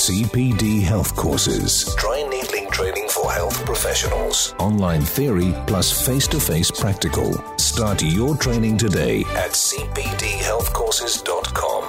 CPD 0.00 0.80
Health 0.80 1.14
Courses. 1.14 1.94
Dry 1.96 2.26
needling 2.30 2.70
training 2.70 3.06
for 3.10 3.30
health 3.30 3.66
professionals. 3.66 4.54
Online 4.58 5.02
theory 5.02 5.54
plus 5.66 5.92
face 6.06 6.26
to 6.28 6.40
face 6.40 6.70
practical. 6.70 7.34
Start 7.58 8.02
your 8.02 8.34
training 8.38 8.78
today 8.78 9.20
at 9.36 9.50
cpdhealthcourses.com. 9.50 11.84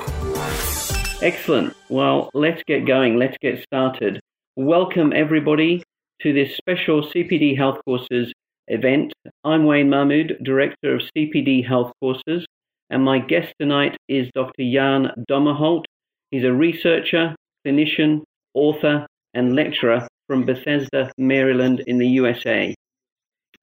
Excellent. 1.21 1.73
Well, 1.87 2.29
let's 2.33 2.61
get 2.67 2.85
going. 2.85 3.15
Let's 3.15 3.37
get 3.37 3.63
started. 3.63 4.19
Welcome, 4.57 5.13
everybody, 5.13 5.81
to 6.21 6.33
this 6.33 6.57
special 6.57 7.03
CPD 7.03 7.55
Health 7.55 7.79
Courses 7.85 8.33
event. 8.67 9.13
I'm 9.45 9.63
Wayne 9.63 9.89
Mahmood, 9.89 10.37
Director 10.43 10.95
of 10.95 11.03
CPD 11.15 11.65
Health 11.65 11.93
Courses, 12.01 12.45
and 12.89 13.05
my 13.05 13.19
guest 13.19 13.53
tonight 13.57 13.95
is 14.09 14.29
Dr. 14.35 14.69
Jan 14.69 15.11
Dommerholt. 15.29 15.85
He's 16.29 16.43
a 16.43 16.51
researcher, 16.51 17.37
clinician, 17.65 18.21
author, 18.53 19.05
and 19.33 19.55
lecturer 19.55 20.07
from 20.27 20.45
Bethesda, 20.45 21.11
Maryland, 21.17 21.83
in 21.87 21.97
the 21.97 22.07
USA. 22.07 22.73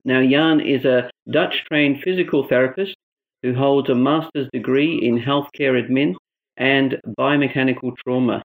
Now, 0.05 0.23
Jan 0.27 0.61
is 0.61 0.85
a 0.85 1.11
Dutch 1.31 1.65
trained 1.71 2.03
physical 2.03 2.47
therapist 2.49 2.95
who 3.43 3.55
holds 3.55 3.89
a 3.91 3.95
master's 3.95 4.49
degree 4.53 4.99
in 5.03 5.19
healthcare 5.19 5.81
admin 5.81 6.15
and 6.57 7.01
biomechanical 7.19 7.95
trauma. 8.05 8.43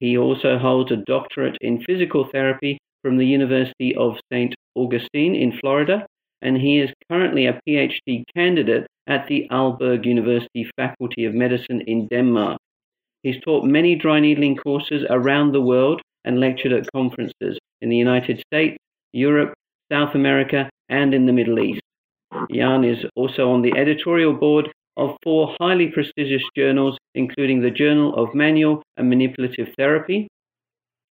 He 0.00 0.18
also 0.18 0.58
holds 0.58 0.90
a 0.90 0.96
doctorate 0.96 1.58
in 1.60 1.84
physical 1.84 2.28
therapy 2.32 2.78
from 3.02 3.18
the 3.18 3.26
University 3.26 3.94
of 3.94 4.18
St. 4.32 4.54
Augustine 4.74 5.34
in 5.34 5.58
Florida, 5.60 6.06
and 6.40 6.56
he 6.56 6.80
is 6.80 6.90
currently 7.10 7.46
a 7.46 7.60
PhD 7.66 8.24
candidate 8.34 8.86
at 9.06 9.26
the 9.28 9.46
Aalborg 9.50 10.04
University 10.04 10.68
Faculty 10.76 11.24
of 11.24 11.34
Medicine 11.34 11.82
in 11.86 12.08
Denmark. 12.08 12.58
He's 13.22 13.40
taught 13.40 13.64
many 13.64 13.94
dry 13.94 14.20
needling 14.20 14.56
courses 14.56 15.04
around 15.08 15.52
the 15.52 15.60
world 15.60 16.00
and 16.24 16.40
lectured 16.40 16.72
at 16.72 16.90
conferences 16.92 17.58
in 17.80 17.88
the 17.88 17.96
United 17.96 18.42
States, 18.46 18.76
Europe, 19.12 19.54
South 19.90 20.14
America, 20.14 20.70
and 20.88 21.14
in 21.14 21.26
the 21.26 21.32
Middle 21.32 21.58
East. 21.60 21.80
Jan 22.50 22.84
is 22.84 23.04
also 23.14 23.50
on 23.50 23.62
the 23.62 23.76
editorial 23.76 24.32
board 24.32 24.70
of 24.96 25.16
four 25.22 25.54
highly 25.60 25.88
prestigious 25.88 26.42
journals, 26.56 26.98
including 27.14 27.60
the 27.60 27.70
Journal 27.70 28.14
of 28.14 28.34
Manual 28.34 28.82
and 28.96 29.08
Manipulative 29.08 29.68
Therapy. 29.76 30.28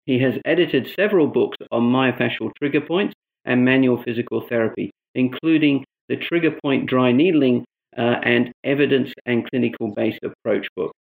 He 0.06 0.18
has 0.20 0.34
edited 0.44 0.88
several 0.96 1.26
books 1.26 1.56
on 1.70 1.82
myofascial 1.82 2.50
trigger 2.58 2.80
points 2.80 3.14
and 3.44 3.64
manual 3.64 4.02
physical 4.02 4.40
therapy, 4.48 4.90
including 5.14 5.84
the 6.08 6.16
Trigger 6.16 6.56
Point 6.62 6.86
Dry 6.88 7.12
Needling 7.12 7.64
uh, 7.96 8.16
and 8.22 8.52
Evidence 8.64 9.12
and 9.26 9.48
Clinical 9.48 9.88
Based 9.94 10.20
Approach 10.22 10.66
book. 10.76 10.92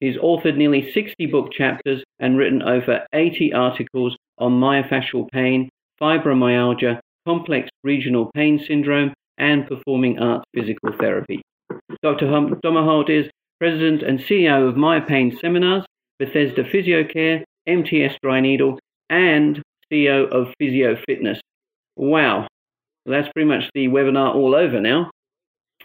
He's 0.00 0.16
authored 0.16 0.56
nearly 0.56 0.92
60 0.92 1.26
book 1.26 1.52
chapters 1.52 2.02
and 2.18 2.36
written 2.36 2.62
over 2.62 3.06
80 3.12 3.52
articles 3.52 4.16
on 4.38 4.52
myofascial 4.52 5.28
pain, 5.30 5.68
fibromyalgia, 6.00 7.00
complex 7.26 7.68
regional 7.82 8.30
pain 8.34 8.62
syndrome, 8.66 9.14
and 9.38 9.66
performing 9.66 10.18
arts 10.18 10.44
physical 10.54 10.92
therapy. 10.98 11.42
Dr. 12.02 12.26
Dommerholt 12.26 13.10
is 13.10 13.30
President 13.58 14.02
and 14.02 14.20
CEO 14.20 14.68
of 14.68 14.74
MyoPain 14.74 15.38
Seminars, 15.40 15.84
Bethesda 16.18 16.62
PhysioCare, 16.64 17.42
MTS 17.66 18.16
Dry 18.22 18.40
Needle, 18.40 18.78
and 19.10 19.62
CEO 19.92 20.28
of 20.30 20.52
Physio 20.58 20.96
Fitness. 21.06 21.40
Wow, 21.96 22.46
that's 23.06 23.28
pretty 23.32 23.48
much 23.48 23.64
the 23.74 23.88
webinar 23.88 24.34
all 24.34 24.54
over 24.54 24.80
now. 24.80 25.10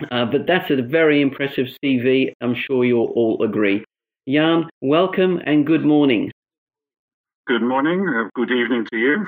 Uh, 0.09 0.25
but 0.25 0.47
that's 0.47 0.69
a 0.71 0.81
very 0.81 1.21
impressive 1.21 1.67
CV. 1.83 2.33
I'm 2.41 2.55
sure 2.55 2.83
you'll 2.83 3.11
all 3.15 3.43
agree. 3.43 3.83
Jan, 4.27 4.69
welcome 4.81 5.41
and 5.47 5.65
good 5.65 5.83
morning. 5.83 6.31
Good 7.47 7.63
morning. 7.63 8.07
Uh, 8.07 8.29
good 8.35 8.51
evening 8.51 8.85
to 8.91 8.97
you. 8.97 9.27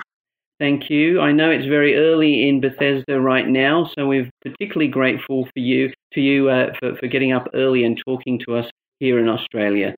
Thank 0.59 0.91
you. 0.91 1.19
I 1.19 1.31
know 1.31 1.49
it's 1.49 1.65
very 1.65 1.97
early 1.97 2.47
in 2.47 2.61
Bethesda 2.61 3.19
right 3.19 3.47
now, 3.47 3.89
so 3.95 4.05
we're 4.05 4.29
particularly 4.43 4.89
grateful 4.89 5.45
for 5.45 5.59
you 5.59 5.91
to 6.13 6.21
you 6.21 6.47
uh, 6.49 6.73
for, 6.79 6.95
for 6.97 7.07
getting 7.07 7.31
up 7.31 7.47
early 7.55 7.83
and 7.83 7.99
talking 8.05 8.39
to 8.45 8.55
us 8.55 8.69
here 8.99 9.17
in 9.17 9.27
Australia. 9.27 9.95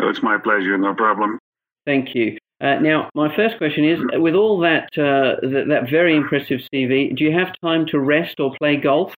Oh, 0.00 0.08
it's 0.08 0.24
my 0.24 0.38
pleasure. 0.38 0.76
No 0.76 0.92
problem. 0.92 1.38
Thank 1.86 2.16
you. 2.16 2.36
Uh, 2.60 2.80
now, 2.80 3.10
my 3.14 3.34
first 3.36 3.58
question 3.58 3.84
is: 3.84 4.00
with 4.14 4.34
all 4.34 4.58
that, 4.60 4.88
uh, 4.98 5.38
that 5.40 5.66
that 5.68 5.88
very 5.88 6.16
impressive 6.16 6.60
CV, 6.72 7.14
do 7.16 7.22
you 7.22 7.32
have 7.32 7.52
time 7.62 7.86
to 7.86 8.00
rest 8.00 8.40
or 8.40 8.56
play 8.58 8.76
golf? 8.76 9.14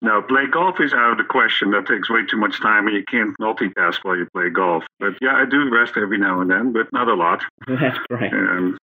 No, 0.00 0.22
play 0.22 0.46
golf 0.46 0.80
is 0.80 0.92
out 0.92 1.12
of 1.12 1.18
the 1.18 1.24
question. 1.24 1.72
That 1.72 1.86
takes 1.86 2.08
way 2.08 2.24
too 2.24 2.36
much 2.36 2.60
time, 2.60 2.86
and 2.86 2.96
you 2.96 3.04
can't 3.10 3.36
multitask 3.40 3.98
while 4.02 4.16
you 4.16 4.28
play 4.32 4.48
golf. 4.48 4.84
But 5.00 5.14
yeah, 5.20 5.34
I 5.34 5.44
do 5.44 5.68
rest 5.70 5.94
every 5.96 6.18
now 6.18 6.40
and 6.40 6.50
then, 6.50 6.72
but 6.72 6.92
not 6.92 7.08
a 7.08 7.14
lot. 7.14 7.42
That's 7.66 7.98
great. 8.08 8.32
Um, 8.32 8.78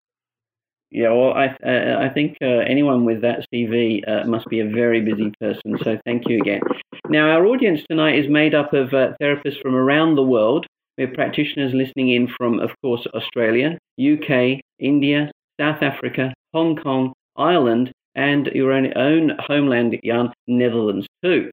yeah, 0.90 1.10
well, 1.10 1.32
I 1.32 1.46
uh, 1.64 1.98
I 2.00 2.08
think 2.08 2.36
uh, 2.42 2.46
anyone 2.46 3.04
with 3.04 3.20
that 3.22 3.46
CV 3.52 4.08
uh, 4.08 4.26
must 4.26 4.46
be 4.46 4.60
a 4.60 4.68
very 4.68 5.00
busy 5.00 5.32
person. 5.40 5.76
So 5.82 5.98
thank 6.04 6.28
you 6.28 6.38
again. 6.40 6.60
Now, 7.08 7.30
our 7.30 7.46
audience 7.46 7.82
tonight 7.88 8.16
is 8.16 8.28
made 8.28 8.54
up 8.54 8.72
of 8.72 8.92
uh, 8.94 9.12
therapists 9.20 9.60
from 9.60 9.74
around 9.74 10.16
the 10.16 10.22
world. 10.22 10.66
We 10.96 11.04
have 11.04 11.14
practitioners 11.14 11.74
listening 11.74 12.10
in 12.10 12.28
from, 12.28 12.60
of 12.60 12.70
course, 12.80 13.06
Australia, 13.12 13.78
UK, 14.00 14.60
India, 14.78 15.30
South 15.60 15.82
Africa, 15.82 16.32
Hong 16.52 16.76
Kong, 16.76 17.12
Ireland, 17.36 17.90
and 18.14 18.46
your 18.48 18.72
own, 18.72 19.32
homeland, 19.38 19.98
Jan, 20.04 20.32
Netherlands 20.46 21.06
too. 21.22 21.50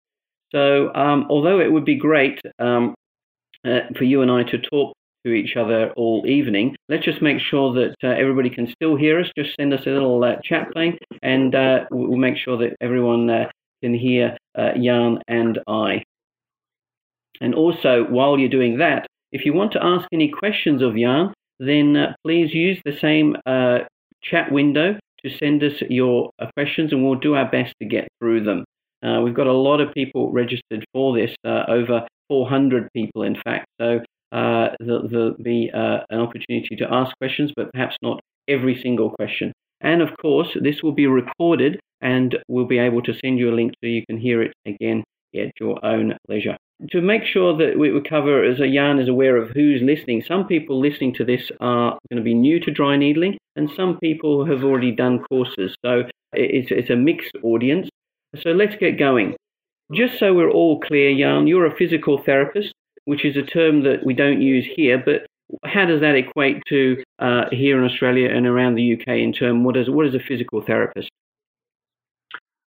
So, 0.51 0.93
um, 0.93 1.27
although 1.29 1.59
it 1.59 1.71
would 1.71 1.85
be 1.85 1.95
great 1.95 2.39
um, 2.59 2.93
uh, 3.65 3.79
for 3.97 4.03
you 4.03 4.21
and 4.21 4.29
I 4.29 4.43
to 4.43 4.57
talk 4.57 4.93
to 5.25 5.31
each 5.31 5.55
other 5.55 5.91
all 5.91 6.25
evening, 6.27 6.75
let's 6.89 7.05
just 7.05 7.21
make 7.21 7.39
sure 7.39 7.73
that 7.73 7.95
uh, 8.03 8.07
everybody 8.07 8.49
can 8.49 8.71
still 8.71 8.95
hear 8.95 9.19
us. 9.19 9.27
Just 9.37 9.55
send 9.59 9.73
us 9.73 9.85
a 9.85 9.89
little 9.91 10.23
uh, 10.23 10.35
chat 10.43 10.67
thing, 10.73 10.97
and 11.21 11.55
uh, 11.55 11.85
we'll 11.89 12.17
make 12.17 12.37
sure 12.37 12.57
that 12.57 12.75
everyone 12.81 13.29
uh, 13.29 13.49
can 13.81 13.93
hear 13.93 14.37
uh, 14.57 14.71
Jan 14.73 15.19
and 15.27 15.59
I. 15.67 16.03
And 17.39 17.55
also, 17.55 18.03
while 18.09 18.37
you're 18.37 18.49
doing 18.49 18.77
that, 18.79 19.07
if 19.31 19.45
you 19.45 19.53
want 19.53 19.71
to 19.73 19.83
ask 19.83 20.07
any 20.11 20.29
questions 20.29 20.81
of 20.81 20.95
Jan, 20.95 21.33
then 21.59 22.13
please 22.23 22.53
use 22.53 22.79
the 22.83 22.97
same 22.99 23.35
chat 24.21 24.51
window 24.51 24.99
to 25.25 25.37
send 25.37 25.63
us 25.63 25.73
your 25.89 26.31
uh, 26.39 26.47
questions 26.55 26.91
and 26.91 27.03
we'll 27.03 27.19
do 27.19 27.35
our 27.35 27.49
best 27.49 27.73
to 27.81 27.87
get 27.87 28.07
through 28.19 28.43
them. 28.43 28.63
Uh, 29.03 29.21
we've 29.21 29.33
got 29.33 29.47
a 29.47 29.53
lot 29.53 29.81
of 29.81 29.93
people 29.93 30.31
registered 30.31 30.85
for 30.93 31.15
this, 31.15 31.31
uh, 31.45 31.63
over 31.67 32.07
400 32.29 32.89
people, 32.93 33.23
in 33.23 33.35
fact. 33.43 33.65
So 33.79 33.99
uh, 34.31 34.69
there'll 34.79 35.35
be 35.41 35.71
uh, 35.73 35.99
an 36.09 36.19
opportunity 36.19 36.75
to 36.77 36.87
ask 36.91 37.15
questions, 37.17 37.51
but 37.55 37.71
perhaps 37.73 37.95
not 38.01 38.19
every 38.47 38.79
single 38.81 39.09
question. 39.11 39.51
And 39.81 40.01
of 40.01 40.09
course, 40.21 40.49
this 40.61 40.83
will 40.83 40.91
be 40.91 41.07
recorded 41.07 41.79
and 42.01 42.37
we'll 42.47 42.65
be 42.65 42.77
able 42.77 43.01
to 43.03 43.13
send 43.23 43.39
you 43.39 43.51
a 43.51 43.55
link 43.55 43.73
so 43.81 43.87
you 43.87 44.05
can 44.05 44.17
hear 44.17 44.41
it 44.41 44.53
again 44.65 45.03
at 45.35 45.51
your 45.59 45.83
own 45.83 46.17
leisure 46.27 46.57
to 46.89 47.01
make 47.01 47.23
sure 47.25 47.55
that 47.57 47.77
we 47.77 47.91
cover, 48.09 48.43
as 48.43 48.57
Jan 48.57 48.99
is 48.99 49.07
aware 49.07 49.37
of 49.37 49.51
who's 49.51 49.81
listening, 49.81 50.23
some 50.27 50.47
people 50.47 50.79
listening 50.79 51.13
to 51.15 51.25
this 51.25 51.51
are 51.59 51.97
going 52.09 52.17
to 52.17 52.23
be 52.23 52.33
new 52.33 52.59
to 52.59 52.71
dry 52.71 52.97
needling, 52.97 53.37
and 53.55 53.69
some 53.75 53.97
people 53.99 54.45
have 54.45 54.63
already 54.63 54.91
done 54.91 55.19
courses. 55.29 55.75
So 55.83 56.03
it's, 56.33 56.71
it's 56.71 56.89
a 56.89 56.95
mixed 56.95 57.35
audience. 57.43 57.89
So 58.41 58.51
let's 58.51 58.75
get 58.75 58.97
going. 58.97 59.35
Just 59.91 60.19
so 60.19 60.33
we're 60.33 60.49
all 60.49 60.79
clear, 60.79 61.15
Jan, 61.17 61.47
you're 61.47 61.65
a 61.65 61.75
physical 61.75 62.21
therapist, 62.23 62.73
which 63.05 63.25
is 63.25 63.35
a 63.35 63.41
term 63.41 63.83
that 63.83 64.05
we 64.05 64.13
don't 64.13 64.41
use 64.41 64.65
here, 64.65 65.01
but 65.03 65.25
how 65.65 65.85
does 65.85 65.99
that 65.99 66.15
equate 66.15 66.61
to 66.69 67.03
uh, 67.19 67.45
here 67.51 67.77
in 67.77 67.83
Australia 67.83 68.29
and 68.29 68.47
around 68.47 68.75
the 68.75 68.93
UK 68.93 69.07
in 69.17 69.33
term 69.33 69.65
what 69.65 69.75
is 69.75 69.89
what 69.89 70.07
is 70.07 70.15
a 70.15 70.19
physical 70.19 70.61
therapist? 70.61 71.09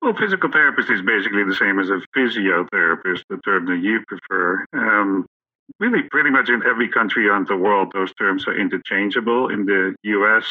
Well, 0.02 0.14
physical 0.14 0.50
therapist 0.50 0.90
is 0.90 1.02
basically 1.02 1.44
the 1.44 1.56
same 1.56 1.78
as 1.78 1.90
a 1.90 2.02
physiotherapist, 2.18 3.24
the 3.30 3.38
term 3.44 3.66
that 3.66 3.80
you 3.80 4.02
prefer. 4.08 4.66
Um, 4.72 5.26
really, 5.80 6.04
pretty 6.04 6.30
much 6.30 6.48
in 6.48 6.64
every 6.66 6.88
country 6.88 7.28
around 7.28 7.48
the 7.48 7.58
world, 7.58 7.92
those 7.94 8.14
terms 8.14 8.48
are 8.48 8.58
interchangeable. 8.58 9.50
In 9.50 9.66
the 9.66 9.94
US, 10.04 10.46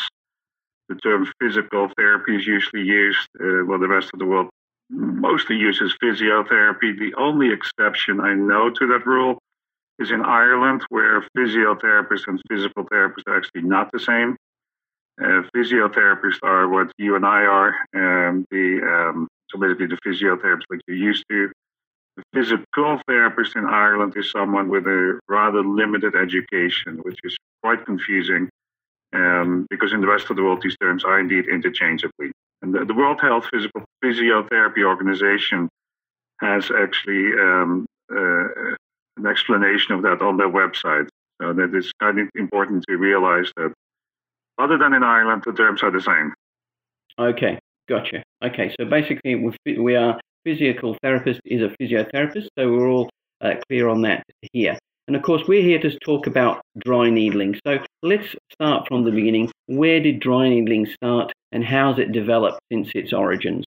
the 0.89 0.97
term 0.97 1.31
physical 1.41 1.91
therapy 1.97 2.37
is 2.37 2.47
usually 2.47 2.83
used, 2.83 3.29
uh, 3.41 3.65
while 3.67 3.79
the 3.79 3.89
rest 3.89 4.11
of 4.13 4.19
the 4.19 4.27
world 4.27 4.49
mostly 4.91 5.57
uses 5.57 5.95
physiotherapy. 6.03 6.99
The 6.99 7.13
only 7.19 7.53
exception 7.53 8.21
I 8.21 8.35
know 8.35 8.71
to 8.71 8.87
that 8.89 9.07
rule 9.07 9.39
is 9.99 10.11
in 10.11 10.23
Ireland, 10.23 10.83
where 10.89 11.21
physiotherapists 11.37 12.27
and 12.27 12.41
physical 12.51 12.85
therapists 12.85 13.27
are 13.27 13.37
actually 13.37 13.63
not 13.63 13.91
the 13.93 14.01
same. 14.01 14.37
Uh, 15.21 15.43
physiotherapists 15.55 16.39
are 16.43 16.69
what 16.69 16.93
you 16.97 17.17
and 17.17 17.27
I 17.27 17.43
are. 17.43 17.75
Um, 17.95 18.47
the 18.51 18.81
um, 18.83 19.29
so 19.51 19.59
basically, 19.59 19.87
the 19.87 19.99
physiotherapist 20.07 20.63
like 20.71 20.81
you're 20.87 20.97
used 20.97 21.25
to. 21.31 21.51
The 22.17 22.23
physical 22.35 23.01
therapist 23.07 23.57
in 23.57 23.65
Ireland 23.65 24.15
is 24.17 24.31
someone 24.31 24.69
with 24.69 24.87
a 24.87 25.21
rather 25.29 25.63
limited 25.63 26.15
education, 26.15 26.99
which 27.03 27.19
is 27.25 27.37
quite 27.63 27.85
confusing 27.85 28.49
um, 29.15 29.67
because 29.71 29.93
in 29.93 30.01
the 30.01 30.07
rest 30.07 30.31
of 30.31 30.37
the 30.37 30.43
world, 30.43 30.61
these 30.63 30.77
terms 30.79 31.05
are 31.05 31.19
indeed 31.19 31.47
interchangeably. 31.49 32.33
And 32.63 32.75
the, 32.75 32.85
the 32.85 32.95
World 32.95 33.21
Health 33.21 33.47
Physical 33.53 33.85
Physiotherapy 34.05 34.85
Organization 34.85 35.69
has 36.41 36.71
actually 36.71 37.33
um, 37.41 37.87
uh, 38.11 38.75
an 39.17 39.27
explanation 39.27 39.95
of 39.95 40.03
that 40.03 40.23
on 40.23 40.37
their 40.37 40.51
website. 40.51 41.09
So 41.41 41.53
that 41.53 41.75
is 41.75 41.93
kind 42.01 42.19
of 42.19 42.29
important 42.35 42.85
to 42.89 42.97
realize 42.97 43.53
that 43.57 43.73
other 44.59 44.77
than 44.77 44.93
in 44.93 45.05
Ireland, 45.05 45.45
the 45.47 45.53
terms 45.53 45.83
are 45.83 45.91
the 45.91 46.01
same. 46.01 46.35
Okay, 47.19 47.59
gotcha. 47.89 48.23
Okay, 48.45 48.75
so 48.79 48.87
basically 48.87 49.51
we, 49.67 49.97
are 49.97 50.21
physical 50.45 50.97
therapist 51.03 51.41
is 51.45 51.63
a 51.63 51.75
physiotherapist, 51.81 52.49
so 52.59 52.73
we're 52.73 52.89
all 52.89 53.09
uh, 53.41 53.55
clear 53.69 53.89
on 53.89 54.03
that 54.03 54.25
here. 54.53 54.79
And 55.07 55.17
of 55.17 55.23
course, 55.23 55.43
we're 55.49 55.63
here 55.63 55.81
to 55.81 55.99
talk 56.01 56.27
about 56.27 56.61
dry 56.79 57.09
needling. 57.09 57.59
So 57.67 57.79
let's 58.03 58.35
start 58.53 58.89
from 58.89 59.05
the 59.05 59.11
beginning. 59.11 59.51
Where 59.67 60.01
did 60.01 60.21
dry 60.21 60.49
needling 60.49 60.87
start 60.87 61.33
and 61.53 61.65
how's 61.65 61.99
it 61.99 62.13
developed 62.13 62.61
since 62.71 62.91
its 62.95 63.13
origins? 63.13 63.65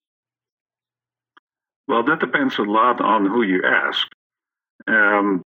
Well, 1.87 2.03
that 2.03 2.19
depends 2.19 2.57
a 2.57 2.63
lot 2.63 3.01
on 3.01 3.25
who 3.25 3.43
you 3.43 3.63
ask. 3.65 4.07
Um, 4.87 5.41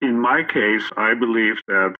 in 0.00 0.18
my 0.18 0.44
case, 0.44 0.84
I 0.96 1.14
believe 1.14 1.56
that 1.66 1.94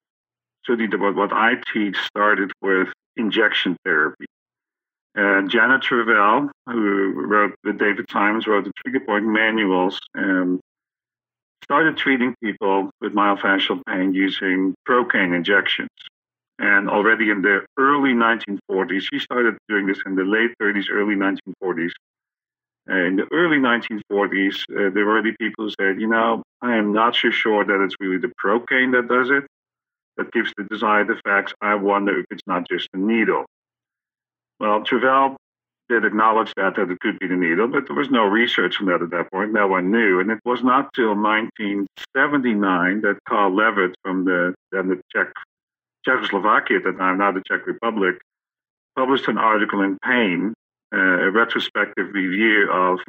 certainly 0.65 0.97
what 0.97 1.33
I 1.33 1.55
teach 1.73 1.97
started 1.97 2.53
with 2.63 2.89
injection 3.17 3.77
therapy. 3.85 4.27
Uh, 5.19 5.43
Janet 5.49 5.83
Travell, 5.83 6.51
who 6.67 7.13
wrote 7.27 7.55
with 7.65 7.79
David 7.79 8.07
Simons, 8.11 8.47
wrote 8.47 8.65
the 8.65 8.73
trigger 8.85 9.05
point 9.05 9.25
manuals, 9.25 9.99
um, 10.17 10.61
started 11.71 11.97
treating 11.97 12.35
people 12.43 12.91
with 13.01 13.13
myofascial 13.13 13.81
pain 13.87 14.13
using 14.13 14.75
procaine 14.89 15.37
injections. 15.37 15.89
And 16.59 16.91
already 16.91 17.31
in 17.31 17.43
the 17.43 17.65
early 17.79 18.11
1940s, 18.11 19.03
she 19.03 19.21
started 19.21 19.57
doing 19.69 19.87
this 19.87 20.01
in 20.05 20.17
the 20.17 20.25
late 20.25 20.51
30s, 20.61 20.87
early 20.91 21.15
1940s. 21.15 21.93
Uh, 22.91 22.95
in 22.95 23.15
the 23.15 23.27
early 23.33 23.59
1940s, 23.59 24.57
uh, 24.69 24.91
there 24.93 25.07
were 25.07 25.13
already 25.13 25.33
people 25.39 25.67
who 25.67 25.71
said, 25.81 26.01
you 26.01 26.09
know, 26.09 26.43
I 26.61 26.75
am 26.75 26.93
not 26.93 27.15
so 27.15 27.31
sure 27.31 27.65
that 27.65 27.81
it's 27.85 27.95
really 28.01 28.19
the 28.19 28.33
procaine 28.45 28.91
that 28.91 29.07
does 29.07 29.31
it, 29.31 29.45
that 30.17 30.33
gives 30.33 30.53
the 30.57 30.65
desired 30.65 31.09
effects. 31.09 31.55
I 31.61 31.77
wonder 31.77 32.19
if 32.19 32.27
it's 32.33 32.43
not 32.49 32.69
just 32.69 32.89
the 32.93 32.99
needle. 32.99 33.45
Well, 34.59 34.83
Travell 34.83 35.37
did 35.91 36.05
acknowledge 36.05 36.53
that, 36.57 36.77
that 36.77 36.89
it 36.89 37.01
could 37.01 37.19
be 37.19 37.27
the 37.27 37.35
needle, 37.35 37.67
but 37.67 37.87
there 37.87 37.97
was 37.97 38.11
no 38.11 38.25
research 38.25 38.81
on 38.81 38.87
that 38.87 39.03
at 39.03 39.11
that 39.11 39.31
point. 39.31 39.53
No 39.53 39.67
one 39.67 39.91
knew. 39.91 40.21
And 40.21 40.31
it 40.31 40.39
was 40.45 40.63
not 40.63 40.95
till 40.95 41.17
1979 41.17 43.01
that 43.03 43.19
Karl 43.29 43.51
Lewit 43.51 43.93
from 44.03 44.25
the, 44.25 44.55
then 44.71 44.89
the 44.89 45.01
Czech, 45.13 45.33
Czechoslovakia 46.05 46.77
at 46.79 46.85
the 46.85 46.93
time, 46.93 47.19
now 47.19 47.33
the 47.33 47.43
Czech 47.47 47.67
Republic, 47.67 48.21
published 48.97 49.27
an 49.27 49.37
article 49.37 49.83
in 49.83 49.99
Pain, 49.99 50.55
uh, 50.95 50.99
a 50.99 51.31
retrospective 51.31 52.15
review 52.15 52.71
of 52.71 53.01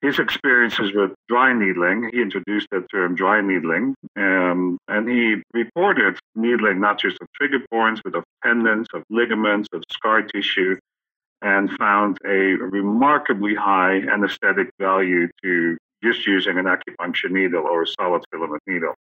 his 0.00 0.18
experiences 0.18 0.92
with 0.94 1.10
dry 1.28 1.52
needling. 1.52 2.08
He 2.12 2.22
introduced 2.22 2.68
that 2.70 2.88
term 2.90 3.16
dry 3.16 3.40
needling, 3.40 3.94
um, 4.16 4.78
and 4.88 5.08
he 5.08 5.42
reported 5.52 6.18
needling 6.34 6.80
not 6.80 7.00
just 7.00 7.18
of 7.20 7.26
trigger 7.34 7.60
points, 7.70 8.00
but 8.02 8.14
of 8.14 8.24
tendons, 8.42 8.86
of 8.94 9.02
ligaments, 9.10 9.68
of 9.74 9.82
scar 9.90 10.22
tissue, 10.22 10.76
and 11.42 11.70
found 11.78 12.18
a 12.24 12.56
remarkably 12.58 13.54
high 13.54 13.98
anesthetic 13.98 14.70
value 14.78 15.28
to 15.42 15.76
just 16.02 16.26
using 16.26 16.58
an 16.58 16.66
acupuncture 16.66 17.30
needle 17.30 17.64
or 17.66 17.82
a 17.82 17.86
solid 17.86 18.22
filament 18.30 18.62
needle. 18.66 18.94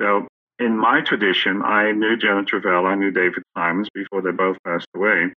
So, 0.00 0.26
in 0.58 0.76
my 0.76 1.00
tradition, 1.00 1.62
I 1.62 1.92
knew 1.92 2.16
Janet 2.16 2.46
Travell, 2.46 2.86
I 2.86 2.94
knew 2.94 3.10
David 3.10 3.42
Simons 3.56 3.88
before 3.94 4.20
they 4.20 4.30
both 4.30 4.58
passed 4.64 4.88
away. 4.94 5.32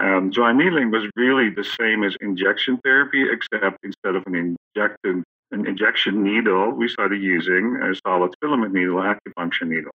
Um, 0.00 0.30
dry 0.30 0.52
needling 0.52 0.90
was 0.90 1.04
really 1.16 1.50
the 1.50 1.64
same 1.64 2.04
as 2.04 2.16
injection 2.20 2.78
therapy, 2.84 3.24
except 3.30 3.78
instead 3.82 4.14
of 4.14 4.24
an 4.26 4.56
injected 4.76 5.24
an 5.50 5.66
injection 5.66 6.22
needle, 6.22 6.70
we 6.72 6.88
started 6.88 7.22
using 7.22 7.80
a 7.82 7.94
solid 8.06 8.34
filament 8.40 8.74
needle, 8.74 8.96
acupuncture 8.96 9.66
needle. 9.66 9.90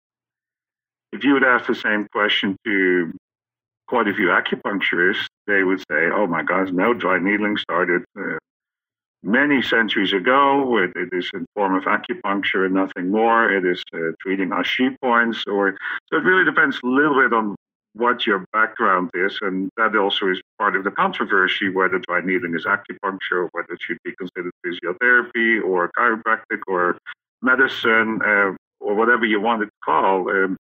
If 1.12 1.26
you 1.26 1.34
would 1.34 1.44
ask 1.44 1.68
the 1.68 1.76
same 1.76 2.08
question 2.12 2.56
to 2.66 3.12
quite 3.92 4.08
a 4.08 4.14
few 4.14 4.28
acupuncturists, 4.28 5.28
they 5.48 5.64
would 5.64 5.80
say, 5.80 6.02
"Oh 6.20 6.26
my 6.26 6.44
gosh, 6.44 6.70
no, 6.72 6.94
dry 6.94 7.20
needling 7.20 7.58
started 7.58 8.04
uh, 8.18 8.38
many 9.22 9.62
centuries 9.62 10.14
ago. 10.14 10.78
It, 10.78 10.92
it 10.96 11.10
is 11.12 11.30
in 11.34 11.46
form 11.56 11.76
of 11.76 11.84
acupuncture 11.84 12.66
and 12.66 12.74
nothing 12.74 13.12
more. 13.12 13.52
It 13.52 13.66
is 13.66 13.84
uh, 13.94 14.14
treating 14.22 14.52
ashi 14.52 14.96
points, 15.02 15.44
or 15.46 15.76
so 16.08 16.18
it 16.20 16.24
really 16.24 16.46
depends 16.46 16.80
a 16.82 16.88
little 16.88 17.18
bit 17.22 17.34
on 17.34 17.54
what 17.94 18.26
your 18.26 18.46
background 18.54 19.10
is, 19.14 19.38
and 19.42 19.70
that 19.76 19.94
also 19.98 20.30
is 20.30 20.40
part 20.58 20.78
of 20.78 20.86
the 20.86 20.92
controversy 20.92 21.68
whether 21.68 22.00
dry 22.08 22.22
needling 22.22 22.56
is 22.56 22.66
acupuncture, 22.66 23.50
whether 23.52 23.74
it 23.74 23.82
should 23.82 23.98
be 24.06 24.14
considered 24.16 24.54
physiotherapy 24.66 25.62
or 25.62 25.92
chiropractic 26.00 26.62
or 26.68 26.98
medicine 27.42 28.22
uh, 28.24 28.52
or 28.80 28.96
whatever 28.96 29.26
you 29.26 29.42
want 29.42 29.64
it 29.64 29.66
to 29.66 29.82
call. 29.84 30.30
Um, 30.30 30.56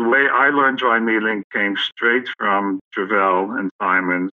the 0.00 0.08
way 0.08 0.26
I 0.32 0.48
learned 0.48 0.78
dry 0.78 0.98
needling 0.98 1.44
came 1.52 1.76
straight 1.76 2.26
from 2.38 2.80
Travell 2.92 3.52
and 3.52 3.70
Simons, 3.82 4.30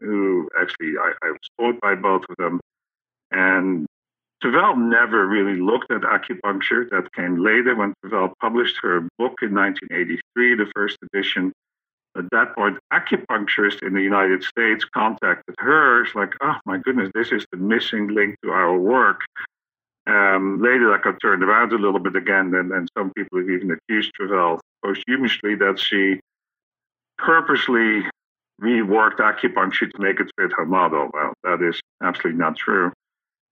who 0.00 0.48
actually 0.58 0.94
I, 0.96 1.12
I 1.22 1.30
was 1.30 1.40
taught 1.58 1.80
by 1.80 1.96
both 1.96 2.22
of 2.28 2.36
them. 2.36 2.60
And 3.32 3.86
Travell 4.40 4.76
never 4.76 5.26
really 5.26 5.60
looked 5.60 5.90
at 5.90 6.02
acupuncture. 6.02 6.88
That 6.90 7.12
came 7.14 7.42
later 7.42 7.74
when 7.74 7.94
Travell 8.00 8.32
published 8.40 8.76
her 8.82 9.00
book 9.18 9.34
in 9.42 9.54
1983, 9.54 10.54
the 10.54 10.70
first 10.74 10.98
edition. 11.02 11.52
At 12.16 12.30
that 12.30 12.54
point, 12.54 12.78
acupuncturists 12.92 13.82
in 13.82 13.94
the 13.94 14.02
United 14.02 14.44
States 14.44 14.84
contacted 14.84 15.56
her. 15.58 16.04
It's 16.04 16.14
like, 16.14 16.32
oh 16.40 16.56
my 16.64 16.78
goodness, 16.78 17.10
this 17.12 17.32
is 17.32 17.44
the 17.50 17.58
missing 17.58 18.08
link 18.08 18.36
to 18.44 18.50
our 18.50 18.76
work. 18.76 19.22
Um, 20.08 20.62
later, 20.62 20.90
that 20.90 21.02
got 21.02 21.20
turned 21.20 21.42
around 21.42 21.72
a 21.72 21.76
little 21.76 22.00
bit 22.00 22.16
again, 22.16 22.54
and, 22.54 22.72
and 22.72 22.88
some 22.96 23.12
people 23.12 23.40
have 23.40 23.50
even 23.50 23.70
accused 23.70 24.12
Travell 24.14 24.58
posthumously 24.82 25.54
that 25.56 25.78
she 25.78 26.18
purposely 27.18 28.02
reworked 28.62 29.18
acupuncture 29.18 29.90
to 29.90 30.00
make 30.00 30.18
it 30.18 30.30
fit 30.38 30.50
her 30.56 30.64
model. 30.64 31.10
Well, 31.12 31.34
that 31.44 31.62
is 31.62 31.80
absolutely 32.02 32.38
not 32.38 32.56
true. 32.56 32.90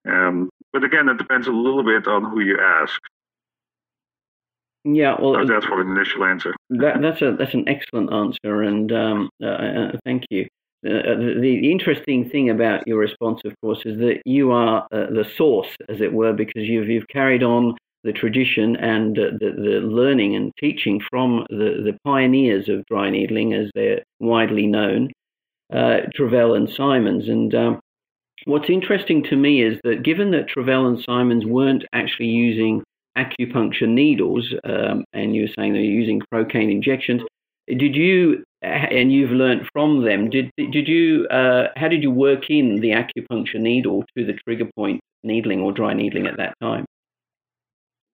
Um, 0.08 0.48
but 0.72 0.82
again, 0.82 1.08
it 1.08 1.18
depends 1.18 1.46
a 1.46 1.52
little 1.52 1.82
bit 1.82 2.06
on 2.06 2.24
who 2.24 2.40
you 2.40 2.58
ask. 2.58 3.00
Yeah, 4.84 5.16
well, 5.20 5.34
so 5.34 5.44
that's 5.46 5.66
for 5.66 5.80
an 5.80 5.90
initial 5.90 6.24
answer. 6.24 6.54
That, 6.70 7.02
that's 7.02 7.20
a 7.20 7.34
that's 7.36 7.54
an 7.54 7.68
excellent 7.68 8.12
answer, 8.12 8.62
and 8.62 8.92
um, 8.92 9.28
uh, 9.42 9.46
uh, 9.46 9.92
thank 10.04 10.24
you. 10.30 10.46
Uh, 10.86 11.40
the, 11.40 11.70
interesting 11.70 12.28
thing 12.28 12.50
about 12.50 12.86
your 12.86 12.98
response, 12.98 13.40
of 13.44 13.52
course, 13.60 13.80
is 13.84 13.98
that 13.98 14.20
you 14.24 14.52
are 14.52 14.86
uh, 14.92 15.06
the 15.10 15.24
source, 15.36 15.68
as 15.88 16.00
it 16.00 16.12
were, 16.12 16.32
because 16.32 16.62
you've 16.62 16.88
you've 16.88 17.08
carried 17.08 17.42
on 17.42 17.76
the 18.04 18.12
tradition 18.12 18.76
and 18.76 19.18
uh, 19.18 19.30
the, 19.40 19.52
the 19.56 19.80
learning 19.80 20.36
and 20.36 20.52
teaching 20.60 21.00
from 21.10 21.44
the, 21.50 21.82
the 21.84 21.98
pioneers 22.04 22.68
of 22.68 22.86
dry 22.86 23.10
needling, 23.10 23.52
as 23.52 23.70
they're 23.74 24.02
widely 24.20 24.66
known, 24.66 25.10
uh, 25.72 25.98
Travell 26.14 26.54
and 26.54 26.70
Simons. 26.70 27.28
And 27.28 27.54
um, 27.54 27.80
what's 28.44 28.70
interesting 28.70 29.24
to 29.24 29.36
me 29.36 29.62
is 29.62 29.78
that 29.82 30.04
given 30.04 30.30
that 30.30 30.48
Travell 30.48 30.86
and 30.86 31.02
Simons 31.02 31.44
weren't 31.44 31.84
actually 31.92 32.28
using 32.28 32.82
acupuncture 33.18 33.88
needles, 33.88 34.54
um, 34.64 35.04
and 35.12 35.34
you 35.34 35.42
were 35.42 35.54
saying 35.58 35.72
they're 35.72 35.82
using 35.82 36.22
procaine 36.32 36.70
injections, 36.70 37.22
did 37.66 37.96
you, 37.96 38.44
and 38.62 39.12
you've 39.12 39.30
learned 39.30 39.68
from 39.72 40.04
them, 40.04 40.30
did, 40.30 40.50
did 40.56 40.88
you, 40.88 41.26
uh, 41.28 41.68
how 41.76 41.88
did 41.88 42.02
you 42.02 42.10
work 42.10 42.50
in 42.50 42.76
the 42.80 42.90
acupuncture 42.90 43.60
needle 43.60 44.04
to 44.16 44.24
the 44.24 44.32
trigger 44.32 44.68
point 44.76 45.00
needling 45.22 45.60
or 45.60 45.72
dry 45.72 45.92
needling 45.92 46.26
at 46.26 46.36
that 46.38 46.54
time? 46.60 46.84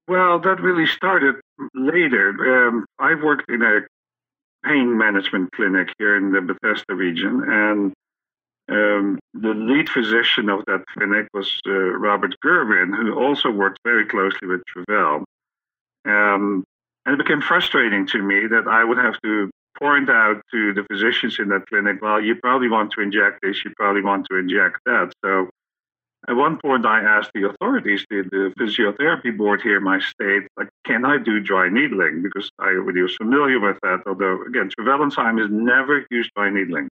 Well, 0.08 0.40
that 0.40 0.60
really 0.60 0.86
started 0.86 1.36
later. 1.74 2.68
Um, 2.68 2.86
I 2.98 3.14
worked 3.14 3.48
in 3.48 3.62
a 3.62 3.80
pain 4.64 4.96
management 4.98 5.52
clinic 5.52 5.88
here 5.98 6.16
in 6.16 6.32
the 6.32 6.40
Bethesda 6.40 6.94
region, 6.94 7.42
and 7.46 7.92
um, 8.68 9.18
the 9.34 9.54
lead 9.54 9.88
physician 9.88 10.48
of 10.48 10.64
that 10.66 10.84
clinic 10.92 11.28
was 11.32 11.60
uh, 11.66 11.72
Robert 11.72 12.34
Gerwin, 12.44 12.96
who 12.96 13.14
also 13.14 13.50
worked 13.50 13.78
very 13.84 14.06
closely 14.06 14.48
with 14.48 14.62
Travell. 14.66 15.24
Um, 16.04 16.64
and 17.04 17.14
it 17.14 17.18
became 17.18 17.40
frustrating 17.40 18.06
to 18.08 18.22
me 18.22 18.46
that 18.48 18.66
I 18.68 18.84
would 18.84 18.98
have 18.98 19.20
to 19.22 19.50
point 19.82 20.08
out 20.08 20.40
to 20.52 20.72
the 20.72 20.84
physicians 20.90 21.38
in 21.40 21.48
that 21.48 21.66
clinic, 21.66 21.96
well, 22.00 22.20
you 22.20 22.36
probably 22.36 22.68
want 22.68 22.92
to 22.92 23.00
inject 23.00 23.40
this, 23.42 23.64
you 23.64 23.72
probably 23.76 24.02
want 24.02 24.26
to 24.30 24.36
inject 24.36 24.78
that. 24.86 25.12
So 25.24 25.50
at 26.28 26.36
one 26.36 26.56
point, 26.64 26.86
I 26.86 27.00
asked 27.00 27.32
the 27.34 27.48
authorities, 27.48 28.06
the, 28.08 28.22
the 28.30 28.54
physiotherapy 28.58 29.36
board 29.36 29.60
here 29.60 29.78
in 29.78 29.82
my 29.82 29.98
state, 29.98 30.44
like, 30.56 30.68
can 30.86 31.04
I 31.04 31.18
do 31.18 31.40
dry 31.40 31.68
needling? 31.68 32.22
Because 32.22 32.48
I 32.60 32.68
already 32.68 33.02
was 33.02 33.16
familiar 33.16 33.58
with 33.58 33.78
that. 33.82 34.02
Although, 34.06 34.44
again, 34.44 34.70
Travell 34.70 35.02
and 35.02 35.12
Simons 35.12 35.50
has 35.50 35.50
never 35.50 36.06
used 36.12 36.30
dry 36.36 36.48
needling. 36.48 36.88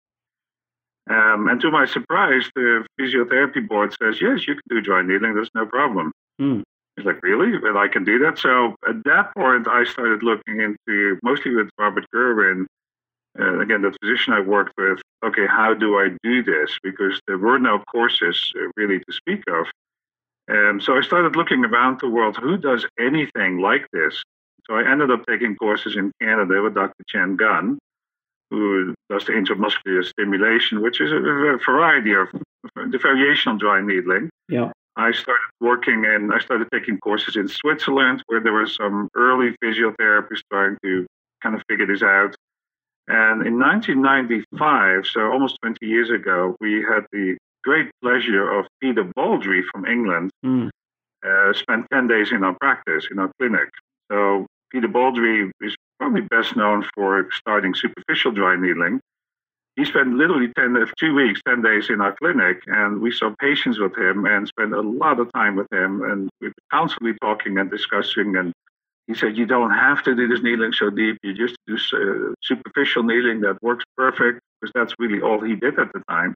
Um, 1.08 1.48
and 1.48 1.58
to 1.62 1.70
my 1.70 1.86
surprise, 1.86 2.50
the 2.54 2.84
physiotherapy 3.00 3.66
board 3.66 3.94
says, 3.98 4.20
yes, 4.20 4.46
you 4.46 4.54
can 4.54 4.62
do 4.68 4.80
dry 4.82 5.00
needling. 5.00 5.34
There's 5.34 5.54
no 5.54 5.64
problem. 5.64 6.12
Mm. 6.38 6.62
He's 6.96 7.06
like, 7.06 7.22
really? 7.22 7.58
Well, 7.58 7.78
I 7.78 7.88
can 7.88 8.04
do 8.04 8.18
that. 8.20 8.38
So 8.38 8.76
at 8.88 9.02
that 9.04 9.34
point, 9.34 9.66
I 9.68 9.84
started 9.84 10.22
looking 10.22 10.60
into, 10.60 11.18
mostly 11.22 11.54
with 11.54 11.70
Robert 11.78 12.04
Gerwin, 12.14 12.66
uh, 13.38 13.60
again, 13.60 13.82
the 13.82 13.96
physician 14.00 14.32
I 14.32 14.40
worked 14.40 14.72
with, 14.76 15.00
okay, 15.24 15.46
how 15.46 15.74
do 15.74 15.98
I 15.98 16.10
do 16.22 16.42
this? 16.42 16.78
Because 16.82 17.20
there 17.26 17.38
were 17.38 17.58
no 17.58 17.80
courses 17.90 18.52
uh, 18.56 18.68
really 18.76 18.98
to 19.00 19.12
speak 19.12 19.42
of. 19.48 19.66
Um, 20.50 20.80
so 20.80 20.96
I 20.96 21.00
started 21.00 21.36
looking 21.36 21.64
around 21.64 22.00
the 22.00 22.08
world. 22.08 22.36
Who 22.36 22.56
does 22.56 22.86
anything 22.98 23.60
like 23.60 23.86
this? 23.92 24.22
So 24.66 24.76
I 24.76 24.90
ended 24.90 25.10
up 25.10 25.24
taking 25.28 25.56
courses 25.56 25.96
in 25.96 26.12
Canada 26.20 26.62
with 26.62 26.74
Dr. 26.74 27.02
Chan 27.08 27.36
Gunn, 27.36 27.78
who 28.50 28.94
does 29.10 29.24
the 29.24 29.32
intramuscular 29.32 30.04
stimulation, 30.04 30.80
which 30.80 31.00
is 31.00 31.10
a, 31.10 31.16
a 31.16 31.58
variety 31.58 32.12
of 32.12 32.28
the 32.76 32.98
variation 32.98 33.50
on 33.50 33.58
dry 33.58 33.80
needling. 33.80 34.30
Yeah. 34.48 34.70
I 34.96 35.10
started 35.10 35.42
working 35.60 36.04
and 36.06 36.32
I 36.32 36.38
started 36.38 36.68
taking 36.72 36.98
courses 36.98 37.36
in 37.36 37.48
Switzerland 37.48 38.22
where 38.26 38.40
there 38.40 38.52
were 38.52 38.68
some 38.68 39.08
early 39.14 39.54
physiotherapists 39.62 40.42
trying 40.52 40.76
to 40.84 41.06
kind 41.42 41.56
of 41.56 41.62
figure 41.68 41.86
this 41.86 42.02
out. 42.02 42.34
And 43.08 43.46
in 43.46 43.58
1995, 43.58 45.06
so 45.06 45.30
almost 45.30 45.58
20 45.62 45.84
years 45.86 46.10
ago, 46.10 46.56
we 46.60 46.82
had 46.82 47.04
the 47.12 47.36
great 47.62 47.90
pleasure 48.02 48.50
of 48.50 48.66
Peter 48.80 49.04
Baldry 49.14 49.62
from 49.72 49.84
England 49.86 50.30
mm. 50.44 50.70
uh, 51.26 51.52
spent 51.52 51.86
10 51.92 52.08
days 52.08 52.32
in 52.32 52.44
our 52.44 52.56
practice, 52.60 53.08
in 53.10 53.18
our 53.18 53.30
clinic. 53.38 53.68
So 54.10 54.46
Peter 54.70 54.88
Baldry 54.88 55.50
is 55.60 55.76
probably 55.98 56.22
best 56.22 56.56
known 56.56 56.84
for 56.94 57.28
starting 57.32 57.74
superficial 57.74 58.32
dry 58.32 58.56
needling. 58.56 59.00
He 59.76 59.84
spent 59.84 60.14
literally 60.14 60.52
10, 60.56 60.86
two 60.98 61.14
weeks, 61.14 61.40
10 61.46 61.62
days 61.62 61.90
in 61.90 62.00
our 62.00 62.14
clinic, 62.14 62.62
and 62.66 63.00
we 63.00 63.10
saw 63.10 63.34
patients 63.40 63.78
with 63.78 63.96
him 63.98 64.24
and 64.24 64.46
spent 64.46 64.72
a 64.72 64.80
lot 64.80 65.18
of 65.18 65.32
time 65.32 65.56
with 65.56 65.66
him. 65.72 66.02
And 66.02 66.30
we 66.40 66.48
were 66.48 66.54
constantly 66.70 67.14
talking 67.20 67.58
and 67.58 67.70
discussing. 67.70 68.36
And 68.36 68.52
he 69.06 69.14
said, 69.14 69.36
You 69.36 69.46
don't 69.46 69.70
have 69.70 70.02
to 70.04 70.14
do 70.14 70.28
this 70.28 70.42
needling 70.42 70.72
so 70.72 70.90
deep. 70.90 71.18
You 71.22 71.34
just 71.34 71.56
do 71.66 71.76
uh, 71.76 72.34
superficial 72.42 73.02
needling 73.02 73.40
that 73.42 73.62
works 73.62 73.84
perfect, 73.96 74.40
because 74.60 74.72
that's 74.74 74.94
really 74.98 75.20
all 75.20 75.40
he 75.40 75.54
did 75.54 75.78
at 75.78 75.92
the 75.92 76.02
time. 76.08 76.34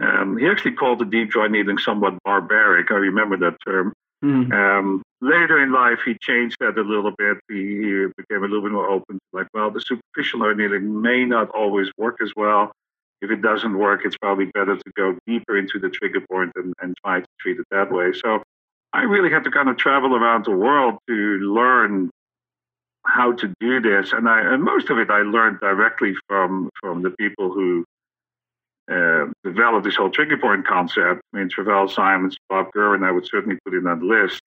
Um, 0.00 0.36
he 0.38 0.46
actually 0.46 0.72
called 0.72 1.00
the 1.00 1.04
deep 1.04 1.30
dry 1.30 1.48
needling 1.48 1.78
somewhat 1.78 2.14
barbaric. 2.24 2.90
I 2.90 2.94
remember 2.94 3.36
that 3.38 3.56
term. 3.66 3.92
Mm-hmm. 4.24 4.52
Um, 4.52 5.02
later 5.20 5.62
in 5.62 5.72
life, 5.72 6.00
he 6.04 6.16
changed 6.20 6.56
that 6.60 6.78
a 6.78 6.82
little 6.82 7.12
bit. 7.16 7.38
He, 7.48 7.54
he, 7.54 8.06
became 8.16 8.42
a 8.42 8.46
little 8.46 8.62
bit 8.62 8.72
more 8.72 8.88
open. 8.88 9.18
Like, 9.32 9.46
well, 9.54 9.70
the 9.70 9.80
superficial 9.80 10.40
needling 10.54 11.00
may 11.02 11.24
not 11.24 11.50
always 11.50 11.88
work 11.96 12.18
as 12.22 12.32
well. 12.36 12.72
If 13.20 13.30
it 13.30 13.42
doesn't 13.42 13.76
work, 13.76 14.02
it's 14.04 14.16
probably 14.16 14.46
better 14.46 14.76
to 14.76 14.92
go 14.96 15.16
deeper 15.26 15.58
into 15.58 15.80
the 15.80 15.88
trigger 15.88 16.20
point 16.30 16.52
and, 16.54 16.72
and 16.80 16.96
try 17.04 17.20
to 17.20 17.26
treat 17.40 17.58
it 17.58 17.66
that 17.72 17.90
way. 17.90 18.12
So 18.12 18.42
I 18.92 19.02
really 19.02 19.30
had 19.30 19.44
to 19.44 19.50
kind 19.50 19.68
of 19.68 19.76
travel 19.76 20.16
around 20.16 20.44
the 20.44 20.52
world 20.52 20.98
to 21.08 21.14
learn 21.14 22.10
how 23.06 23.32
to 23.32 23.52
do 23.60 23.80
this, 23.80 24.12
and 24.12 24.28
I 24.28 24.40
and 24.54 24.62
most 24.62 24.90
of 24.90 24.98
it 24.98 25.10
I 25.10 25.22
learned 25.22 25.60
directly 25.60 26.14
from 26.26 26.70
from 26.80 27.02
the 27.02 27.10
people 27.10 27.52
who 27.52 27.84
uh, 28.90 29.26
developed 29.44 29.84
this 29.84 29.96
whole 29.96 30.10
trigger 30.10 30.38
point 30.38 30.66
concept. 30.66 31.20
I 31.32 31.38
mean, 31.38 31.48
Travell 31.48 31.88
Simons, 31.88 32.36
Bob 32.48 32.70
Gerwin, 32.74 33.04
I 33.04 33.10
would 33.10 33.26
certainly 33.26 33.58
put 33.64 33.74
in 33.74 33.84
that 33.84 34.02
list. 34.02 34.40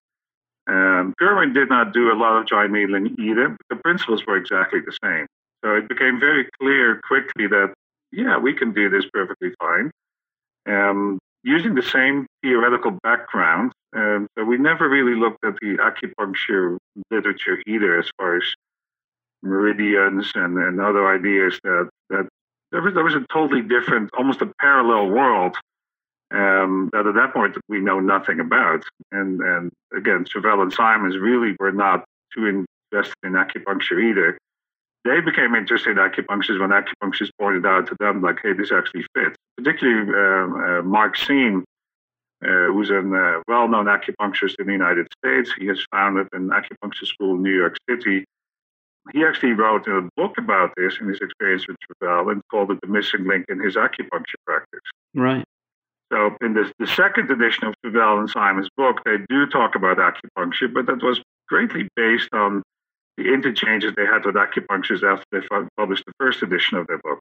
Um, 0.67 1.13
Gerwin 1.19 1.53
did 1.53 1.69
not 1.69 1.93
do 1.93 2.12
a 2.12 2.17
lot 2.17 2.38
of 2.38 2.48
dry 2.48 2.67
needling 2.67 3.15
either, 3.19 3.50
but 3.50 3.60
the 3.69 3.75
principles 3.77 4.25
were 4.25 4.38
exactly 4.38 4.79
the 4.79 4.98
same. 5.03 5.27
So 5.63 5.75
it 5.75 5.88
became 5.88 6.19
very 6.19 6.48
clear 6.60 7.00
quickly 7.07 7.48
that, 7.48 7.74
yeah, 8.12 8.38
we 8.38 8.53
can 8.53 8.74
do 8.74 8.89
this 8.89 9.05
perfectly 9.13 9.51
fine. 9.60 9.91
Um, 10.67 11.19
using 11.43 11.75
the 11.75 11.81
same 11.81 12.27
theoretical 12.43 12.91
background, 13.03 13.71
um, 13.95 14.27
we 14.48 14.57
never 14.57 14.88
really 14.88 15.15
looked 15.15 15.43
at 15.43 15.55
the 15.62 15.77
acupuncture 15.77 16.77
literature 17.10 17.62
either 17.67 18.00
as 18.00 18.10
far 18.17 18.38
as 18.38 18.43
meridians 19.43 20.31
and, 20.36 20.57
and 20.57 20.79
other 20.79 21.07
ideas 21.13 21.60
that, 21.63 21.89
that 22.10 22.27
there 22.71 22.81
was, 22.81 22.93
there 22.93 23.03
was 23.03 23.15
a 23.15 23.25
totally 23.31 23.62
different, 23.62 24.10
almost 24.17 24.41
a 24.41 24.51
parallel 24.60 25.07
world 25.10 25.57
um, 26.31 26.89
that 26.93 27.05
at 27.05 27.15
that 27.15 27.33
point 27.33 27.57
we 27.67 27.79
know 27.79 28.00
nothing 28.00 28.39
about. 28.39 28.83
And, 29.12 29.41
and 29.41 29.71
again, 29.95 30.25
Travell 30.25 30.62
and 30.62 30.71
Simons 30.71 31.17
really 31.17 31.55
were 31.60 31.71
not 31.71 32.05
too 32.33 32.65
invested 32.91 33.15
in 33.24 33.33
acupuncture 33.33 34.01
either. 34.10 34.38
They 35.03 35.19
became 35.19 35.55
interested 35.55 35.91
in 35.91 35.98
acupuncture 35.98 36.60
when 36.60 36.69
acupuncturists 36.69 37.31
pointed 37.39 37.65
out 37.65 37.88
to 37.88 37.95
them, 38.00 38.21
like, 38.21 38.39
hey, 38.41 38.53
this 38.53 38.71
actually 38.71 39.05
fits. 39.15 39.36
Particularly 39.58 40.12
uh, 40.12 40.79
uh, 40.79 40.81
Mark 40.84 41.17
Seem, 41.17 41.63
uh, 42.43 42.48
who's 42.74 42.89
a 42.89 43.00
uh, 43.00 43.41
well 43.48 43.67
known 43.67 43.86
acupuncturist 43.86 44.55
in 44.60 44.67
the 44.67 44.72
United 44.72 45.08
States. 45.17 45.51
He 45.58 45.67
has 45.67 45.86
founded 45.91 46.27
an 46.34 46.50
acupuncture 46.50 47.05
school 47.05 47.36
in 47.36 47.43
New 47.43 47.55
York 47.55 47.77
City 47.89 48.25
he 49.13 49.25
actually 49.25 49.53
wrote 49.53 49.88
a 49.88 50.08
book 50.15 50.38
about 50.38 50.72
this 50.77 50.98
in 51.01 51.08
his 51.08 51.20
experience 51.22 51.67
with 51.67 51.77
Travell 51.79 52.29
and 52.29 52.41
called 52.50 52.72
it 52.72 52.79
The 52.81 52.88
Missing 52.88 53.25
Link 53.25 53.46
in 53.50 53.60
His 53.60 53.75
Acupuncture 53.75 54.39
Practice. 54.46 54.79
Right. 55.15 55.43
So 56.12 56.36
in 56.41 56.53
the, 56.53 56.72
the 56.77 56.88
second 56.88 57.31
edition 57.31 57.67
of 57.67 57.74
Travell 57.84 58.20
and 58.20 58.29
Simon's 58.29 58.70
book, 58.77 59.01
they 59.05 59.17
do 59.29 59.48
talk 59.48 59.75
about 59.75 59.98
acupuncture, 59.98 60.72
but 60.72 60.86
that 60.86 61.01
was 61.01 61.22
greatly 61.48 61.88
based 61.96 62.29
on 62.34 62.62
the 63.17 63.34
interchanges 63.34 63.93
they 63.96 64.05
had 64.05 64.25
with 64.25 64.36
acupuncturists 64.36 65.03
after 65.03 65.25
they 65.31 65.39
published 65.77 66.05
the 66.05 66.13
first 66.20 66.43
edition 66.43 66.77
of 66.77 66.88
their 66.88 67.00
book. 67.00 67.20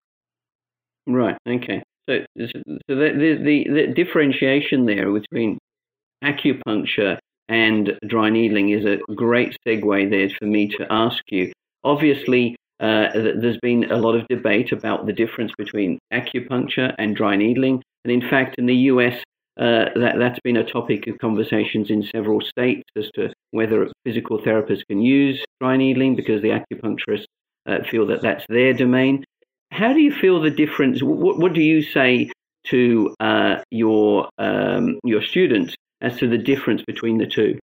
Right. 1.07 1.39
Okay. 1.49 1.83
So, 2.09 2.19
so 2.38 2.61
the, 2.88 3.38
the, 3.42 3.66
the, 3.69 3.92
differentiation 3.95 4.87
there 4.87 5.12
between 5.12 5.59
acupuncture 6.25 7.19
and 7.49 7.99
dry 8.07 8.30
needling 8.30 8.71
is 8.71 8.85
a 8.85 8.99
great 9.14 9.57
segue 9.66 10.11
there 10.11 10.30
for 10.38 10.47
me 10.47 10.69
to 10.69 10.87
ask 10.90 11.23
you 11.30 11.52
Obviously, 11.85 12.57
uh, 12.80 13.09
there's 13.14 13.59
been 13.62 13.90
a 13.90 13.97
lot 13.97 14.14
of 14.14 14.26
debate 14.28 14.73
about 14.73 15.07
the 15.07 15.12
difference 15.12 15.52
between 15.57 15.99
acupuncture 16.12 16.95
and 16.99 17.16
dry 17.16 17.37
needling. 17.37 17.83
And 18.04 18.12
in 18.12 18.28
fact, 18.28 18.57
in 18.59 18.66
the 18.66 18.75
US, 18.75 19.14
uh, 19.59 19.87
that, 19.97 20.16
that's 20.19 20.40
been 20.40 20.57
a 20.57 20.71
topic 20.71 21.07
of 21.07 21.19
conversations 21.19 21.90
in 21.90 22.02
several 22.02 22.40
states 22.40 22.88
as 22.97 23.11
to 23.14 23.33
whether 23.50 23.88
physical 24.04 24.38
therapists 24.38 24.87
can 24.88 25.00
use 25.00 25.42
dry 25.61 25.76
needling 25.76 26.16
because 26.16 26.42
the 26.42 26.49
acupuncturists 26.49 27.25
uh, 27.66 27.78
feel 27.90 28.07
that 28.07 28.23
that's 28.23 28.45
their 28.49 28.73
domain. 28.73 29.25
How 29.81 29.95
do 29.95 30.01
you 30.01 30.13
feel 30.13 30.43
the 30.43 30.51
difference? 30.51 31.03
What, 31.03 31.39
what 31.39 31.55
do 31.55 31.63
you 31.63 31.81
say 31.81 32.31
to 32.67 33.17
uh, 33.19 33.63
your 33.71 34.29
um, 34.37 35.01
your 35.05 35.23
students 35.23 35.75
as 36.03 36.19
to 36.19 36.29
the 36.29 36.37
difference 36.37 36.83
between 36.87 37.17
the 37.17 37.27
two? 37.27 37.59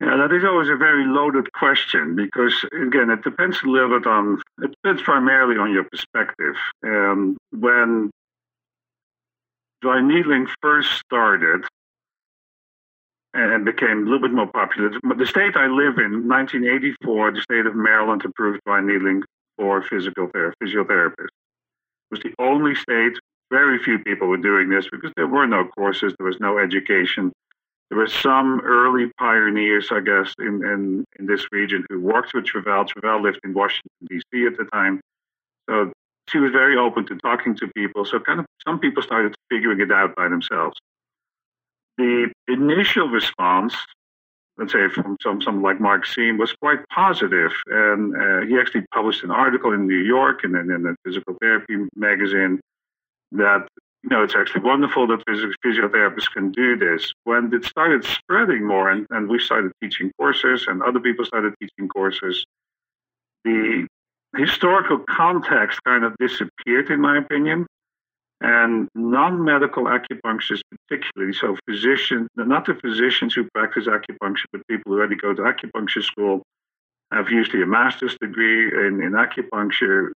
Yeah, 0.00 0.16
that 0.16 0.32
is 0.32 0.42
always 0.42 0.70
a 0.70 0.76
very 0.76 1.04
loaded 1.04 1.52
question 1.52 2.16
because, 2.16 2.54
again, 2.72 3.10
it 3.10 3.22
depends 3.22 3.58
a 3.62 3.66
little 3.66 3.98
bit 3.98 4.08
on, 4.08 4.40
it 4.62 4.70
depends 4.82 5.02
primarily 5.02 5.58
on 5.58 5.70
your 5.70 5.84
perspective. 5.84 6.54
Um, 6.82 7.36
when 7.52 8.10
dry 9.82 10.00
needling 10.00 10.46
first 10.62 10.92
started 10.94 11.66
and 13.34 13.64
became 13.64 13.98
a 13.98 14.04
little 14.04 14.20
bit 14.20 14.32
more 14.32 14.48
popular, 14.48 14.90
the 15.16 15.26
state 15.26 15.56
I 15.56 15.66
live 15.66 15.98
in, 15.98 16.28
1984, 16.28 17.32
the 17.32 17.40
state 17.40 17.66
of 17.66 17.76
Maryland 17.76 18.22
approved 18.24 18.60
dry 18.66 18.80
needling 18.80 19.22
for 19.56 19.82
physical 19.82 20.28
ther- 20.32 20.54
physiotherapists. 20.62 21.14
It 21.18 22.10
was 22.10 22.20
the 22.20 22.34
only 22.38 22.74
state, 22.74 23.12
very 23.50 23.78
few 23.78 23.98
people 24.00 24.28
were 24.28 24.36
doing 24.36 24.68
this 24.68 24.88
because 24.90 25.12
there 25.16 25.26
were 25.26 25.46
no 25.46 25.64
courses, 25.64 26.14
there 26.18 26.26
was 26.26 26.40
no 26.40 26.58
education 26.58 27.32
there 27.90 27.98
were 27.98 28.06
some 28.06 28.60
early 28.60 29.10
pioneers, 29.18 29.88
I 29.90 30.00
guess, 30.00 30.32
in, 30.38 30.64
in, 30.64 31.04
in 31.18 31.26
this 31.26 31.44
region 31.50 31.84
who 31.90 32.00
worked 32.00 32.32
with 32.34 32.44
Travell. 32.44 32.84
Travell 32.84 33.20
lived 33.20 33.40
in 33.42 33.52
Washington, 33.52 33.90
D.C. 34.08 34.46
at 34.46 34.56
the 34.56 34.64
time. 34.72 35.00
So 35.68 35.92
she 36.28 36.38
was 36.38 36.52
very 36.52 36.76
open 36.76 37.04
to 37.06 37.16
talking 37.16 37.56
to 37.56 37.66
people. 37.74 38.04
So 38.04 38.20
kind 38.20 38.38
of 38.38 38.46
some 38.64 38.78
people 38.78 39.02
started 39.02 39.34
figuring 39.50 39.80
it 39.80 39.90
out 39.90 40.14
by 40.14 40.28
themselves. 40.28 40.76
The 41.98 42.32
initial 42.52 43.08
response, 43.08 43.74
let's 44.58 44.72
say 44.72 44.88
from 44.88 45.16
some 45.22 45.40
someone 45.40 45.62
like 45.62 45.80
Mark 45.80 46.06
Seem, 46.06 46.38
was 46.38 46.52
quite 46.52 46.86
positive. 46.88 47.52
And 47.66 48.16
uh, 48.16 48.46
he 48.46 48.58
actually 48.58 48.86
published 48.92 49.22
an 49.24 49.30
article 49.30 49.72
in 49.72 49.86
New 49.86 49.98
York 49.98 50.44
and 50.44 50.54
then 50.54 50.70
in 50.70 50.86
a 50.86 50.94
physical 51.04 51.36
therapy 51.40 51.76
magazine 51.96 52.60
that 53.32 53.68
you 54.02 54.08
know, 54.08 54.22
it's 54.22 54.34
actually 54.34 54.62
wonderful 54.62 55.06
that 55.08 55.24
physiotherapists 55.26 56.32
can 56.32 56.50
do 56.52 56.76
this. 56.76 57.12
When 57.24 57.52
it 57.52 57.64
started 57.64 58.04
spreading 58.04 58.66
more 58.66 58.90
and, 58.90 59.06
and 59.10 59.28
we 59.28 59.38
started 59.38 59.72
teaching 59.82 60.10
courses 60.18 60.66
and 60.68 60.82
other 60.82 61.00
people 61.00 61.24
started 61.24 61.52
teaching 61.60 61.88
courses, 61.88 62.46
the 63.44 63.86
historical 64.36 64.98
context 64.98 65.80
kind 65.84 66.04
of 66.04 66.16
disappeared, 66.18 66.90
in 66.90 67.00
my 67.00 67.18
opinion. 67.18 67.66
And 68.42 68.88
non 68.94 69.44
medical 69.44 69.84
acupuncturists, 69.84 70.62
particularly, 70.88 71.34
so 71.34 71.56
physicians, 71.68 72.28
not 72.36 72.64
the 72.64 72.74
physicians 72.74 73.34
who 73.34 73.46
practice 73.54 73.86
acupuncture, 73.86 74.46
but 74.52 74.66
people 74.66 74.92
who 74.92 74.98
already 74.98 75.16
go 75.16 75.34
to 75.34 75.42
acupuncture 75.42 76.02
school, 76.02 76.42
have 77.12 77.28
usually 77.28 77.62
a 77.62 77.66
master's 77.66 78.16
degree 78.20 78.68
in, 78.68 79.02
in 79.02 79.12
acupuncture. 79.12 80.10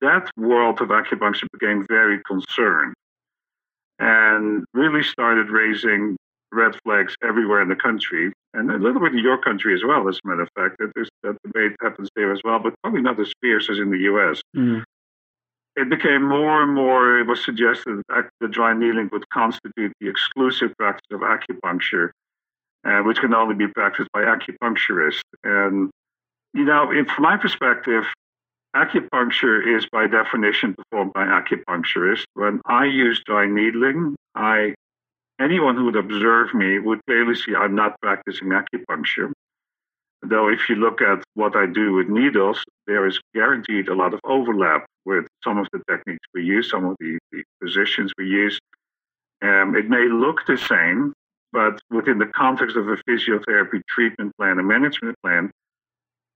That 0.00 0.30
world 0.36 0.80
of 0.80 0.88
acupuncture 0.88 1.46
became 1.52 1.86
very 1.88 2.20
concerned 2.26 2.94
and 3.98 4.64
really 4.72 5.02
started 5.02 5.50
raising 5.50 6.16
red 6.52 6.74
flags 6.82 7.14
everywhere 7.22 7.62
in 7.62 7.68
the 7.68 7.76
country 7.76 8.32
and 8.54 8.70
a 8.70 8.78
little 8.78 9.00
bit 9.00 9.12
in 9.12 9.18
your 9.18 9.38
country 9.38 9.74
as 9.74 9.84
well, 9.84 10.08
as 10.08 10.18
a 10.24 10.28
matter 10.28 10.42
of 10.42 10.48
fact. 10.56 10.76
That, 10.78 11.08
that 11.22 11.36
debate 11.44 11.76
happens 11.80 12.08
there 12.16 12.32
as 12.32 12.40
well, 12.42 12.58
but 12.58 12.74
probably 12.82 13.02
not 13.02 13.20
as 13.20 13.32
fierce 13.40 13.70
as 13.70 13.78
in 13.78 13.90
the 13.90 13.98
US. 13.98 14.40
Mm. 14.56 14.82
It 15.80 15.88
became 15.88 16.22
more 16.22 16.62
and 16.62 16.74
more, 16.74 17.18
it 17.20 17.26
was 17.26 17.42
suggested 17.42 18.02
that 18.08 18.50
dry 18.50 18.74
needling 18.74 19.08
would 19.12 19.28
constitute 19.30 19.92
the 20.00 20.08
exclusive 20.08 20.76
practice 20.78 21.06
of 21.10 21.20
acupuncture, 21.20 22.10
uh, 22.84 23.00
which 23.00 23.18
can 23.18 23.34
only 23.34 23.54
be 23.54 23.66
practiced 23.68 24.10
by 24.12 24.20
acupuncturists. 24.20 25.22
And, 25.42 25.90
you 26.52 26.64
know, 26.64 26.92
from 27.14 27.22
my 27.22 27.38
perspective, 27.38 28.04
acupuncture 28.76 29.76
is 29.76 29.86
by 29.90 30.06
definition 30.06 30.74
performed 30.74 31.14
by 31.14 31.24
acupuncturists. 31.24 32.24
When 32.34 32.60
I 32.66 32.84
use 32.84 33.22
dry 33.24 33.46
needling, 33.46 34.16
I 34.34 34.74
anyone 35.40 35.76
who 35.76 35.86
would 35.86 35.96
observe 35.96 36.52
me 36.52 36.78
would 36.78 37.00
clearly 37.06 37.34
see 37.34 37.54
I'm 37.54 37.74
not 37.74 37.98
practicing 38.02 38.48
acupuncture. 38.48 39.32
Though, 40.22 40.48
if 40.48 40.68
you 40.68 40.76
look 40.76 41.00
at 41.00 41.24
what 41.32 41.56
I 41.56 41.64
do 41.64 41.94
with 41.94 42.08
needles, 42.08 42.62
there 42.86 43.06
is 43.06 43.18
guaranteed 43.34 43.88
a 43.88 43.94
lot 43.94 44.12
of 44.12 44.20
overlap 44.24 44.84
with 45.04 45.26
some 45.42 45.58
of 45.58 45.66
the 45.72 45.80
techniques 45.88 46.26
we 46.34 46.44
use, 46.44 46.70
some 46.70 46.84
of 46.84 46.96
the, 47.00 47.18
the 47.32 47.42
positions 47.62 48.12
we 48.18 48.26
use. 48.26 48.58
Um, 49.42 49.74
it 49.74 49.88
may 49.88 50.08
look 50.08 50.46
the 50.46 50.58
same, 50.58 51.12
but 51.52 51.80
within 51.90 52.18
the 52.18 52.26
context 52.26 52.76
of 52.76 52.88
a 52.88 52.96
physiotherapy 53.08 53.80
treatment 53.88 54.36
plan, 54.36 54.58
a 54.58 54.62
management 54.62 55.16
plan, 55.22 55.50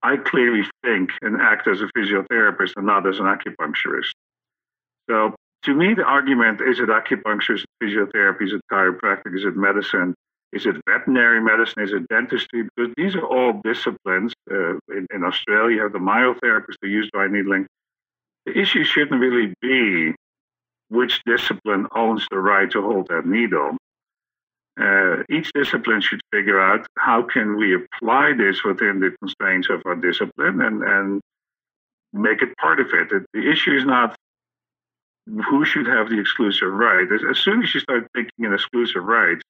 I 0.03 0.17
clearly 0.17 0.63
think 0.83 1.11
and 1.21 1.41
act 1.41 1.67
as 1.67 1.81
a 1.81 1.89
physiotherapist 1.97 2.73
and 2.75 2.85
not 2.85 3.07
as 3.07 3.19
an 3.19 3.25
acupuncturist. 3.25 4.11
So, 5.09 5.35
to 5.63 5.73
me, 5.73 5.93
the 5.95 6.03
argument 6.03 6.61
is 6.61 6.79
it 6.79 6.89
acupuncture, 6.89 7.55
is 7.55 7.63
it 7.63 7.83
physiotherapy, 7.83 8.43
is 8.43 8.53
it 8.53 8.61
chiropractic, 8.71 9.35
is 9.35 9.45
it 9.45 9.55
medicine? 9.55 10.13
Is 10.53 10.65
it 10.65 10.75
veterinary 10.87 11.41
medicine? 11.41 11.83
Is 11.83 11.91
it 11.91 12.07
dentistry? 12.07 12.63
Because 12.63 12.93
these 12.95 13.15
are 13.15 13.25
all 13.25 13.59
disciplines. 13.63 14.31
Uh, 14.49 14.75
in, 14.89 15.05
in, 15.13 15.23
Australia, 15.23 15.75
you 15.75 15.81
have 15.81 15.91
the 15.91 15.99
myotherapists 15.99 16.77
who 16.81 16.87
use 16.87 17.09
dry 17.11 17.27
needling. 17.27 17.67
The 18.45 18.57
issue 18.57 18.83
shouldn't 18.83 19.19
really 19.19 19.53
be 19.61 20.13
which 20.89 21.21
discipline 21.25 21.87
owns 21.95 22.27
the 22.29 22.39
right 22.39 22.69
to 22.71 22.81
hold 22.81 23.07
that 23.07 23.25
needle. 23.25 23.77
Uh, 24.79 25.23
each 25.29 25.51
discipline 25.53 26.01
should 26.01 26.21
figure 26.31 26.59
out 26.59 26.85
how 26.97 27.21
can 27.23 27.55
we 27.55 27.75
apply 27.75 28.33
this 28.33 28.63
within 28.63 28.99
the 28.99 29.15
constraints 29.19 29.69
of 29.69 29.81
our 29.85 29.95
discipline 29.95 30.61
and, 30.61 30.83
and 30.83 31.21
make 32.13 32.41
it 32.41 32.55
part 32.57 32.79
of 32.79 32.87
it. 32.93 33.25
The 33.33 33.49
issue 33.49 33.71
is 33.71 33.85
not 33.85 34.15
who 35.49 35.65
should 35.65 35.87
have 35.87 36.09
the 36.09 36.19
exclusive 36.19 36.71
right. 36.71 37.07
As, 37.29 37.39
soon 37.39 37.63
as 37.63 37.73
you 37.73 37.79
start 37.79 38.07
thinking 38.13 38.45
in 38.45 38.53
exclusive 38.53 39.03
rights, 39.03 39.41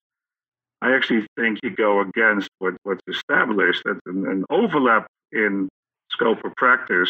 I 0.82 0.96
actually 0.96 1.26
think 1.38 1.60
you 1.64 1.72
go 1.72 2.02
against 2.02 2.50
what, 2.60 2.76
what's 2.84 3.02
established 3.10 3.84
that 3.86 4.00
an, 4.06 4.28
an 4.28 4.46
overlap 4.50 5.08
in 5.32 5.68
scope 6.12 6.46
of 6.46 6.56
practice 6.56 7.10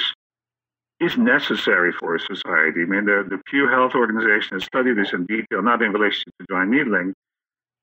is 0.99 1.17
necessary 1.17 1.91
for 1.91 2.15
a 2.15 2.19
society. 2.19 2.81
I 2.81 2.85
mean, 2.85 3.05
the, 3.05 3.25
the 3.29 3.41
Pew 3.45 3.67
Health 3.67 3.95
Organization 3.95 4.55
has 4.57 4.63
studied 4.63 4.97
this 4.97 5.13
in 5.13 5.25
detail, 5.25 5.61
not 5.61 5.81
in 5.81 5.91
relation 5.91 6.23
to 6.39 6.45
dry 6.47 6.65
needling, 6.65 7.13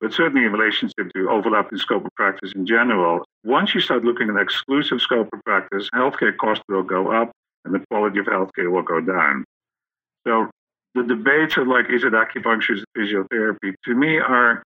but 0.00 0.12
certainly 0.12 0.47
in 0.47 0.52
relationship 0.52 1.12
to 1.14 1.31
overlapping 1.31 1.78
scope 1.78 2.04
of 2.04 2.11
practice 2.16 2.52
in 2.54 2.66
general. 2.66 3.25
Once 3.45 3.75
you 3.75 3.81
start 3.81 4.04
looking 4.04 4.31
at 4.31 4.40
exclusive 4.40 5.00
scope 5.00 5.28
of 5.33 5.45
practice, 5.45 5.88
healthcare 5.95 6.37
costs 6.37 6.64
will 6.69 6.83
go 6.83 7.12
up 7.12 7.31
and 7.64 7.75
the 7.75 7.85
quality 7.90 8.19
of 8.19 8.26
healthcare 8.26 8.71
will 8.71 8.83
go 8.83 9.00
down. 9.00 9.45
So 10.26 10.50
the 10.95 11.02
debates 11.02 11.57
of 11.57 11.69
like, 11.69 11.90
is 11.90 12.04
it 12.04 12.14
acupuncture, 12.14 12.76
is 12.76 12.83
it 12.83 12.88
physiotherapy, 12.97 13.75
to 13.85 13.95
me 13.95 14.19
are 14.19 14.62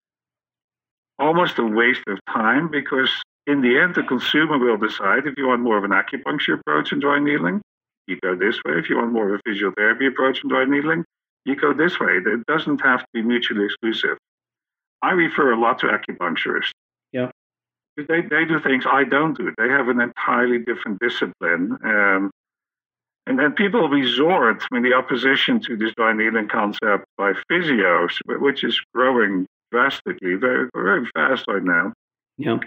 almost 1.19 1.59
a 1.59 1.65
waste 1.65 2.03
of 2.09 2.19
time 2.33 2.71
because 2.71 3.11
in 3.47 3.61
the 3.61 3.79
end, 3.79 3.95
the 3.95 4.03
consumer 4.03 4.59
will 4.59 4.77
decide 4.77 5.27
if 5.27 5.35
you 5.37 5.49
want 5.49 5.63
more 5.63 5.77
of 5.77 5.85
an 5.85 5.91
acupuncture 5.91 6.59
approach 6.61 6.93
in 6.93 7.01
dry 7.01 7.19
needling, 7.19 7.61
you 8.11 8.19
go 8.23 8.35
this 8.35 8.57
way. 8.65 8.75
If 8.75 8.91
you 8.91 8.97
want 8.97 9.13
more 9.13 9.33
of 9.33 9.41
a 9.41 9.49
physiotherapy 9.49 10.09
approach 10.09 10.43
in 10.43 10.51
dry 10.51 10.65
needling, 10.65 11.05
you 11.45 11.57
go 11.57 11.73
this 11.73 11.99
way. 11.99 12.19
It 12.25 12.47
doesn't 12.47 12.83
have 12.83 13.01
to 13.01 13.07
be 13.15 13.23
mutually 13.23 13.65
exclusive. 13.65 14.19
I 15.03 15.13
refer 15.13 15.53
a 15.53 15.59
lot 15.59 15.79
to 15.79 15.87
acupuncturists. 15.87 16.73
Yeah. 17.13 17.31
They, 17.97 18.23
they 18.23 18.45
do 18.45 18.61
things 18.61 18.85
I 18.87 19.05
don't 19.05 19.37
do. 19.37 19.53
They 19.57 19.69
have 19.69 19.89
an 19.89 20.01
entirely 20.01 20.59
different 20.59 21.01
discipline. 21.01 21.79
Um, 21.83 22.31
and 23.27 23.39
then 23.39 23.53
people 23.53 23.89
resort, 23.89 24.63
I 24.71 24.75
mean, 24.75 24.83
the 24.83 24.95
opposition 24.95 25.61
to 25.61 25.77
this 25.77 25.93
dry 25.95 26.13
needling 26.13 26.49
concept 26.49 27.05
by 27.17 27.33
physios, 27.51 28.19
which 28.27 28.65
is 28.65 28.81
growing 28.95 29.47
drastically, 29.71 30.35
very, 30.35 30.69
very 30.75 31.07
fast 31.15 31.45
right 31.49 31.63
now. 31.63 31.93
Yeah. 32.39 32.59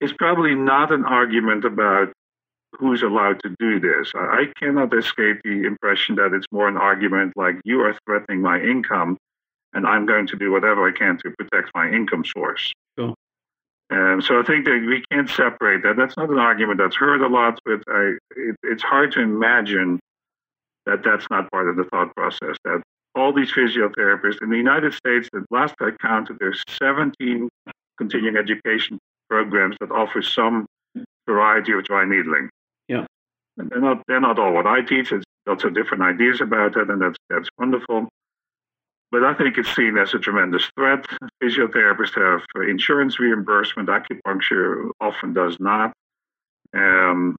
It's 0.00 0.12
probably 0.12 0.54
not 0.54 0.92
an 0.92 1.04
argument 1.04 1.64
about 1.64 2.12
who's 2.72 3.02
allowed 3.02 3.40
to 3.42 3.54
do 3.58 3.80
this. 3.80 4.12
I 4.14 4.46
cannot 4.56 4.96
escape 4.96 5.40
the 5.42 5.64
impression 5.64 6.16
that 6.16 6.32
it's 6.32 6.46
more 6.52 6.68
an 6.68 6.76
argument 6.76 7.32
like 7.36 7.56
you 7.64 7.80
are 7.80 7.96
threatening 8.06 8.42
my 8.42 8.60
income 8.60 9.16
and 9.74 9.86
I'm 9.86 10.06
going 10.06 10.26
to 10.28 10.36
do 10.36 10.52
whatever 10.52 10.88
I 10.88 10.92
can 10.92 11.18
to 11.18 11.30
protect 11.38 11.70
my 11.74 11.88
income 11.88 12.24
source. 12.24 12.72
Sure. 12.98 13.14
Um, 13.90 14.20
so 14.20 14.38
I 14.38 14.42
think 14.42 14.66
that 14.66 14.84
we 14.86 15.02
can't 15.10 15.28
separate 15.30 15.82
that. 15.82 15.96
That's 15.96 16.16
not 16.16 16.28
an 16.30 16.38
argument 16.38 16.78
that's 16.78 16.96
heard 16.96 17.22
a 17.22 17.28
lot, 17.28 17.58
but 17.64 17.82
I, 17.88 18.16
it, 18.36 18.56
it's 18.62 18.82
hard 18.82 19.12
to 19.12 19.20
imagine 19.20 19.98
that 20.86 21.02
that's 21.02 21.26
not 21.30 21.50
part 21.50 21.68
of 21.68 21.76
the 21.76 21.84
thought 21.84 22.14
process. 22.14 22.56
That 22.64 22.82
all 23.14 23.32
these 23.32 23.52
physiotherapists 23.52 24.42
in 24.42 24.50
the 24.50 24.56
United 24.56 24.92
States, 24.94 25.28
the 25.32 25.44
last 25.50 25.74
I 25.80 25.90
counted, 26.02 26.38
there's 26.38 26.62
17 26.78 27.48
continuing 27.96 28.36
education 28.36 28.98
programs 29.28 29.76
that 29.80 29.90
offer 29.90 30.22
some 30.22 30.66
variety 31.26 31.72
of 31.72 31.84
dry 31.84 32.04
needling. 32.04 32.48
Yeah. 32.88 33.06
They're 33.56 33.80
not 33.80 34.02
they're 34.06 34.20
not 34.20 34.38
all 34.38 34.52
what 34.52 34.66
I 34.66 34.82
teach. 34.82 35.12
It's 35.12 35.24
lots 35.46 35.64
of 35.64 35.74
different 35.74 36.02
ideas 36.02 36.40
about 36.40 36.76
it, 36.76 36.88
and 36.88 37.02
that's 37.02 37.18
that's 37.28 37.48
wonderful. 37.58 38.08
But 39.10 39.24
I 39.24 39.34
think 39.34 39.56
it's 39.56 39.74
seen 39.74 39.96
as 39.96 40.12
a 40.14 40.18
tremendous 40.18 40.70
threat. 40.76 41.06
Physiotherapists 41.42 42.14
have 42.14 42.42
insurance 42.68 43.18
reimbursement. 43.18 43.88
Acupuncture 43.88 44.90
often 45.00 45.32
does 45.32 45.56
not. 45.58 45.92
Um, 46.74 47.34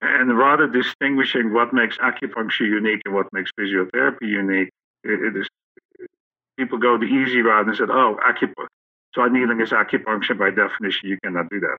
and 0.00 0.38
rather 0.38 0.68
distinguishing 0.68 1.52
what 1.52 1.74
makes 1.74 1.98
acupuncture 1.98 2.60
unique 2.60 3.02
and 3.04 3.14
what 3.14 3.26
makes 3.32 3.50
physiotherapy 3.58 4.28
unique, 4.28 4.70
it, 5.02 5.20
it 5.20 5.36
is 5.36 5.48
people 6.56 6.78
go 6.78 6.96
the 6.96 7.06
easy 7.06 7.42
route 7.42 7.66
and 7.66 7.76
said, 7.76 7.90
"Oh, 7.90 8.18
acupuncture." 8.24 8.68
So 9.14 9.26
needling 9.26 9.60
is 9.60 9.70
acupuncture 9.70 10.38
by 10.38 10.50
definition. 10.50 11.08
You 11.08 11.18
cannot 11.24 11.50
do 11.50 11.60
that. 11.60 11.76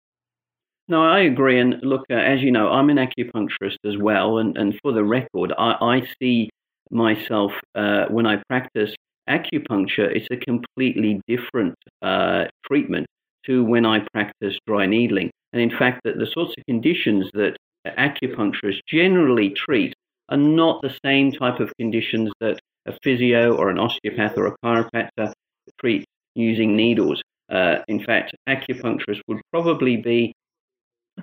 No, 0.89 1.03
I 1.03 1.19
agree. 1.21 1.59
And 1.59 1.75
look, 1.83 2.03
uh, 2.11 2.15
as 2.15 2.41
you 2.41 2.51
know, 2.51 2.69
I'm 2.69 2.89
an 2.89 2.97
acupuncturist 2.97 3.77
as 3.85 3.97
well. 3.97 4.39
And, 4.39 4.57
and 4.57 4.77
for 4.81 4.91
the 4.91 5.03
record, 5.03 5.53
I, 5.57 5.75
I 5.79 6.07
see 6.21 6.49
myself 6.91 7.53
uh, 7.75 8.05
when 8.09 8.25
I 8.25 8.41
practice 8.49 8.95
acupuncture, 9.29 10.11
it's 10.13 10.27
a 10.31 10.37
completely 10.37 11.21
different 11.27 11.75
uh, 12.01 12.45
treatment 12.65 13.05
to 13.45 13.63
when 13.63 13.85
I 13.85 14.05
practice 14.13 14.57
dry 14.67 14.87
needling. 14.87 15.31
And 15.53 15.61
in 15.61 15.69
fact, 15.69 16.01
that 16.05 16.17
the 16.17 16.25
sorts 16.25 16.55
of 16.57 16.65
conditions 16.67 17.29
that 17.33 17.55
acupuncturists 17.87 18.81
generally 18.87 19.51
treat 19.51 19.93
are 20.29 20.37
not 20.37 20.81
the 20.81 20.95
same 21.05 21.31
type 21.31 21.59
of 21.59 21.71
conditions 21.79 22.31
that 22.41 22.59
a 22.87 22.93
physio 23.03 23.55
or 23.55 23.69
an 23.69 23.79
osteopath 23.79 24.37
or 24.37 24.47
a 24.47 24.55
chiropractor 24.65 25.33
treat 25.79 26.05
using 26.35 26.75
needles. 26.75 27.21
Uh, 27.51 27.77
in 27.87 28.03
fact, 28.03 28.35
acupuncturists 28.47 29.21
would 29.27 29.41
probably 29.51 29.97
be 29.97 30.33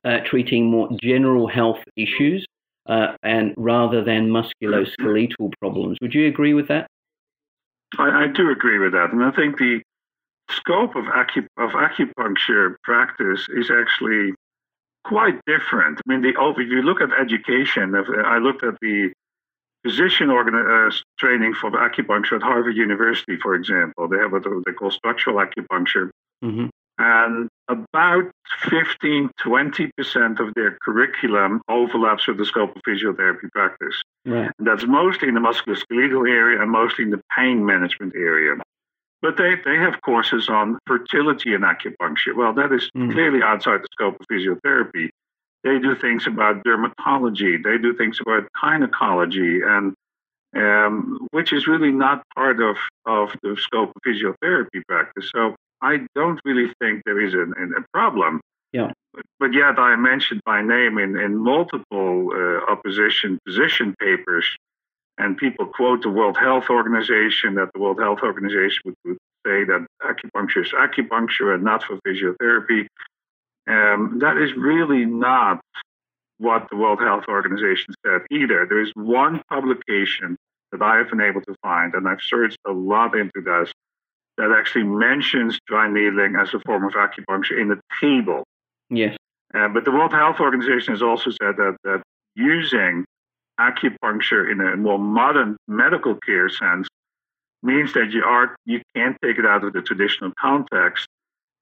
uh, 0.05 0.19
treating 0.25 0.67
more 0.67 0.89
general 1.01 1.47
health 1.47 1.83
issues 1.97 2.47
uh, 2.87 3.17
and 3.23 3.55
rather 3.57 4.03
than 4.03 4.29
musculoskeletal 4.29 5.53
problems. 5.61 5.99
Would 6.01 6.15
you 6.15 6.27
agree 6.27 6.55
with 6.55 6.69
that? 6.69 6.87
I, 7.99 8.25
I 8.25 8.27
do 8.29 8.51
agree 8.51 8.79
with 8.79 8.93
that, 8.93 9.13
and 9.13 9.23
I 9.23 9.31
think 9.31 9.59
the 9.59 9.83
scope 10.51 10.95
of, 10.95 11.07
of 11.07 11.71
acupuncture 11.71 12.77
practice 12.83 13.47
is 13.49 13.71
actually 13.71 14.33
quite 15.05 15.41
different. 15.47 16.01
I 16.07 16.13
mean, 16.13 16.23
the 16.23 16.35
oh, 16.39 16.51
if 16.51 16.59
you 16.59 16.83
look 16.83 17.01
at 17.01 17.11
education, 17.19 17.95
I 17.95 18.39
looked 18.39 18.65
at 18.65 18.75
the 18.81 19.13
physician 19.85 20.31
organ- 20.31 20.55
uh, 20.55 20.91
training 21.19 21.55
for 21.55 21.71
acupuncture 21.71 22.37
at 22.37 22.43
Harvard 22.43 22.77
University, 22.77 23.37
for 23.41 23.55
example. 23.55 24.09
They 24.09 24.19
have 24.19 24.33
what 24.33 24.45
they 24.67 24.73
call 24.73 24.91
structural 24.91 25.37
acupuncture. 25.37 26.11
Mm-hmm. 26.45 26.67
And 26.99 27.49
about 27.69 28.31
15, 28.71 29.31
20% 29.45 30.41
of 30.41 30.55
their 30.55 30.79
curriculum 30.83 31.61
overlaps 31.69 32.27
with 32.27 32.39
the 32.39 32.47
scope 32.47 32.75
of 32.75 32.83
physiotherapy 32.83 33.51
practice. 33.53 34.03
Right. 34.25 34.51
And 34.59 34.67
that's 34.67 34.87
mostly 34.87 35.29
in 35.29 35.35
the 35.35 35.41
musculoskeletal 35.41 36.29
area 36.29 36.63
and 36.63 36.71
mostly 36.71 37.05
in 37.05 37.11
the 37.11 37.21
pain 37.37 37.67
management 37.67 38.15
area. 38.17 38.57
But 39.21 39.37
they, 39.37 39.55
they 39.65 39.77
have 39.77 40.01
courses 40.03 40.49
on 40.49 40.79
fertility 40.87 41.55
and 41.55 41.65
acupuncture. 41.65 42.35
Well, 42.35 42.53
that 42.55 42.73
is 42.73 42.91
mm. 42.97 43.13
clearly 43.13 43.41
outside 43.43 43.83
the 43.83 43.89
scope 43.93 44.17
of 44.21 44.27
physiotherapy. 44.31 45.11
They 45.65 45.79
do 45.79 45.97
things 45.97 46.27
about 46.27 46.63
dermatology. 46.65 47.63
They 47.63 47.77
do 47.79 47.95
things 47.95 48.21
about 48.21 48.49
gynecology, 48.61 49.63
and 49.65 49.95
um, 50.55 51.27
which 51.33 51.53
is 51.53 51.67
really 51.67 51.91
not 51.91 52.23
part 52.35 52.61
of, 52.63 52.77
of 53.05 53.31
the 53.43 53.57
scope 53.59 53.91
of 53.91 54.03
physiotherapy 54.07 54.83
practice. 54.87 55.31
So 55.35 55.57
I 55.91 55.95
don't 56.19 56.41
really 56.49 56.69
think 56.81 56.95
there 57.09 57.21
is 57.27 57.33
a, 57.43 57.45
a 57.81 57.83
problem. 57.97 58.33
Yeah. 58.73 58.91
But 59.41 59.51
yet, 59.63 59.75
I 59.79 59.97
mentioned 59.97 60.41
by 60.45 60.59
name 60.77 60.95
in, 61.05 61.11
in 61.25 61.33
multiple 61.53 62.15
uh, 62.41 62.73
opposition 62.73 63.31
position 63.47 63.89
papers 64.07 64.47
And 65.19 65.37
people 65.37 65.67
quote 65.67 66.03
the 66.03 66.11
World 66.11 66.37
Health 66.37 66.69
Organization 66.69 67.55
that 67.55 67.71
the 67.73 67.81
World 67.81 67.99
Health 67.99 68.21
Organization 68.23 68.83
would, 68.85 68.95
would 69.05 69.19
say 69.47 69.65
that 69.65 69.87
acupuncture 70.03 70.63
is 70.63 70.73
acupuncture 70.73 71.55
and 71.55 71.65
not 71.65 71.83
for 71.83 71.99
physiotherapy. 72.07 72.87
Um, 73.69 74.19
that 74.21 74.37
is 74.37 74.55
really 74.57 75.07
not 75.07 75.61
what 76.39 76.69
the 76.71 76.77
World 76.77 77.01
Health 77.01 77.25
Organization 77.29 77.95
said 78.05 78.23
either. 78.31 78.67
There 78.67 78.81
is 78.81 78.93
one 78.95 79.43
publication 79.49 80.37
that 80.71 80.83
I 80.83 80.99
have 80.99 81.09
been 81.09 81.23
able 81.23 81.41
to 81.43 81.55
find, 81.63 81.95
and 81.95 82.07
I've 82.07 82.21
searched 82.21 82.59
a 82.67 82.73
lot 82.73 83.17
into 83.17 83.41
this, 83.43 83.73
that 84.37 84.55
actually 84.57 84.85
mentions 84.85 85.59
dry 85.67 85.89
needling 85.89 86.37
as 86.37 86.53
a 86.55 86.61
form 86.61 86.85
of 86.85 86.93
acupuncture 86.93 87.61
in 87.61 87.69
the 87.69 87.81
table. 88.01 88.45
Yes. 88.91 89.17
Uh, 89.55 89.69
but 89.69 89.85
the 89.85 89.91
World 89.91 90.13
Health 90.13 90.41
Organization 90.41 90.93
has 90.93 91.03
also 91.03 91.31
said 91.31 91.57
that, 91.57 91.77
that 91.85 92.03
using 92.35 93.05
acupuncture 93.59 94.51
in 94.51 94.61
a 94.61 94.77
more 94.77 94.99
modern 94.99 95.57
medical 95.67 96.15
care 96.15 96.49
sense 96.49 96.87
means 97.63 97.95
that 97.95 98.11
you 98.13 98.23
are 98.23 98.55
you 98.67 98.81
can't 98.95 99.17
take 99.23 99.39
it 99.39 99.47
out 99.47 99.65
of 99.65 99.73
the 99.73 99.81
traditional 99.81 100.31
context 100.39 101.07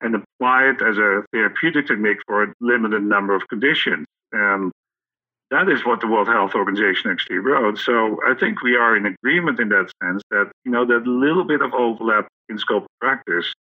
and 0.01 0.15
apply 0.17 0.65
it 0.65 0.83
as 0.83 0.99
a 0.99 1.23
therapeutic 1.33 1.87
technique 1.87 2.19
for 2.27 2.43
a 2.43 2.53
limited 2.61 3.03
number 3.03 3.35
of 3.35 3.47
conditions. 3.49 4.07
Um, 4.35 4.73
that 5.51 5.69
is 5.69 5.85
what 5.85 6.01
the 6.01 6.07
World 6.07 6.29
Health 6.29 6.55
Organization 6.55 7.11
actually 7.11 7.39
wrote. 7.39 7.79
So 7.79 8.19
I 8.27 8.35
think 8.35 8.63
we 8.63 8.77
are 8.77 8.97
in 8.97 9.07
agreement 9.07 9.61
in 9.61 9.69
that 9.69 9.91
sense 10.03 10.23
that 10.31 10.51
you 10.65 10.73
know 10.73 10.85
that 10.87 11.07
little 11.07 11.45
bit 11.45 11.61
of 11.61 11.73
overlap 11.75 12.29
in 12.49 12.59
scope 12.59 12.85
of 12.85 12.89
practice, 13.01 13.53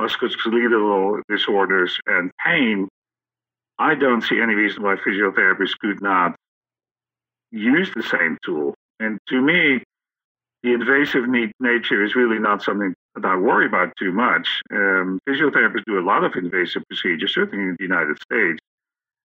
musculoskeletal 0.00 1.22
disorders 1.28 1.98
and 2.06 2.30
pain. 2.44 2.88
I 3.78 3.94
don't 3.94 4.22
see 4.22 4.40
any 4.40 4.54
reason 4.54 4.82
why 4.82 4.96
physiotherapists 4.96 5.78
could 5.80 6.02
not 6.02 6.36
use 7.50 7.90
the 7.94 8.02
same 8.02 8.38
tool. 8.44 8.74
And 9.00 9.18
to 9.28 9.40
me, 9.40 9.82
the 10.62 10.72
invasive 10.74 11.24
nature 11.28 12.04
is 12.04 12.14
really 12.14 12.38
not 12.38 12.62
something 12.62 12.94
that 13.14 13.24
I 13.24 13.36
worry 13.36 13.66
about 13.66 13.92
too 13.98 14.12
much. 14.12 14.48
Um, 14.72 15.18
physiotherapists 15.28 15.84
do 15.86 15.98
a 15.98 16.04
lot 16.04 16.24
of 16.24 16.34
invasive 16.36 16.82
procedures, 16.88 17.34
certainly 17.34 17.64
in 17.64 17.76
the 17.78 17.84
United 17.84 18.16
States. 18.22 18.60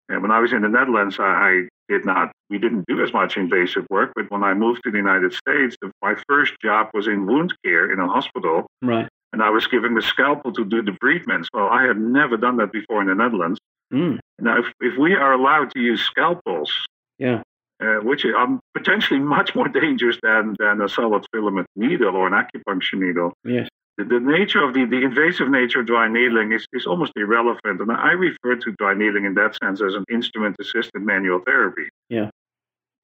And 0.10 0.22
when 0.22 0.32
I 0.32 0.40
was 0.40 0.54
in 0.54 0.62
the 0.62 0.70
Netherlands, 0.70 1.18
I, 1.20 1.24
I 1.24 1.68
did 1.90 2.06
not, 2.06 2.32
we 2.50 2.58
didn't 2.58 2.86
do 2.88 3.04
as 3.04 3.14
much 3.14 3.38
invasive 3.38 3.86
work. 3.90 4.12
But 4.16 4.30
when 4.30 4.44
I 4.44 4.54
moved 4.54 4.82
to 4.84 4.92
the 4.92 4.98
United 4.98 5.34
States, 5.34 5.76
the, 5.82 5.92
my 6.02 6.16
first 6.28 6.54
job 6.62 6.90
was 6.94 7.08
in 7.08 7.26
wound 7.26 7.54
care 7.64 7.92
in 7.92 8.00
a 8.00 8.08
hospital. 8.08 8.68
Right. 8.82 9.08
And 9.34 9.42
I 9.42 9.50
was 9.50 9.68
given 9.68 9.96
the 9.96 10.02
scalpel 10.02 10.54
to 10.54 10.64
do 10.64 10.82
debridements. 10.82 11.48
Well, 11.54 11.68
I 11.68 11.84
had 11.84 11.98
never 11.98 12.38
done 12.38 12.58
that 12.58 12.72
before 12.72 13.02
in 13.02 13.08
the 13.08 13.16
Netherlands. 13.16 13.60
Mm. 13.92 14.20
Now, 14.40 14.60
if, 14.60 14.66
if 14.80 14.98
we 14.98 15.14
are 15.14 15.34
allowed 15.34 15.72
to 15.72 15.80
use 15.80 16.02
scalpels, 16.02 16.72
yeah. 17.18 17.42
Uh, 17.82 17.96
which 18.04 18.24
are 18.24 18.60
potentially 18.74 19.20
much 19.38 19.54
more 19.54 19.68
dangerous 19.68 20.18
than, 20.24 20.56
than 20.60 20.82
a 20.82 20.88
solid 20.88 21.26
filament 21.34 21.68
needle 21.76 22.16
or 22.16 22.28
an 22.28 22.34
acupuncture 22.34 22.98
needle. 22.98 23.34
Yes. 23.44 23.68
The, 23.98 24.20
nature 24.20 24.62
of 24.62 24.74
the, 24.74 24.86
the 24.86 25.04
invasive 25.04 25.50
nature 25.50 25.80
of 25.80 25.86
dry 25.88 26.08
needling 26.10 26.52
is, 26.52 26.68
is 26.74 26.86
almost 26.86 27.14
irrelevant. 27.16 27.80
And 27.80 27.92
I 27.92 28.12
refer 28.12 28.58
to 28.58 28.72
dry 28.78 28.94
needling 28.94 29.26
in 29.26 29.36
that 29.36 29.56
sense 29.64 29.82
as 29.82 29.94
an 29.94 30.04
instrument 30.12 30.58
assisted 30.60 31.02
manual 31.02 31.40
therapy. 31.46 31.88
Yeah. 32.10 32.30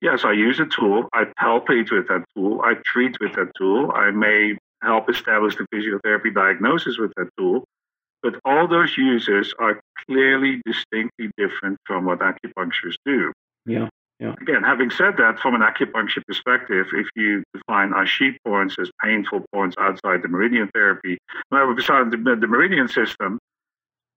Yes, 0.01 0.25
I 0.25 0.33
use 0.33 0.59
a 0.59 0.65
tool. 0.65 1.07
I 1.13 1.25
palpate 1.39 1.91
with 1.91 2.07
that 2.09 2.25
tool. 2.35 2.61
I 2.61 2.73
treat 2.85 3.17
with 3.21 3.33
that 3.33 3.51
tool. 3.55 3.91
I 3.93 4.11
may 4.11 4.57
help 4.81 5.09
establish 5.09 5.55
the 5.55 5.65
physiotherapy 5.73 6.33
diagnosis 6.33 6.97
with 6.97 7.13
that 7.15 7.29
tool. 7.37 7.63
But 8.23 8.35
all 8.43 8.67
those 8.67 8.97
uses 8.97 9.53
are 9.59 9.79
clearly 10.05 10.61
distinctly 10.65 11.31
different 11.37 11.77
from 11.85 12.05
what 12.05 12.19
acupuncturists 12.19 12.97
do. 13.05 13.31
Yeah. 13.65 13.89
Yeah. 14.21 14.35
Again, 14.39 14.61
having 14.61 14.91
said 14.91 15.17
that, 15.17 15.39
from 15.39 15.55
an 15.55 15.61
acupuncture 15.61 16.23
perspective, 16.27 16.85
if 16.93 17.07
you 17.15 17.43
define 17.55 17.89
Ashi 17.89 18.35
points 18.45 18.75
as 18.79 18.91
painful 19.03 19.43
points 19.51 19.75
outside 19.79 20.21
the 20.21 20.27
meridian 20.27 20.69
therapy, 20.75 21.17
well, 21.49 21.73
beside 21.73 22.11
the, 22.11 22.17
the 22.17 22.45
meridian 22.45 22.87
system, 22.87 23.39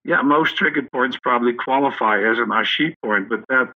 yeah, 0.05 0.21
most 0.21 0.57
triggered 0.57 0.93
points 0.93 1.17
probably 1.23 1.55
qualify 1.55 2.19
as 2.19 2.39
an 2.39 2.49
Ashi 2.49 2.93
point, 3.03 3.31
but 3.31 3.45
that 3.49 3.73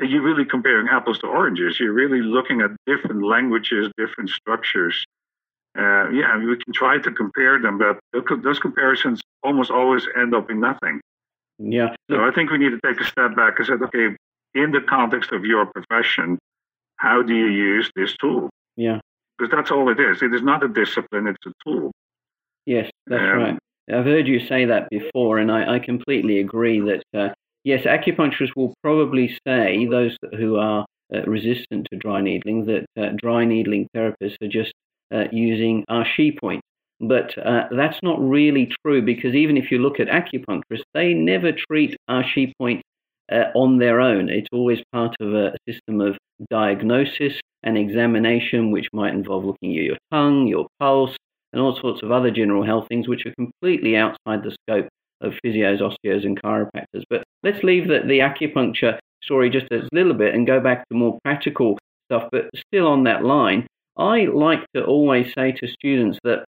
you're 0.00 0.22
really 0.22 0.46
comparing 0.46 0.88
apples 0.88 1.18
to 1.18 1.26
oranges. 1.26 1.78
You're 1.78 1.92
really 1.92 2.22
looking 2.22 2.62
at 2.62 2.70
different 2.86 3.22
languages, 3.22 3.90
different 3.98 4.30
structures. 4.30 5.04
Uh, 5.78 6.08
yeah, 6.08 6.38
we 6.38 6.56
can 6.56 6.72
try 6.72 6.96
to 6.96 7.10
compare 7.10 7.60
them, 7.60 7.76
but 7.76 7.98
those 8.42 8.58
comparisons 8.58 9.20
almost 9.42 9.70
always 9.70 10.06
end 10.16 10.34
up 10.34 10.50
in 10.50 10.58
nothing. 10.60 11.02
Yeah. 11.58 11.94
So 12.10 12.24
I 12.24 12.30
think 12.30 12.50
we 12.50 12.56
need 12.56 12.70
to 12.70 12.80
take 12.82 12.98
a 12.98 13.04
step 13.04 13.36
back 13.36 13.58
and 13.58 13.66
say, 13.66 13.74
okay, 13.74 14.16
in 14.54 14.72
the 14.72 14.80
context 14.80 15.32
of 15.32 15.44
your 15.44 15.66
profession, 15.66 16.38
how 16.96 17.22
do 17.22 17.34
you 17.34 17.46
use 17.46 17.90
this 17.94 18.16
tool? 18.16 18.50
Yeah. 18.76 19.00
Because 19.38 19.52
that's 19.52 19.70
all 19.70 19.88
it 19.88 20.00
is. 20.00 20.22
It 20.22 20.34
is 20.34 20.42
not 20.42 20.64
a 20.64 20.68
discipline, 20.68 21.26
it's 21.26 21.46
a 21.46 21.52
tool. 21.64 21.92
Yes, 22.66 22.90
that's 23.06 23.22
um, 23.22 23.38
right. 23.38 23.58
I've 23.90 24.04
heard 24.04 24.28
you 24.28 24.40
say 24.46 24.66
that 24.66 24.90
before, 24.90 25.38
and 25.38 25.50
I, 25.50 25.76
I 25.76 25.78
completely 25.78 26.40
agree 26.40 26.80
that, 26.80 27.02
uh, 27.18 27.32
yes, 27.64 27.84
acupuncturists 27.84 28.54
will 28.56 28.74
probably 28.82 29.34
say, 29.46 29.86
those 29.86 30.16
who 30.36 30.56
are 30.56 30.84
uh, 31.14 31.22
resistant 31.22 31.88
to 31.90 31.98
dry 31.98 32.20
needling, 32.20 32.66
that 32.66 32.84
uh, 33.00 33.10
dry 33.16 33.44
needling 33.44 33.88
therapists 33.96 34.36
are 34.42 34.48
just 34.48 34.74
uh, 35.14 35.24
using 35.32 35.84
Ashi 35.88 36.38
points. 36.38 36.62
But 37.00 37.38
uh, 37.38 37.68
that's 37.70 38.02
not 38.02 38.20
really 38.20 38.74
true 38.84 39.00
because 39.00 39.34
even 39.34 39.56
if 39.56 39.70
you 39.70 39.78
look 39.78 40.00
at 40.00 40.08
acupuncturists, 40.08 40.82
they 40.94 41.14
never 41.14 41.52
treat 41.52 41.96
Ashi 42.10 42.52
points 42.58 42.82
uh, 43.30 43.44
on 43.54 43.78
their 43.78 44.00
own. 44.00 44.28
It's 44.28 44.48
always 44.52 44.80
part 44.92 45.14
of 45.20 45.34
a 45.34 45.54
system 45.68 46.00
of 46.00 46.16
diagnosis 46.50 47.34
and 47.62 47.76
examination, 47.76 48.70
which 48.70 48.88
might 48.92 49.12
involve 49.12 49.44
looking 49.44 49.76
at 49.76 49.84
your 49.84 49.98
tongue, 50.12 50.46
your 50.46 50.66
pulse, 50.78 51.16
and 51.52 51.60
all 51.60 51.76
sorts 51.76 52.02
of 52.02 52.10
other 52.12 52.30
general 52.30 52.64
health 52.64 52.86
things, 52.88 53.08
which 53.08 53.26
are 53.26 53.34
completely 53.34 53.96
outside 53.96 54.42
the 54.42 54.56
scope 54.62 54.88
of 55.20 55.32
physios, 55.44 55.80
osteos, 55.80 56.24
and 56.24 56.40
chiropractors. 56.40 57.04
But 57.10 57.24
let's 57.42 57.62
leave 57.64 57.88
the, 57.88 58.00
the 58.06 58.20
acupuncture 58.20 58.98
story 59.22 59.50
just 59.50 59.66
a 59.72 59.88
little 59.92 60.14
bit 60.14 60.34
and 60.34 60.46
go 60.46 60.60
back 60.60 60.88
to 60.88 60.94
more 60.94 61.18
practical 61.24 61.78
stuff. 62.06 62.28
But 62.30 62.50
still 62.54 62.86
on 62.86 63.04
that 63.04 63.24
line, 63.24 63.66
I 63.96 64.26
like 64.26 64.64
to 64.74 64.84
always 64.84 65.32
say 65.34 65.52
to 65.52 65.66
students 65.66 66.18
that 66.22 66.44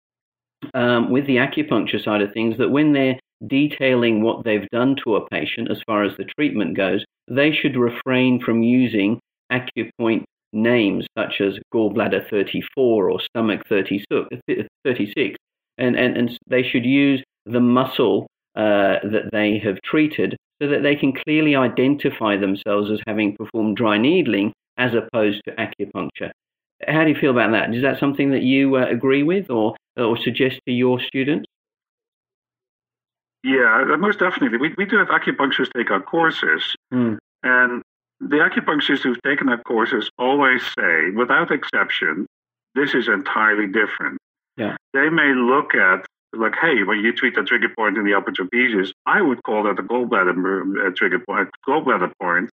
um, 0.74 1.12
with 1.12 1.28
the 1.28 1.38
acupuncture 1.38 2.04
side 2.04 2.22
of 2.22 2.34
things, 2.34 2.58
that 2.58 2.70
when 2.70 2.94
they're 2.94 3.20
detailing 3.48 4.22
what 4.22 4.44
they've 4.44 4.70
done 4.72 4.96
to 5.04 5.16
a 5.16 5.28
patient 5.30 5.70
as 5.72 5.82
far 5.86 6.04
as 6.04 6.16
the 6.18 6.26
treatment 6.38 6.76
goes, 6.76 7.04
they 7.28 7.52
should 7.52 7.78
refrain 7.78 8.40
from 8.40 8.64
using 8.64 9.20
acupoint 9.52 10.24
names 10.54 11.06
such 11.18 11.42
as 11.42 11.60
gallbladder 11.74 12.30
34 12.30 13.10
or 13.10 13.20
stomach 13.20 13.62
36, 13.68 14.06
and, 15.78 15.96
and, 15.96 16.18
and 16.18 16.40
they 16.48 16.64
should 16.64 16.86
use 16.86 17.24
the 17.46 17.60
muscle 17.60 18.28
uh, 18.56 19.00
that 19.04 19.30
they 19.32 19.60
have 19.60 19.82
treated 19.84 20.36
so 20.62 20.68
that 20.70 20.82
they 20.82 20.96
can 20.96 21.14
clearly 21.14 21.56
identify 21.56 22.38
themselves 22.38 22.90
as 22.90 23.00
having 23.06 23.36
performed 23.36 23.76
dry 23.76 23.98
needling 23.98 24.54
as 24.78 24.92
opposed 24.94 25.42
to 25.46 25.52
acupuncture. 25.56 26.32
How 26.88 27.04
do 27.04 27.10
you 27.10 27.16
feel 27.20 27.32
about 27.32 27.52
that? 27.52 27.74
Is 27.74 27.84
that 27.84 28.00
something 28.00 28.32
that 28.32 28.44
you 28.44 28.78
uh, 28.78 28.86
agree 28.88 29.24
with 29.24 29.50
or, 29.50 29.76
or 29.98 30.18
suggest 30.18 30.60
to 30.66 30.74
your 30.74 31.00
students? 31.00 31.46
Yeah, 33.46 33.86
uh, 33.94 33.98
most 33.98 34.18
definitely. 34.18 34.58
We, 34.58 34.74
we 34.76 34.86
do 34.86 34.98
have 34.98 35.10
acupuncturists 35.10 35.72
take 35.78 35.92
our 35.92 36.02
courses. 36.02 36.76
Mm. 36.92 37.20
And 37.44 37.84
the 38.20 38.38
acupuncturists 38.38 39.04
who've 39.04 39.22
taken 39.22 39.50
our 39.50 39.62
courses 39.62 40.10
always 40.18 40.64
say, 40.78 41.12
without 41.12 41.52
exception, 41.52 42.26
this 42.74 42.96
is 42.96 43.08
entirely 43.08 43.68
different. 43.68 44.18
Yeah. 44.58 44.76
They 44.94 45.10
may 45.10 45.36
look 45.36 45.76
at, 45.76 46.08
like, 46.34 46.56
hey, 46.60 46.82
when 46.82 47.02
you 47.02 47.14
treat 47.14 47.38
a 47.38 47.44
trigger 47.44 47.70
point 47.78 47.98
in 47.98 48.04
the 48.04 48.16
upper 48.16 48.32
trapezius, 48.32 48.92
I 49.06 49.22
would 49.22 49.44
call 49.44 49.62
that 49.66 49.78
a 49.78 49.84
gallbladder 49.84 50.88
uh, 50.88 50.92
trigger 50.96 51.20
point, 51.20 51.50
gallbladder 51.68 52.14
point. 52.20 52.50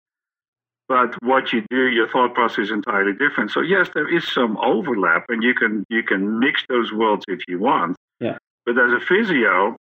But 0.88 1.14
what 1.22 1.54
you 1.54 1.64
do, 1.70 1.88
your 1.88 2.10
thought 2.10 2.34
process 2.34 2.66
is 2.66 2.72
entirely 2.72 3.14
different. 3.14 3.52
So 3.52 3.62
yes, 3.62 3.90
there 3.94 4.12
is 4.12 4.28
some 4.28 4.58
overlap, 4.58 5.26
and 5.30 5.44
you 5.44 5.54
can 5.54 5.86
you 5.88 6.02
can 6.02 6.40
mix 6.40 6.64
those 6.68 6.92
worlds 6.92 7.26
if 7.28 7.42
you 7.48 7.60
want. 7.60 7.96
Yeah. 8.20 8.40
But 8.66 8.80
as 8.80 8.92
a 8.92 9.00
physio, 9.00 9.76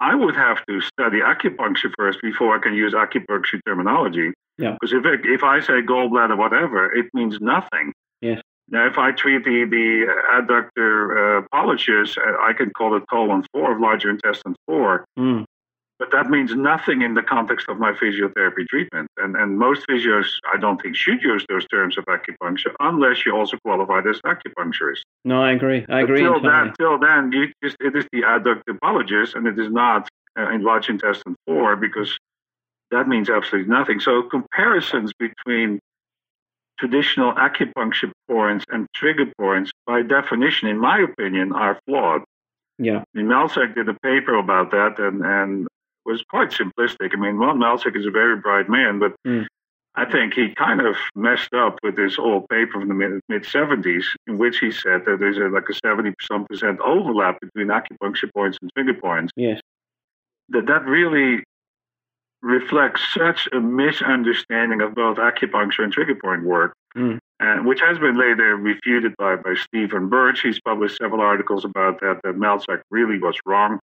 I 0.00 0.14
would 0.14 0.36
have 0.36 0.64
to 0.66 0.80
study 0.80 1.20
acupuncture 1.20 1.92
first 1.96 2.20
before 2.22 2.56
I 2.56 2.60
can 2.60 2.74
use 2.74 2.94
acupuncture 2.94 3.60
terminology. 3.66 4.32
Yeah. 4.56 4.72
Because 4.72 4.92
if, 4.92 5.04
it, 5.04 5.20
if 5.24 5.42
I 5.42 5.60
say 5.60 5.82
gallbladder, 5.82 6.36
whatever, 6.36 6.92
it 6.94 7.06
means 7.14 7.40
nothing. 7.40 7.92
Yes. 8.20 8.40
Now, 8.70 8.86
if 8.86 8.98
I 8.98 9.12
treat 9.12 9.44
the, 9.44 9.64
the 9.64 10.06
adductor 10.30 11.42
uh, 11.42 11.48
pollicis, 11.54 12.18
uh, 12.18 12.36
I 12.42 12.52
can 12.52 12.70
call 12.70 12.96
it 12.96 13.04
colon 13.08 13.44
4 13.52 13.72
of 13.72 13.80
larger 13.80 14.10
intestine 14.10 14.54
4. 14.66 15.04
Mm. 15.18 15.44
But 15.98 16.12
that 16.12 16.30
means 16.30 16.54
nothing 16.54 17.02
in 17.02 17.14
the 17.14 17.22
context 17.22 17.68
of 17.68 17.78
my 17.78 17.92
physiotherapy 17.92 18.66
treatment. 18.68 19.08
And, 19.16 19.34
and 19.34 19.58
most 19.58 19.84
physios, 19.88 20.26
I 20.52 20.56
don't 20.56 20.80
think, 20.80 20.94
should 20.94 21.22
use 21.22 21.44
those 21.48 21.66
terms 21.66 21.98
of 21.98 22.04
acupuncture 22.04 22.72
unless 22.78 23.26
you 23.26 23.34
also 23.34 23.58
qualify 23.64 24.00
as 24.08 24.20
acupuncturist. 24.20 25.00
No, 25.24 25.42
I 25.42 25.52
agree. 25.52 25.84
I 25.88 26.02
agree. 26.02 26.24
Until 26.24 26.40
then, 26.40 26.72
till 26.78 26.98
then, 26.98 27.32
you 27.32 27.52
just, 27.64 27.76
it 27.80 27.96
is 27.96 28.06
the 28.12 28.22
adductor 28.22 28.78
pollicis, 28.82 29.34
and 29.34 29.46
it 29.48 29.58
is 29.58 29.70
not 29.70 30.08
uh, 30.38 30.50
in 30.50 30.62
large 30.62 30.88
intestine 30.88 31.34
4 31.46 31.74
because 31.76 32.16
that 32.92 33.08
means 33.08 33.28
absolutely 33.28 33.70
nothing. 33.70 33.98
So 33.98 34.22
comparisons 34.22 35.12
between 35.18 35.80
traditional 36.78 37.32
acupuncture 37.32 38.12
points 38.28 38.64
and 38.70 38.86
trigger 38.94 39.26
points, 39.36 39.72
by 39.84 40.02
definition, 40.02 40.68
in 40.68 40.78
my 40.78 41.00
opinion, 41.00 41.52
are 41.52 41.80
flawed. 41.86 42.22
Yeah. 42.78 42.98
I 42.98 43.04
mean, 43.18 43.26
Melzack 43.26 43.74
did 43.74 43.88
a 43.88 43.94
paper 43.94 44.36
about 44.36 44.70
that 44.70 45.00
and, 45.00 45.24
and 45.24 45.66
was 46.08 46.24
quite 46.28 46.50
simplistic. 46.50 47.10
I 47.12 47.16
mean, 47.16 47.36
Ron 47.36 47.58
Melzack 47.58 47.96
is 47.96 48.06
a 48.06 48.10
very 48.10 48.36
bright 48.36 48.68
man, 48.68 48.98
but 48.98 49.14
mm. 49.26 49.46
I 49.94 50.04
think 50.10 50.34
he 50.34 50.54
kind 50.54 50.80
of 50.80 50.96
messed 51.14 51.52
up 51.54 51.78
with 51.82 51.96
this 51.96 52.18
old 52.18 52.48
paper 52.48 52.80
from 52.80 52.88
the 52.88 52.94
mid 52.94 53.42
70s, 53.42 54.04
in 54.26 54.38
which 54.38 54.58
he 54.58 54.72
said 54.72 55.04
that 55.06 55.18
there's 55.20 55.36
a, 55.36 55.48
like 55.48 55.68
a 55.68 55.74
70 55.74 56.14
some 56.22 56.46
percent 56.46 56.80
overlap 56.80 57.40
between 57.40 57.68
acupuncture 57.68 58.32
points 58.34 58.58
and 58.62 58.70
trigger 58.74 58.94
points. 58.94 59.32
Yes. 59.36 59.60
That 60.48 60.66
that 60.66 60.86
really 60.86 61.44
reflects 62.40 63.02
such 63.12 63.48
a 63.52 63.60
misunderstanding 63.60 64.80
of 64.80 64.94
both 64.94 65.18
acupuncture 65.18 65.82
and 65.82 65.92
trigger 65.92 66.14
point 66.14 66.44
work, 66.44 66.74
mm. 66.96 67.18
and 67.40 67.66
which 67.66 67.80
has 67.80 67.98
been 67.98 68.16
later 68.16 68.56
refuted 68.56 69.14
by, 69.18 69.36
by 69.36 69.54
Stephen 69.54 70.08
Birch. 70.08 70.40
He's 70.40 70.60
published 70.60 70.96
several 70.96 71.20
articles 71.20 71.64
about 71.64 72.00
that, 72.00 72.20
that 72.22 72.36
Melzack 72.36 72.82
really 72.90 73.18
was 73.18 73.34
wrong. 73.44 73.80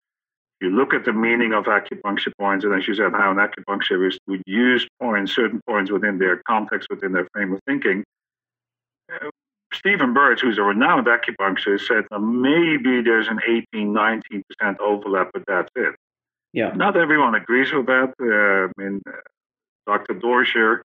You 0.62 0.70
look 0.70 0.94
at 0.94 1.04
the 1.04 1.12
meaning 1.12 1.52
of 1.54 1.64
acupuncture 1.64 2.32
points, 2.38 2.64
and 2.64 2.72
as 2.72 2.86
you 2.86 2.94
said, 2.94 3.10
how 3.10 3.32
an 3.32 3.38
acupuncturist 3.38 4.18
would 4.28 4.44
use 4.46 4.86
points, 5.00 5.34
certain 5.34 5.60
points 5.66 5.90
within 5.90 6.18
their 6.18 6.40
context, 6.46 6.86
within 6.88 7.10
their 7.10 7.26
frame 7.32 7.52
of 7.52 7.58
thinking. 7.66 8.04
Uh, 9.12 9.30
Stephen 9.74 10.14
Birch, 10.14 10.40
who's 10.40 10.58
a 10.58 10.62
renowned 10.62 11.08
acupuncturist, 11.08 11.80
said 11.88 12.04
maybe 12.16 13.02
there's 13.02 13.26
an 13.26 13.40
18, 13.74 13.92
19% 13.92 14.78
overlap, 14.78 15.30
but 15.34 15.42
that's 15.48 15.68
it. 15.74 15.96
Yeah. 16.52 16.70
Not 16.76 16.96
everyone 16.96 17.34
agrees 17.34 17.72
with 17.72 17.86
that. 17.86 18.14
Uh, 18.20 18.68
I 18.68 18.82
mean, 18.82 19.02
uh, 19.08 19.12
Dr. 19.88 20.14
Dorsher 20.14 20.82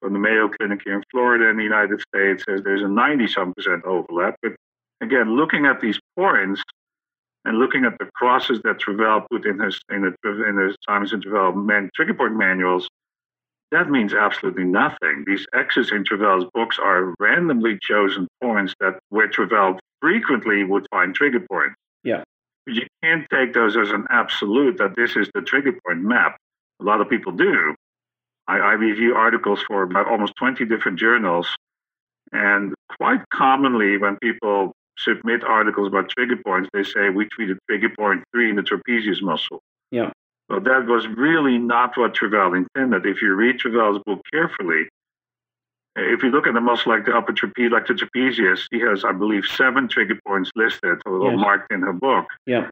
from 0.00 0.14
the 0.14 0.18
Mayo 0.18 0.48
Clinic 0.48 0.80
here 0.82 0.94
in 0.94 1.02
Florida 1.10 1.48
in 1.48 1.58
the 1.58 1.64
United 1.64 2.00
States 2.00 2.44
says 2.48 2.62
there's 2.62 2.82
a 2.82 2.88
90 2.88 3.26
some 3.26 3.52
percent 3.52 3.84
overlap. 3.84 4.36
But 4.42 4.52
again, 5.02 5.36
looking 5.36 5.66
at 5.66 5.82
these 5.82 6.00
points 6.16 6.62
and 7.44 7.58
looking 7.58 7.84
at 7.84 7.98
the 7.98 8.06
crosses 8.14 8.60
that 8.64 8.78
Travell 8.78 9.26
put 9.30 9.46
in 9.46 9.58
his 9.58 9.80
in 9.90 10.02
the 10.02 10.30
in 10.48 10.56
the 10.56 10.74
Simonson 10.86 11.20
Travell 11.20 11.52
man, 11.52 11.90
trigger 11.94 12.14
point 12.14 12.36
manuals, 12.36 12.88
that 13.70 13.90
means 13.90 14.14
absolutely 14.14 14.64
nothing. 14.64 15.24
These 15.26 15.46
X's 15.54 15.92
in 15.92 16.04
Travell's 16.04 16.46
books 16.54 16.78
are 16.78 17.14
randomly 17.18 17.78
chosen 17.80 18.28
points 18.42 18.74
that 18.80 18.98
where 19.10 19.28
Travell 19.28 19.78
frequently 20.00 20.64
would 20.64 20.86
find 20.90 21.14
trigger 21.14 21.40
points. 21.40 21.74
Yeah 22.04 22.24
you 22.68 22.86
can't 23.02 23.26
take 23.32 23.54
those 23.54 23.76
as 23.76 23.90
an 23.90 24.06
absolute 24.10 24.78
that 24.78 24.94
this 24.96 25.16
is 25.16 25.28
the 25.34 25.42
trigger 25.42 25.72
point 25.86 26.00
map. 26.00 26.36
A 26.80 26.84
lot 26.84 27.00
of 27.00 27.08
people 27.08 27.32
do. 27.32 27.74
I, 28.46 28.58
I 28.58 28.72
review 28.74 29.14
articles 29.14 29.62
for 29.66 29.82
about 29.82 30.06
almost 30.06 30.34
20 30.36 30.64
different 30.66 30.98
journals. 30.98 31.48
And 32.32 32.74
quite 32.98 33.20
commonly, 33.30 33.96
when 33.96 34.16
people 34.18 34.72
submit 34.98 35.44
articles 35.44 35.88
about 35.88 36.08
trigger 36.10 36.36
points, 36.36 36.68
they 36.72 36.82
say 36.82 37.10
we 37.10 37.26
treated 37.26 37.58
trigger 37.68 37.90
point 37.96 38.24
three 38.32 38.50
in 38.50 38.56
the 38.56 38.62
trapezius 38.62 39.22
muscle. 39.22 39.60
Yeah. 39.90 40.10
Well, 40.48 40.60
that 40.60 40.86
was 40.86 41.06
really 41.08 41.58
not 41.58 41.96
what 41.96 42.14
Travell 42.14 42.54
intended. 42.54 43.04
If 43.04 43.20
you 43.20 43.34
read 43.34 43.58
Travell's 43.58 44.02
book 44.04 44.20
carefully, 44.32 44.88
if 45.96 46.22
you 46.22 46.30
look 46.30 46.46
at 46.46 46.54
the 46.54 46.60
muscle 46.60 46.92
like 46.92 47.04
the 47.04 47.16
upper 47.16 47.32
trapezius, 47.32 47.70
like 47.70 47.86
the 47.86 47.94
trapezius, 47.94 48.66
he 48.70 48.80
has, 48.80 49.04
I 49.04 49.12
believe, 49.12 49.44
seven 49.44 49.88
trigger 49.88 50.18
points 50.26 50.50
listed 50.56 50.98
or 51.04 51.30
yes. 51.30 51.38
marked 51.38 51.72
in 51.72 51.82
her 51.82 51.92
book. 51.92 52.26
Yeah. 52.46 52.68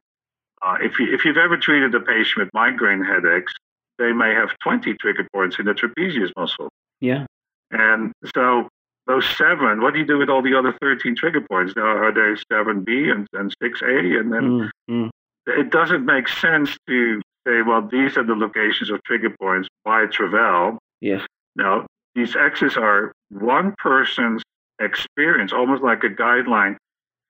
Uh, 0.65 0.77
if 0.81 0.97
you 0.97 1.13
if 1.13 1.23
you've 1.23 1.37
ever 1.37 1.55
treated 1.55 1.93
a 1.93 1.99
patient 1.99 2.45
with 2.45 2.49
migraine 2.53 3.03
headaches, 3.03 3.53
they 3.99 4.11
may 4.11 4.33
have 4.33 4.49
20 4.63 4.93
trigger 4.95 5.27
points 5.33 5.59
in 5.59 5.65
the 5.65 5.73
trapezius 5.73 6.31
muscle. 6.35 6.69
Yeah. 6.99 7.25
And 7.71 8.11
so 8.33 8.69
those 9.07 9.25
seven, 9.37 9.81
what 9.81 9.93
do 9.93 9.99
you 9.99 10.05
do 10.05 10.17
with 10.17 10.29
all 10.29 10.41
the 10.41 10.53
other 10.53 10.75
13 10.81 11.15
trigger 11.15 11.41
points? 11.41 11.73
Now, 11.75 11.83
are 11.83 12.13
they 12.13 12.39
7B 12.51 13.11
and, 13.11 13.27
and 13.33 13.53
6A? 13.63 14.19
And 14.19 14.33
then 14.33 14.41
mm, 14.41 14.69
mm. 14.89 15.09
it 15.47 15.71
doesn't 15.71 16.05
make 16.05 16.27
sense 16.27 16.77
to 16.87 17.21
say, 17.47 17.61
well, 17.61 17.81
these 17.81 18.17
are 18.17 18.23
the 18.23 18.35
locations 18.35 18.89
of 18.89 19.01
trigger 19.03 19.33
points 19.39 19.69
by 19.85 20.05
Travell. 20.07 20.77
Yes. 20.99 21.25
Now, 21.55 21.85
these 22.15 22.35
X's 22.35 22.75
are 22.75 23.13
one 23.29 23.73
person's 23.77 24.43
experience, 24.79 25.53
almost 25.53 25.83
like 25.83 26.03
a 26.03 26.09
guideline. 26.09 26.75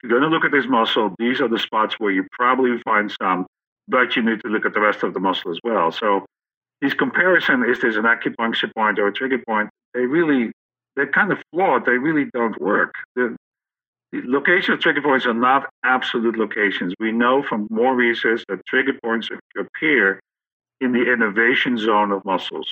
You're 0.02 0.12
going 0.20 0.24
to 0.24 0.30
look 0.30 0.46
at 0.46 0.52
this 0.52 0.68
muscle. 0.68 1.14
These 1.20 1.42
are 1.42 1.48
the 1.48 1.60
spots 1.60 1.96
where 2.00 2.12
you 2.12 2.26
probably 2.32 2.78
find 2.84 3.12
some, 3.22 3.46
but 3.88 4.16
you 4.16 4.24
need 4.24 4.42
to 4.42 4.48
look 4.48 4.66
at 4.66 4.74
the 4.74 4.82
rest 4.82 5.04
of 5.04 5.14
the 5.14 5.20
muscle 5.20 5.52
as 5.52 5.60
well. 5.64 5.92
So 5.92 6.26
these 6.82 6.94
comparison, 6.94 7.64
is 7.70 7.82
this 7.82 7.96
an 7.96 8.04
acupuncture 8.04 8.74
point 8.76 9.00
or 9.00 9.08
a 9.08 9.14
trigger 9.14 9.40
point? 9.48 9.70
They 9.94 10.02
really, 10.02 10.52
they're 10.98 11.08
kind 11.08 11.32
of 11.32 11.38
flawed. 11.54 11.86
They 11.86 11.98
really 11.98 12.26
don't 12.34 12.60
work. 12.60 12.94
The, 13.16 13.38
the 14.12 14.22
location 14.26 14.74
of 14.74 14.80
trigger 14.82 15.02
points 15.02 15.26
are 15.26 15.34
not 15.34 15.70
absolute 15.86 16.38
locations. 16.38 16.94
We 17.00 17.12
know 17.12 17.44
from 17.44 17.68
more 17.70 17.96
research 17.96 18.44
that 18.50 18.66
trigger 18.66 18.94
points 19.02 19.30
appear 19.58 20.20
in 20.82 20.92
the 20.92 21.12
innervation 21.12 21.78
zone 21.78 22.12
of 22.12 22.26
muscles. 22.26 22.68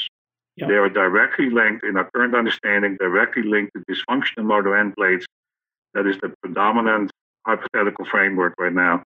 They 0.57 0.75
are 0.75 0.89
directly 0.89 1.49
linked, 1.49 1.83
in 1.83 1.97
our 1.97 2.09
current 2.15 2.33
understanding, 2.33 2.95
directly 2.97 3.43
linked 3.43 3.73
to 3.75 3.83
dysfunctional 3.93 4.45
motor 4.45 4.77
end 4.77 4.95
plates. 4.95 5.25
That 5.93 6.07
is 6.07 6.17
the 6.21 6.33
predominant 6.41 7.11
hypothetical 7.45 8.05
framework 8.05 8.55
right 8.57 8.73
now. 8.73 9.03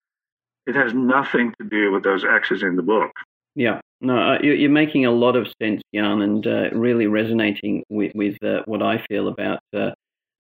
It 0.66 0.76
has 0.76 0.94
nothing 0.94 1.54
to 1.62 1.68
do 1.68 1.92
with 1.92 2.04
those 2.04 2.26
X's 2.26 2.64
in 2.64 2.76
the 2.76 2.82
book. 2.82 3.12
Yeah, 3.54 3.80
no, 4.02 4.18
uh, 4.18 4.40
you're 4.42 4.70
making 4.70 5.06
a 5.06 5.12
lot 5.12 5.36
of 5.36 5.48
sense, 5.62 5.82
Jan, 5.94 6.22
and 6.22 6.46
uh, 6.46 6.70
really 6.72 7.08
resonating 7.08 7.84
with, 7.90 8.12
with 8.14 8.36
uh, 8.44 8.62
what 8.66 8.82
I 8.82 9.04
feel 9.08 9.28
about 9.28 9.60
uh, 9.74 9.92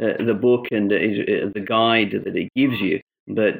uh 0.02 0.24
the 0.26 0.38
book 0.39 0.65
and 0.72 0.91
uh, 0.91 0.98
the 1.54 1.65
guide 1.65 2.12
that 2.12 2.36
it 2.36 2.50
gives 2.56 2.80
you, 2.82 3.00
but 3.28 3.60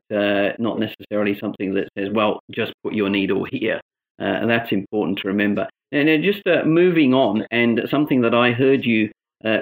not 0.60 0.80
necessarily 0.80 1.40
something 1.40 1.74
that 1.76 1.88
says, 1.98 2.10
well, 2.14 2.40
just 2.52 2.74
put 2.84 2.94
your 2.94 3.10
needle 3.10 3.46
here. 3.46 3.80
and 4.20 4.50
that's 4.50 4.72
important 4.72 5.20
to 5.20 5.28
remember. 5.28 5.68
And 5.92 6.24
just 6.24 6.42
moving 6.66 7.14
on, 7.14 7.46
and 7.52 7.82
something 7.90 8.22
that 8.22 8.36
I 8.36 8.52
heard 8.52 8.86
you 8.86 9.12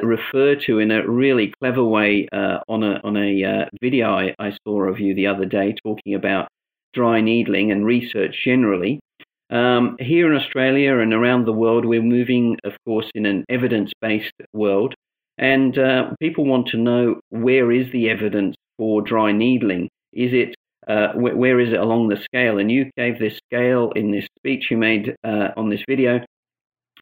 refer 0.01 0.55
to 0.55 0.79
in 0.79 0.89
a 0.89 1.07
really 1.07 1.53
clever 1.61 1.83
way 1.83 2.27
on 2.33 2.81
a 2.83 2.99
on 3.03 3.17
a 3.17 3.67
video 3.81 4.09
I, 4.09 4.33
I, 4.39 4.57
saw 4.65 4.83
of 4.83 4.99
you 4.99 5.13
the 5.13 5.27
other 5.27 5.45
day, 5.45 5.75
talking 5.85 6.15
about 6.15 6.47
dry 6.93 7.21
needling 7.21 7.71
and 7.71 7.85
research 7.85 8.35
generally. 8.43 8.99
Um, 9.49 9.97
here 9.99 10.31
in 10.31 10.39
Australia 10.39 10.99
and 10.99 11.13
around 11.13 11.45
the 11.45 11.53
world, 11.53 11.85
we're 11.85 12.01
moving, 12.01 12.57
of 12.63 12.73
course, 12.85 13.09
in 13.13 13.25
an 13.25 13.45
evidence-based 13.49 14.33
world, 14.53 14.95
and 15.37 15.77
uh, 15.77 16.11
people 16.19 16.45
want 16.45 16.67
to 16.69 16.77
know 16.77 17.19
where 17.29 17.71
is 17.71 17.91
the 17.91 18.09
evidence 18.09 18.55
for 18.77 19.01
dry 19.01 19.31
needling? 19.31 19.89
Is 20.13 20.31
it 20.33 20.55
uh, 20.87 21.13
wh- 21.13 21.37
where 21.37 21.59
is 21.59 21.73
it 21.73 21.79
along 21.79 22.09
the 22.09 22.21
scale? 22.23 22.57
And 22.59 22.71
you 22.71 22.89
gave 22.97 23.19
this 23.19 23.39
scale 23.49 23.91
in 23.95 24.11
this 24.11 24.27
speech 24.39 24.67
you 24.69 24.77
made 24.77 25.15
uh, 25.23 25.49
on 25.57 25.69
this 25.69 25.83
video 25.87 26.19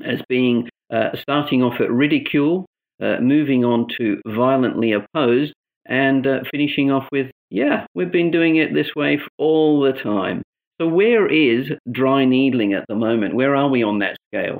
as 0.04 0.21
being 0.30 0.69
uh, 0.91 1.10
starting 1.15 1.63
off 1.63 1.80
at 1.82 1.91
ridicule, 1.91 2.65
uh, 3.01 3.17
moving 3.21 3.65
on 3.65 3.88
to 3.97 4.21
violently 4.27 4.93
opposed, 4.93 5.54
and 5.86 6.27
uh, 6.27 6.39
finishing 6.51 6.91
off 6.91 7.08
with, 7.12 7.32
yeah, 7.49 7.86
we've 7.95 8.12
been 8.12 8.32
doing 8.32 8.58
it 8.58 8.73
this 8.73 8.95
way 8.95 9.19
all 9.38 9.82
the 9.82 9.93
time. 9.93 10.41
So, 10.82 10.88
where 10.88 11.28
is 11.28 11.72
dry 11.91 12.26
needling 12.26 12.74
at 12.74 12.88
the 12.88 12.96
moment? 12.96 13.36
Where 13.36 13.56
are 13.56 13.70
we 13.70 13.84
on 13.84 14.00
that 14.00 14.17
scale? 14.30 14.60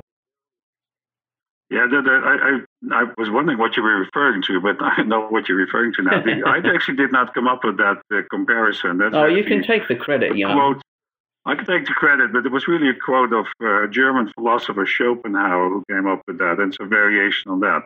Yeah, 1.68 1.88
the, 1.90 2.00
the, 2.00 2.12
I, 2.12 2.94
I, 2.94 3.00
I, 3.00 3.12
was 3.18 3.28
wondering 3.28 3.58
what 3.58 3.76
you 3.76 3.82
were 3.82 3.98
referring 3.98 4.40
to, 4.42 4.60
but 4.60 4.76
I 4.80 5.02
know 5.02 5.26
what 5.26 5.48
you're 5.48 5.58
referring 5.58 5.92
to 5.94 6.02
now. 6.02 6.22
The, 6.22 6.44
I 6.46 6.58
actually 6.76 6.94
did 6.94 7.10
not 7.10 7.34
come 7.34 7.48
up 7.48 7.64
with 7.64 7.76
that 7.78 8.00
uh, 8.14 8.20
comparison. 8.30 8.98
That's 8.98 9.16
oh, 9.16 9.24
you 9.24 9.42
can 9.42 9.64
take 9.64 9.88
the 9.88 9.96
credit, 9.96 10.36
yeah. 10.36 10.54
Quote, 10.54 10.80
I 11.44 11.56
can 11.56 11.66
take 11.66 11.86
the 11.86 11.92
credit, 11.92 12.32
but 12.32 12.46
it 12.46 12.52
was 12.52 12.68
really 12.68 12.88
a 12.88 12.94
quote 12.94 13.32
of 13.32 13.46
uh, 13.60 13.88
German 13.88 14.32
philosopher 14.36 14.86
Schopenhauer 14.86 15.70
who 15.70 15.84
came 15.90 16.06
up 16.06 16.22
with 16.28 16.38
that, 16.38 16.60
and 16.60 16.72
it's 16.72 16.80
a 16.80 16.86
variation 16.86 17.50
on 17.50 17.58
that. 17.60 17.82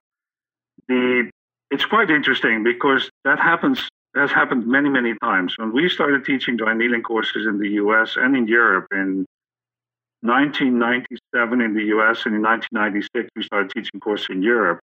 The 0.88 1.31
it's 1.70 1.87
quite 1.87 2.11
interesting 2.11 2.62
because 2.62 3.09
that 3.25 3.38
happens 3.38 3.88
has 4.16 4.31
happened 4.31 4.66
many 4.66 4.88
many 4.88 5.14
times. 5.22 5.55
When 5.59 5.72
we 5.72 5.88
started 5.88 6.24
teaching 6.24 6.57
dry 6.57 6.74
needling 6.74 7.02
courses 7.02 7.46
in 7.46 7.59
the 7.59 7.68
U.S. 7.83 8.16
and 8.16 8.37
in 8.37 8.46
Europe 8.48 8.88
in 8.92 9.26
1997 10.22 11.61
in 11.61 11.74
the 11.74 11.85
US 11.96 12.26
and 12.26 12.35
in 12.35 12.42
1996 12.42 13.31
we 13.37 13.42
started 13.42 13.70
teaching 13.70 14.00
courses 14.00 14.26
in 14.31 14.42
Europe. 14.42 14.81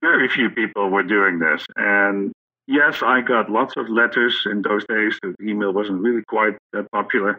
Very 0.00 0.28
few 0.28 0.50
people 0.50 0.90
were 0.90 1.02
doing 1.02 1.38
this. 1.38 1.64
And 1.76 2.32
yes, 2.66 3.02
I 3.02 3.20
got 3.20 3.50
lots 3.50 3.74
of 3.76 3.88
letters 3.88 4.46
in 4.50 4.62
those 4.62 4.84
days. 4.86 5.18
The 5.22 5.34
email 5.42 5.72
wasn't 5.72 6.00
really 6.00 6.22
quite 6.26 6.56
that 6.72 6.90
popular. 6.90 7.38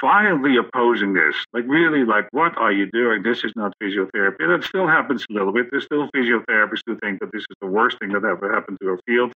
Finally 0.00 0.56
opposing 0.56 1.12
this, 1.12 1.36
like 1.52 1.64
really, 1.68 2.04
like, 2.04 2.26
what 2.32 2.56
are 2.56 2.72
you 2.72 2.90
doing? 2.90 3.22
This 3.22 3.44
is 3.44 3.52
not 3.54 3.74
physiotherapy. 3.82 4.40
And 4.40 4.52
it 4.52 4.64
still 4.64 4.88
happens 4.88 5.26
a 5.30 5.32
little 5.32 5.52
bit. 5.52 5.70
There's 5.70 5.84
still 5.84 6.08
physiotherapists 6.16 6.80
who 6.86 6.96
think 6.98 7.20
that 7.20 7.30
this 7.32 7.42
is 7.42 7.56
the 7.60 7.66
worst 7.66 7.98
thing 7.98 8.08
that 8.10 8.24
ever 8.24 8.52
happened 8.52 8.78
to 8.80 8.88
our 8.88 8.98
field. 9.06 9.32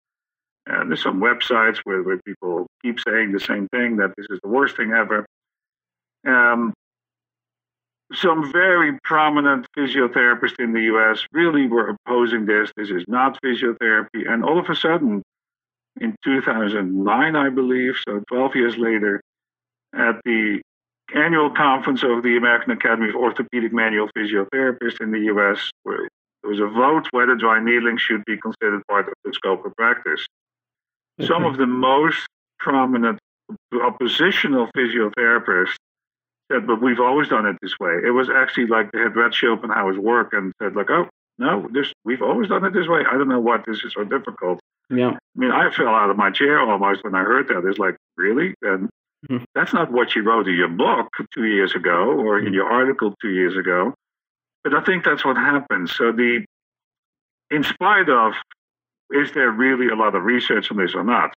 And 0.67 0.91
there's 0.91 1.03
some 1.03 1.21
websites 1.21 1.79
where, 1.85 2.03
where 2.03 2.19
people 2.23 2.67
keep 2.83 2.99
saying 3.01 3.33
the 3.33 3.41
same 3.41 3.69
thing 3.69 3.97
that 3.97 4.15
this 4.17 4.27
is 4.31 4.41
the 4.43 4.49
worst 4.49 4.77
thing 4.77 4.93
ever. 4.93 5.25
Um, 6.27 6.75
some 8.13 8.53
very 8.53 8.99
prominent 9.05 9.67
physiotherapists 9.77 10.59
in 10.59 10.73
the 10.73 10.83
US 10.95 11.27
really 11.33 11.67
were 11.67 11.91
opposing 11.91 12.47
this. 12.47 12.71
This 12.77 12.91
is 12.91 13.05
not 13.09 13.39
physiotherapy. 13.43 14.29
And 14.29 14.45
all 14.45 14.59
of 14.59 14.69
a 14.69 14.77
sudden, 14.77 15.23
in 16.01 16.15
2009, 16.25 17.37
I 17.37 17.49
believe, 17.49 17.95
so 18.07 18.23
12 18.29 18.57
years 18.57 18.77
later, 18.77 19.21
at 19.95 20.21
the 20.25 20.61
annual 21.15 21.51
conference 21.51 22.03
of 22.03 22.23
the 22.23 22.37
American 22.37 22.73
Academy 22.73 23.09
of 23.09 23.17
Orthopedic 23.17 23.73
Manual 23.73 24.09
Physiotherapists 24.17 25.01
in 25.01 25.11
the 25.11 25.33
US, 25.35 25.71
where 25.85 26.09
there 26.43 26.51
was 26.51 26.61
a 26.61 26.67
vote 26.67 27.09
whether 27.13 27.35
dry 27.35 27.63
needling 27.63 27.99
should 27.99 28.25
be 28.25 28.37
considered 28.37 28.83
part 28.89 29.09
of 29.09 29.15
the 29.25 29.33
scope 29.33 29.65
of 29.65 29.75
practice. 29.77 30.27
Some 31.21 31.45
of 31.45 31.57
the 31.57 31.67
most 31.67 32.27
prominent 32.59 33.19
oppositional 33.73 34.69
physiotherapists 34.77 35.77
said, 36.51 36.67
but 36.67 36.83
we've 36.83 37.01
always 37.01 37.29
done 37.29 37.47
it 37.47 37.57
this 37.63 37.79
way. 37.81 37.93
It 38.05 38.11
was 38.11 38.29
actually 38.29 38.67
like 38.67 38.93
they 38.93 38.99
had 38.99 39.17
read 39.17 39.35
Schopenhauer's 39.35 39.99
work 39.99 40.33
and 40.33 40.53
said, 40.61 40.77
like, 40.77 40.91
oh, 40.91 41.09
no, 41.39 41.69
this 41.73 41.93
we've 42.05 42.23
always 42.23 42.49
done 42.49 42.65
it 42.65 42.73
this 42.73 42.89
way. 42.89 43.03
I 43.11 43.13
don't 43.13 43.29
know 43.29 43.41
what 43.41 43.65
this 43.67 43.83
is 43.85 43.93
so 43.95 44.05
difficult. 44.05 44.61
Yeah. 44.91 45.11
I 45.11 45.39
mean, 45.39 45.51
I 45.51 45.71
fell 45.71 45.89
out 45.89 46.11
of 46.11 46.17
my 46.17 46.31
chair 46.31 46.61
almost 46.61 47.05
when 47.05 47.15
I 47.15 47.23
heard 47.23 47.49
that. 47.49 47.65
It's 47.67 47.79
like, 47.79 47.97
really? 48.17 48.55
And 48.63 48.89
mm-hmm. 49.29 49.45
that's 49.55 49.73
not 49.73 49.93
what 49.93 50.15
you 50.15 50.23
wrote 50.23 50.49
in 50.49 50.55
your 50.55 50.69
book 50.69 51.09
two 51.35 51.45
years 51.45 51.75
ago 51.75 52.13
or 52.19 52.39
in 52.39 52.47
mm-hmm. 52.47 52.55
your 52.55 52.71
article 52.71 53.15
two 53.21 53.31
years 53.31 53.57
ago. 53.57 53.95
But 54.65 54.75
I 54.75 54.83
think 54.83 55.05
that's 55.05 55.25
what 55.25 55.37
happens. 55.37 55.95
So 55.95 56.13
the 56.13 56.45
in 57.51 57.63
spite 57.63 58.09
of 58.09 58.35
is 59.11 59.33
there 59.33 59.51
really 59.51 59.89
a 59.89 59.97
lot 59.97 60.15
of 60.15 60.25
research 60.25 60.71
on 60.71 60.77
this 60.79 60.95
or 60.95 61.05
not? 61.05 61.33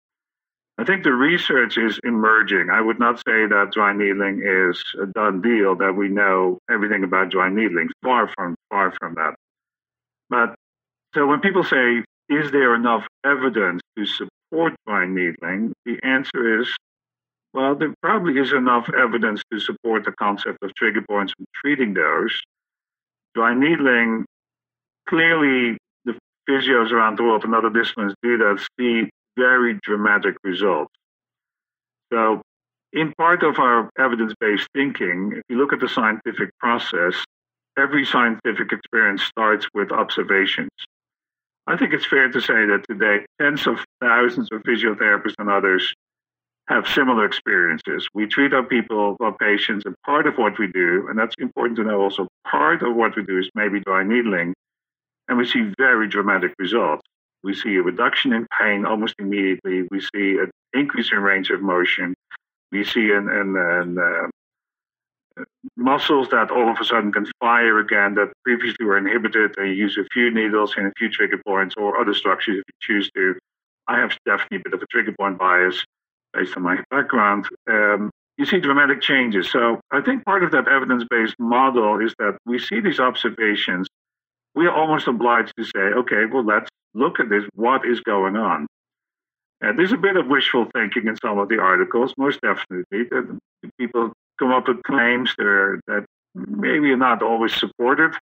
I 0.78 0.84
think 0.84 1.02
the 1.02 1.12
research 1.12 1.76
is 1.76 1.98
emerging. 2.04 2.68
I 2.70 2.80
would 2.80 3.00
not 3.00 3.18
say 3.18 3.46
that 3.46 3.70
dry 3.72 3.92
needling 3.92 4.42
is 4.44 4.82
a 5.02 5.06
done 5.06 5.42
deal, 5.42 5.74
that 5.76 5.92
we 5.96 6.08
know 6.08 6.58
everything 6.70 7.02
about 7.02 7.30
dry 7.30 7.50
needling. 7.50 7.88
Far 8.02 8.28
from 8.36 8.54
far 8.70 8.94
from 9.00 9.14
that. 9.14 9.34
But 10.30 10.54
so 11.14 11.26
when 11.26 11.40
people 11.40 11.64
say, 11.64 12.04
is 12.28 12.52
there 12.52 12.76
enough 12.76 13.06
evidence 13.24 13.80
to 13.96 14.06
support 14.06 14.74
dry 14.86 15.06
needling? 15.06 15.72
The 15.84 15.98
answer 16.04 16.60
is, 16.60 16.68
well, 17.52 17.74
there 17.74 17.94
probably 18.00 18.38
is 18.38 18.52
enough 18.52 18.88
evidence 18.96 19.42
to 19.52 19.58
support 19.58 20.04
the 20.04 20.12
concept 20.12 20.58
of 20.62 20.74
trigger 20.76 21.02
points 21.08 21.32
and 21.38 21.46
treating 21.56 21.94
those. 21.94 22.40
Dry 23.34 23.54
needling, 23.54 24.26
clearly 25.08 25.78
physios 26.48 26.90
around 26.90 27.18
the 27.18 27.22
world 27.22 27.44
and 27.44 27.54
other 27.54 27.70
disciplines 27.70 28.14
do 28.22 28.38
that, 28.38 28.64
see 28.78 29.10
very 29.36 29.78
dramatic 29.82 30.36
results. 30.42 30.92
So, 32.12 32.42
in 32.92 33.12
part 33.18 33.42
of 33.42 33.58
our 33.58 33.90
evidence 33.98 34.32
based 34.40 34.68
thinking, 34.74 35.32
if 35.36 35.42
you 35.48 35.58
look 35.58 35.72
at 35.72 35.80
the 35.80 35.88
scientific 35.88 36.50
process, 36.58 37.14
every 37.78 38.04
scientific 38.04 38.72
experience 38.72 39.22
starts 39.22 39.66
with 39.74 39.92
observations. 39.92 40.70
I 41.66 41.76
think 41.76 41.92
it's 41.92 42.06
fair 42.06 42.30
to 42.30 42.40
say 42.40 42.64
that 42.66 42.84
today, 42.88 43.26
tens 43.40 43.66
of 43.66 43.84
thousands 44.00 44.48
of 44.52 44.62
physiotherapists 44.62 45.34
and 45.38 45.50
others 45.50 45.94
have 46.68 46.88
similar 46.88 47.24
experiences. 47.24 48.08
We 48.14 48.26
treat 48.26 48.52
our 48.52 48.62
people, 48.62 49.16
our 49.20 49.32
patients, 49.32 49.84
and 49.84 49.94
part 50.04 50.26
of 50.26 50.36
what 50.36 50.58
we 50.58 50.66
do, 50.66 51.06
and 51.08 51.18
that's 51.18 51.34
important 51.38 51.76
to 51.76 51.84
know 51.84 52.00
also, 52.00 52.28
part 52.46 52.82
of 52.82 52.94
what 52.96 53.16
we 53.16 53.22
do 53.22 53.38
is 53.38 53.50
maybe 53.54 53.80
dry 53.80 54.02
needling, 54.02 54.54
and 55.28 55.38
we 55.38 55.46
see 55.46 55.72
very 55.78 56.08
dramatic 56.08 56.54
results. 56.58 57.02
We 57.42 57.54
see 57.54 57.76
a 57.76 57.82
reduction 57.82 58.32
in 58.32 58.46
pain 58.58 58.84
almost 58.84 59.14
immediately. 59.18 59.86
We 59.90 60.00
see 60.00 60.38
an 60.38 60.50
increase 60.74 61.12
in 61.12 61.18
range 61.18 61.50
of 61.50 61.62
motion. 61.62 62.14
We 62.72 62.84
see 62.84 63.12
an, 63.12 63.28
an, 63.28 63.56
an 63.56 63.98
uh, 63.98 65.42
muscles 65.76 66.28
that 66.30 66.50
all 66.50 66.68
of 66.70 66.78
a 66.80 66.84
sudden 66.84 67.12
can 67.12 67.26
fire 67.40 67.78
again 67.78 68.14
that 68.14 68.32
previously 68.44 68.84
were 68.84 68.98
inhibited. 68.98 69.54
They 69.56 69.68
use 69.68 69.96
a 69.96 70.06
few 70.12 70.30
needles 70.32 70.74
and 70.76 70.86
a 70.86 70.92
few 70.98 71.08
trigger 71.08 71.40
points 71.46 71.74
or 71.78 72.00
other 72.00 72.14
structures 72.14 72.58
if 72.58 72.64
you 72.66 72.94
choose 72.96 73.10
to. 73.12 73.34
I 73.86 73.98
have 73.98 74.16
definitely 74.26 74.58
a 74.58 74.60
bit 74.64 74.74
of 74.74 74.82
a 74.82 74.86
trigger 74.86 75.14
point 75.18 75.38
bias 75.38 75.84
based 76.34 76.56
on 76.56 76.62
my 76.62 76.82
background. 76.90 77.48
Um, 77.70 78.10
you 78.36 78.44
see 78.44 78.60
dramatic 78.60 79.00
changes. 79.00 79.50
So 79.50 79.80
I 79.90 80.00
think 80.00 80.24
part 80.24 80.44
of 80.44 80.52
that 80.52 80.68
evidence 80.68 81.04
based 81.10 81.34
model 81.38 82.00
is 82.00 82.14
that 82.18 82.38
we 82.46 82.58
see 82.58 82.80
these 82.80 83.00
observations. 83.00 83.88
We 84.58 84.66
are 84.66 84.74
almost 84.74 85.06
obliged 85.06 85.52
to 85.56 85.62
say, 85.62 85.78
okay, 86.00 86.24
well, 86.24 86.44
let's 86.44 86.68
look 86.92 87.20
at 87.20 87.28
this, 87.30 87.44
what 87.54 87.86
is 87.86 88.00
going 88.00 88.34
on? 88.34 88.66
And 89.60 89.78
there's 89.78 89.92
a 89.92 89.96
bit 89.96 90.16
of 90.16 90.26
wishful 90.26 90.66
thinking 90.74 91.06
in 91.06 91.16
some 91.22 91.38
of 91.38 91.48
the 91.48 91.60
articles, 91.60 92.12
most 92.18 92.40
definitely. 92.40 93.04
People 93.78 94.12
come 94.40 94.50
up 94.50 94.66
with 94.66 94.82
claims 94.82 95.32
that, 95.38 95.46
are, 95.46 95.80
that 95.86 96.04
maybe 96.34 96.90
are 96.90 96.96
not 96.96 97.22
always 97.22 97.54
supported. 97.54 98.14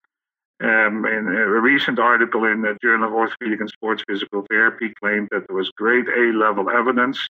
Um, 0.63 1.07
in 1.07 1.27
a 1.27 1.47
recent 1.59 1.99
article 1.99 2.45
in 2.45 2.61
the 2.61 2.77
Journal 2.83 3.09
of 3.09 3.15
Orthopedic 3.15 3.61
and 3.61 3.71
Sports 3.71 4.05
Physical 4.07 4.45
Therapy 4.51 4.93
claimed 5.03 5.29
that 5.31 5.47
there 5.49 5.57
was 5.57 5.71
grade 5.71 6.07
A 6.07 6.37
level 6.37 6.69
evidence. 6.69 7.27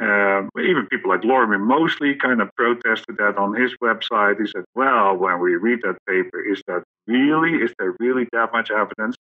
Um, 0.00 0.48
even 0.56 0.86
people 0.86 1.10
like 1.10 1.24
Lorimer 1.24 1.58
Moseley 1.58 2.14
kind 2.14 2.40
of 2.40 2.54
protested 2.56 3.16
that 3.18 3.36
on 3.36 3.54
his 3.54 3.74
website. 3.82 4.40
He 4.40 4.46
said, 4.46 4.64
Well, 4.74 5.16
when 5.16 5.40
we 5.40 5.56
read 5.56 5.80
that 5.82 5.96
paper, 6.06 6.40
is 6.40 6.62
that 6.68 6.84
really, 7.06 7.54
is 7.54 7.72
there 7.78 7.96
really 7.98 8.28
that 8.32 8.52
much 8.52 8.70
evidence? 8.70 9.16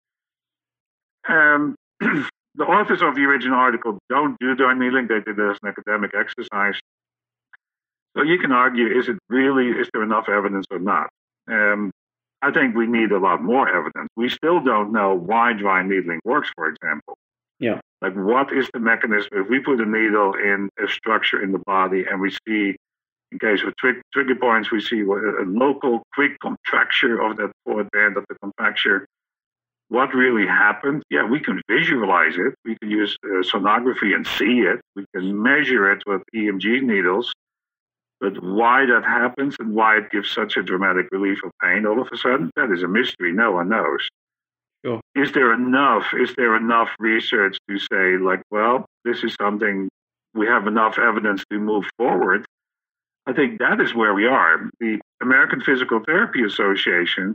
Um, 1.28 1.76
the 2.00 2.66
authors 2.66 3.02
of 3.02 3.16
the 3.16 3.22
original 3.22 3.58
article 3.58 3.98
don't 4.10 4.38
do 4.40 4.54
dry 4.56 4.74
needling. 4.74 5.08
They 5.08 5.22
did 5.22 5.40
it 5.40 5.50
as 5.50 5.58
an 5.64 5.70
academic 5.70 6.12
exercise. 6.14 6.76
So 8.18 8.24
you 8.24 8.38
can 8.38 8.52
argue, 8.52 8.88
is 8.88 9.08
it 9.08 9.18
really, 9.30 9.70
is 9.70 9.90
there 9.94 10.04
enough 10.04 10.28
evidence 10.30 10.66
or 10.72 10.80
not? 10.80 11.10
Um, 11.50 11.92
I 12.42 12.52
think 12.52 12.76
we 12.76 12.86
need 12.88 13.12
a 13.12 13.18
lot 13.18 13.42
more 13.42 13.68
evidence. 13.68 14.10
We 14.16 14.30
still 14.30 14.62
don't 14.62 14.92
know 14.92 15.16
why 15.16 15.54
dry 15.54 15.84
needling 15.84 16.20
works, 16.24 16.50
for 16.56 16.68
example. 16.68 17.18
Yeah. 17.60 17.80
Like, 18.02 18.14
what 18.16 18.52
is 18.52 18.70
the 18.74 18.80
mechanism? 18.80 19.30
If 19.32 19.50
we 19.50 19.60
put 19.60 19.80
a 19.80 19.86
needle 19.86 20.34
in 20.34 20.70
a 20.84 20.88
structure 20.88 21.42
in 21.42 21.52
the 21.52 21.60
body 21.60 22.06
and 22.10 22.20
we 22.20 22.32
see, 22.48 22.76
in 23.32 23.40
case 23.40 23.64
of 23.66 23.76
trig- 23.78 24.02
trigger 24.14 24.36
points, 24.36 24.72
we 24.72 24.82
see 24.82 25.02
a, 25.02 25.44
local 25.46 26.04
quick 26.14 26.38
contracture 26.40 27.22
of 27.22 27.38
that 27.38 27.52
forward 27.64 27.90
band 27.92 28.18
of 28.18 28.26
the 28.30 28.36
compacture 28.44 29.06
what 29.90 30.14
really 30.16 30.48
happened, 30.48 31.04
yeah, 31.10 31.24
we 31.24 31.40
can 31.40 31.62
visualize 31.70 32.34
it. 32.38 32.56
We 32.66 32.76
can 32.82 32.90
use 32.90 33.16
uh, 33.24 33.44
sonography 33.44 34.16
and 34.16 34.26
see 34.26 34.62
it. 34.62 34.82
We 34.96 35.06
can 35.14 35.42
measure 35.42 35.92
it 35.92 36.02
with 36.08 36.24
EMG 36.36 36.82
needles. 36.82 37.32
But 38.20 38.42
why 38.44 38.86
that 38.88 39.04
happens 39.04 39.56
and 39.60 39.76
why 39.76 39.98
it 39.98 40.10
gives 40.10 40.32
such 40.32 40.58
a 40.58 40.64
dramatic 40.64 41.08
relief 41.12 41.44
of 41.44 41.52
pain 41.62 41.86
all 41.86 42.02
of 42.02 42.08
a 42.12 42.18
sudden, 42.18 42.50
that 42.56 42.72
is 42.72 42.82
a 42.82 42.88
mystery. 42.88 43.32
No 43.32 43.52
one 43.52 43.70
knows. 43.70 44.08
Sure. 44.86 45.02
Is 45.16 45.32
there 45.32 45.52
enough? 45.52 46.14
Is 46.14 46.36
there 46.38 46.56
enough 46.56 46.90
research 47.00 47.58
to 47.68 47.80
say, 47.80 48.18
like, 48.18 48.44
well, 48.52 48.86
this 49.04 49.24
is 49.24 49.36
something 49.42 49.90
we 50.36 50.46
have 50.46 50.68
enough 50.68 51.00
evidence 51.00 51.44
to 51.52 51.58
move 51.58 51.86
forward? 51.98 52.46
I 53.26 53.34
think 53.34 53.58
that 53.60 53.82
is 53.82 53.96
where 53.96 54.14
we 54.14 54.28
are. 54.28 54.70
The 54.80 55.00
American 55.24 55.62
Physical 55.62 56.02
Therapy 56.06 56.44
Association 56.44 57.34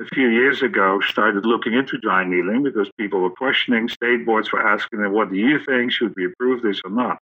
a 0.00 0.04
few 0.06 0.28
years 0.28 0.62
ago 0.62 1.00
started 1.00 1.46
looking 1.46 1.72
into 1.72 1.98
dry 1.98 2.24
needling 2.24 2.64
because 2.64 2.90
people 2.98 3.20
were 3.20 3.30
questioning 3.30 3.88
state 3.88 4.26
boards 4.26 4.50
were 4.52 4.66
asking 4.66 5.02
them, 5.02 5.12
what 5.12 5.30
do 5.30 5.36
you 5.36 5.60
think? 5.64 5.92
Should 5.92 6.14
we 6.16 6.26
approve 6.26 6.62
this 6.62 6.80
or 6.84 6.90
not? 6.90 7.18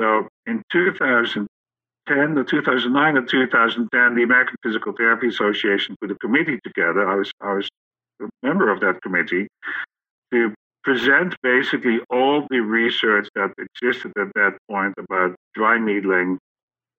So 0.00 0.26
in 0.46 0.64
2010, 0.72 2.38
or 2.38 2.44
2009 2.44 3.16
or 3.16 3.22
2010, 3.22 4.14
the 4.16 4.22
American 4.24 4.56
Physical 4.64 4.92
Therapy 4.92 5.28
Association 5.28 5.96
put 6.00 6.10
a 6.10 6.16
committee 6.16 6.58
together. 6.64 7.08
I 7.08 7.14
was, 7.14 7.30
I 7.40 7.52
was 7.52 7.68
member 8.42 8.72
of 8.72 8.80
that 8.80 9.00
committee 9.02 9.48
to 10.32 10.54
present 10.84 11.34
basically 11.42 12.00
all 12.10 12.46
the 12.50 12.60
research 12.60 13.28
that 13.34 13.52
existed 13.58 14.12
at 14.18 14.28
that 14.34 14.56
point 14.70 14.94
about 14.98 15.34
dry 15.54 15.78
needling 15.78 16.38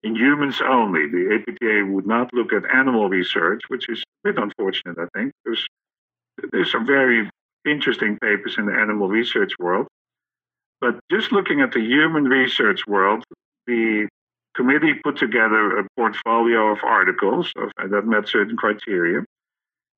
in 0.03 0.15
humans 0.15 0.61
only. 0.61 1.07
The 1.07 1.39
APTA 1.39 1.91
would 1.91 2.07
not 2.07 2.33
look 2.33 2.53
at 2.53 2.63
animal 2.73 3.09
research, 3.09 3.61
which 3.67 3.89
is 3.89 4.03
a 4.23 4.31
bit 4.31 4.41
unfortunate, 4.41 4.97
I 4.97 5.07
think. 5.17 5.31
There's, 5.43 5.65
there's 6.51 6.71
some 6.71 6.85
very 6.85 7.29
interesting 7.65 8.17
papers 8.21 8.55
in 8.57 8.65
the 8.65 8.73
animal 8.73 9.09
research 9.09 9.53
world. 9.59 9.87
But 10.81 10.99
just 11.11 11.31
looking 11.31 11.61
at 11.61 11.73
the 11.73 11.81
human 11.81 12.25
research 12.25 12.87
world, 12.87 13.23
the 13.67 14.07
committee 14.55 14.93
put 15.03 15.17
together 15.17 15.79
a 15.79 15.87
portfolio 15.97 16.71
of 16.71 16.79
articles 16.83 17.51
of, 17.57 17.71
that 17.89 18.05
met 18.05 18.27
certain 18.27 18.55
criteria. 18.55 19.23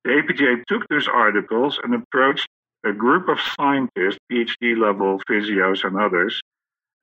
The 0.03 0.17
APTA 0.17 0.63
took 0.67 0.87
those 0.89 1.07
articles 1.07 1.79
and 1.83 1.93
approached 1.93 2.47
a 2.83 2.91
group 2.91 3.29
of 3.29 3.39
scientists, 3.39 4.17
PhD 4.31 4.75
level 4.77 5.21
physios 5.29 5.83
and 5.83 5.99
others, 5.99 6.41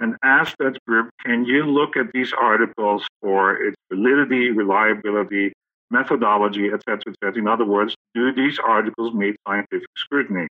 and 0.00 0.16
asked 0.22 0.56
that 0.58 0.78
group, 0.86 1.10
can 1.24 1.44
you 1.44 1.64
look 1.64 1.96
at 1.96 2.12
these 2.12 2.32
articles 2.32 3.06
for 3.20 3.56
its 3.56 3.76
validity, 3.92 4.50
reliability, 4.50 5.52
methodology, 5.90 6.70
etc., 6.72 7.00
etc. 7.08 7.40
In 7.40 7.48
other 7.48 7.64
words, 7.64 7.94
do 8.14 8.32
these 8.32 8.58
articles 8.58 9.14
meet 9.14 9.36
scientific 9.46 9.88
scrutiny? 9.96 10.48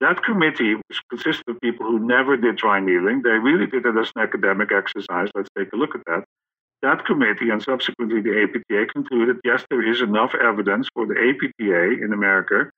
That 0.00 0.22
committee, 0.22 0.74
which 0.74 1.00
consisted 1.10 1.44
of 1.48 1.60
people 1.60 1.86
who 1.86 1.98
never 1.98 2.36
did 2.36 2.56
dry 2.56 2.80
needling, 2.80 3.22
they 3.22 3.30
really 3.30 3.66
did 3.66 3.86
it 3.86 3.96
as 3.96 4.10
an 4.16 4.22
academic 4.22 4.70
exercise. 4.72 5.28
Let's 5.34 5.48
take 5.56 5.72
a 5.72 5.76
look 5.76 5.94
at 5.94 6.02
that. 6.06 6.24
That 6.82 7.04
committee 7.04 7.50
and 7.50 7.62
subsequently 7.62 8.20
the 8.20 8.42
APTA 8.42 8.92
concluded 8.92 9.36
yes, 9.44 9.64
there 9.70 9.86
is 9.86 10.00
enough 10.00 10.34
evidence 10.34 10.88
for 10.92 11.06
the 11.06 11.14
APTA 11.14 12.04
in 12.04 12.12
America 12.12 12.70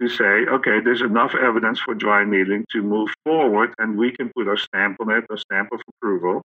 to 0.00 0.08
say, 0.08 0.46
okay, 0.50 0.80
there's 0.80 1.02
enough 1.02 1.34
evidence 1.34 1.78
for 1.78 1.94
dry 1.94 2.24
needling 2.24 2.64
to 2.72 2.82
move 2.82 3.10
forward 3.24 3.74
and 3.78 3.96
we 3.96 4.10
can 4.10 4.30
put 4.34 4.48
our 4.48 4.56
stamp 4.56 4.96
on 5.00 5.10
it, 5.10 5.24
a 5.30 5.38
stamp 5.38 5.68
of 5.72 5.80
approval, 5.88 6.42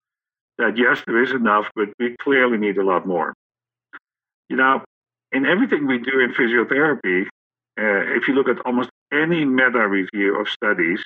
that 0.57 0.77
yes, 0.77 1.01
there 1.05 1.21
is 1.21 1.31
enough, 1.31 1.65
but 1.75 1.89
we 1.99 2.15
clearly 2.21 2.57
need 2.57 2.77
a 2.77 2.85
lot 2.85 3.07
more. 3.07 3.33
You 4.49 4.57
know, 4.57 4.83
in 5.31 5.45
everything 5.45 5.87
we 5.87 5.97
do 5.97 6.19
in 6.19 6.33
physiotherapy, 6.33 7.23
uh, 7.79 8.15
if 8.15 8.27
you 8.27 8.35
look 8.35 8.47
at 8.47 8.63
almost 8.65 8.89
any 9.11 9.43
meta 9.43 9.87
review 9.87 10.39
of 10.39 10.47
studies, 10.47 11.01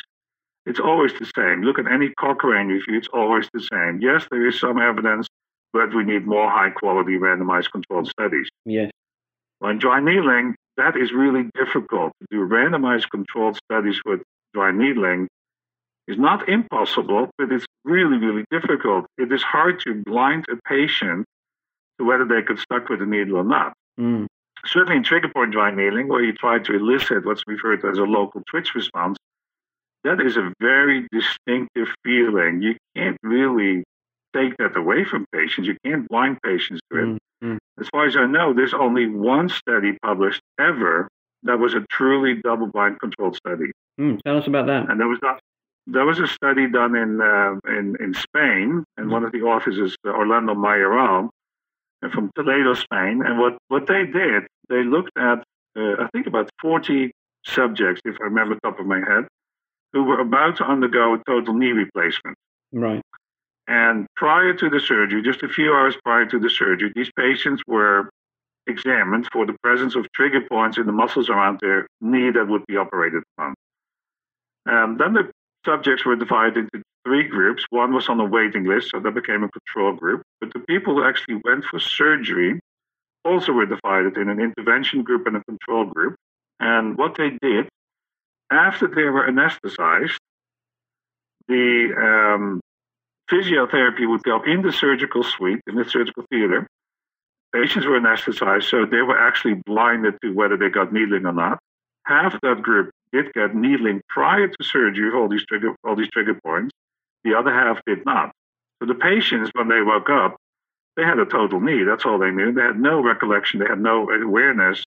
it's 0.65 0.79
always 0.79 1.13
the 1.13 1.29
same. 1.35 1.61
Look 1.61 1.79
at 1.79 1.87
any 1.87 2.09
Cochrane 2.19 2.67
review, 2.67 2.97
it's 2.97 3.07
always 3.13 3.47
the 3.53 3.61
same. 3.61 3.99
Yes, 4.01 4.25
there 4.29 4.45
is 4.47 4.59
some 4.59 4.79
evidence, 4.79 5.27
but 5.75 5.93
we 5.93 6.05
need 6.05 6.25
more 6.25 6.49
high 6.49 6.69
quality 6.69 7.17
randomized 7.17 7.69
controlled 7.69 8.07
studies. 8.07 8.47
Yes. 8.63 8.91
When 9.59 9.77
dry 9.77 9.99
needling, 9.99 10.55
that 10.77 10.95
is 10.95 11.11
really 11.11 11.49
difficult. 11.53 12.13
To 12.21 12.27
do 12.31 12.47
randomized 12.47 13.09
controlled 13.11 13.57
studies 13.57 13.99
with 14.05 14.21
dry 14.53 14.71
needling 14.71 15.27
is 16.07 16.17
not 16.17 16.47
impossible, 16.47 17.29
but 17.37 17.51
it's 17.51 17.65
really, 17.83 18.17
really 18.17 18.45
difficult. 18.49 19.05
It 19.17 19.33
is 19.33 19.43
hard 19.43 19.81
to 19.81 20.01
blind 20.05 20.45
a 20.49 20.55
patient 20.65 21.25
to 21.99 22.05
whether 22.05 22.23
they 22.23 22.41
could 22.41 22.59
stuck 22.59 22.87
with 22.87 22.99
the 22.99 23.05
needle 23.05 23.35
or 23.35 23.43
not. 23.43 23.73
Mm. 23.99 24.27
Certainly 24.65 24.95
in 24.95 25.03
trigger 25.03 25.27
point 25.35 25.51
dry 25.51 25.71
needling, 25.71 26.07
where 26.07 26.23
you 26.23 26.31
try 26.31 26.59
to 26.59 26.73
elicit 26.73 27.25
what's 27.25 27.43
referred 27.47 27.81
to 27.81 27.89
as 27.89 27.97
a 27.97 28.03
local 28.03 28.41
twitch 28.49 28.73
response, 28.75 29.17
that 30.05 30.21
is 30.21 30.37
a 30.37 30.53
very 30.61 31.05
distinctive 31.11 31.89
feeling. 32.01 32.61
You 32.61 32.75
can't 32.95 33.17
really 33.23 33.83
take 34.35 34.57
that 34.57 34.75
away 34.75 35.05
from 35.05 35.25
patients. 35.31 35.67
You 35.67 35.77
can't 35.85 36.07
blind 36.07 36.37
patients 36.43 36.81
to 36.91 36.97
it. 36.97 37.03
Mm-hmm. 37.43 37.57
As 37.79 37.87
far 37.89 38.05
as 38.05 38.15
I 38.15 38.25
know, 38.25 38.53
there's 38.53 38.73
only 38.73 39.07
one 39.07 39.49
study 39.49 39.97
published 40.03 40.41
ever 40.59 41.07
that 41.43 41.59
was 41.59 41.73
a 41.73 41.85
truly 41.91 42.41
double-blind 42.43 42.99
controlled 42.99 43.35
study. 43.35 43.71
Mm, 43.99 44.19
tell 44.21 44.37
us 44.37 44.47
about 44.47 44.67
that. 44.67 44.89
And 44.89 44.99
there 44.99 45.07
was 45.07 45.19
not. 45.21 45.39
There 45.87 46.05
was 46.05 46.19
a 46.19 46.27
study 46.27 46.67
done 46.67 46.95
in 46.95 47.21
uh, 47.21 47.55
in 47.67 47.95
in 47.99 48.13
Spain, 48.15 48.83
and 48.97 49.11
one 49.11 49.23
of 49.23 49.31
the 49.31 49.41
authors 49.41 49.77
is 49.77 49.95
Orlando 50.05 50.55
Mayoral 50.55 51.29
from 52.11 52.31
Toledo, 52.35 52.73
Spain. 52.73 53.21
And 53.23 53.39
what 53.39 53.57
what 53.67 53.85
they 53.85 54.05
did, 54.05 54.43
they 54.67 54.83
looked 54.83 55.15
at 55.17 55.43
uh, 55.77 56.03
I 56.03 56.07
think 56.13 56.27
about 56.27 56.49
40 56.61 57.11
subjects, 57.45 58.01
if 58.05 58.15
I 58.21 58.25
remember 58.25 58.57
top 58.63 58.79
of 58.79 58.85
my 58.85 58.99
head, 58.99 59.27
who 59.93 60.03
were 60.03 60.19
about 60.19 60.57
to 60.57 60.63
undergo 60.63 61.13
a 61.15 61.21
total 61.27 61.53
knee 61.53 61.71
replacement. 61.71 62.37
Right. 62.71 63.01
And 63.67 64.05
prior 64.15 64.53
to 64.53 64.69
the 64.69 64.79
surgery, 64.79 65.23
just 65.23 65.41
a 65.43 65.47
few 65.47 65.73
hours 65.73 65.95
prior 66.03 66.25
to 66.27 66.39
the 66.39 66.49
surgery, 66.49 66.91
these 66.95 67.11
patients 67.17 67.63
were 67.67 68.09
examined 68.67 69.27
for 69.31 69.45
the 69.45 69.55
presence 69.63 69.95
of 69.95 70.11
trigger 70.11 70.41
points 70.41 70.77
in 70.77 70.85
the 70.85 70.91
muscles 70.91 71.29
around 71.29 71.59
their 71.61 71.87
knee 72.01 72.31
that 72.31 72.47
would 72.47 72.65
be 72.67 72.77
operated 72.77 73.23
upon. 73.37 73.53
Um, 74.67 74.97
then 74.97 75.13
the 75.13 75.31
subjects 75.65 76.05
were 76.05 76.15
divided 76.15 76.69
into 76.73 76.83
three 77.05 77.23
groups. 77.23 77.65
One 77.69 77.93
was 77.93 78.09
on 78.09 78.19
a 78.19 78.25
waiting 78.25 78.65
list, 78.65 78.91
so 78.91 78.99
that 78.99 79.13
became 79.13 79.43
a 79.43 79.49
control 79.49 79.93
group. 79.93 80.23
But 80.39 80.53
the 80.53 80.59
people 80.59 80.95
who 80.95 81.03
actually 81.03 81.41
went 81.43 81.65
for 81.65 81.79
surgery 81.79 82.59
also 83.23 83.51
were 83.51 83.65
divided 83.65 84.17
in 84.17 84.29
an 84.29 84.39
intervention 84.39 85.03
group 85.03 85.25
and 85.27 85.37
a 85.37 85.43
control 85.43 85.85
group. 85.85 86.15
And 86.59 86.97
what 86.97 87.15
they 87.15 87.31
did 87.41 87.67
after 88.51 88.87
they 88.87 89.03
were 89.03 89.27
anesthetized, 89.27 90.17
the 91.47 91.93
um, 92.35 92.61
physiotherapy 93.31 94.07
would 94.07 94.23
go 94.23 94.41
in 94.43 94.61
the 94.61 94.71
surgical 94.71 95.23
suite, 95.23 95.61
in 95.67 95.75
the 95.75 95.85
surgical 95.85 96.23
theater. 96.29 96.67
Patients 97.53 97.85
were 97.85 97.99
anesthetized, 97.99 98.69
so 98.69 98.85
they 98.85 99.01
were 99.01 99.17
actually 99.17 99.61
blinded 99.65 100.15
to 100.21 100.33
whether 100.33 100.57
they 100.57 100.69
got 100.69 100.91
needling 100.91 101.25
or 101.25 101.31
not. 101.31 101.59
Half 102.03 102.39
that 102.41 102.61
group 102.61 102.91
did 103.11 103.33
get 103.33 103.55
needling 103.55 104.01
prior 104.09 104.47
to 104.47 104.63
surgery 104.63 105.07
of 105.07 105.15
all 105.15 105.29
these 105.29 105.45
trigger, 105.45 105.75
all 105.83 105.95
these 105.95 106.09
trigger 106.09 106.39
points. 106.43 106.71
The 107.23 107.33
other 107.33 107.53
half 107.53 107.79
did 107.85 108.05
not. 108.05 108.31
So 108.79 108.87
the 108.87 108.95
patients, 108.95 109.49
when 109.53 109.69
they 109.69 109.81
woke 109.81 110.09
up, 110.09 110.35
they 110.97 111.03
had 111.03 111.17
a 111.17 111.25
total 111.25 111.59
knee. 111.59 111.83
That's 111.83 112.05
all 112.05 112.19
they 112.19 112.31
knew. 112.31 112.51
They 112.51 112.61
had 112.61 112.79
no 112.79 113.01
recollection. 113.01 113.59
They 113.59 113.67
had 113.67 113.79
no 113.79 114.09
awareness 114.09 114.83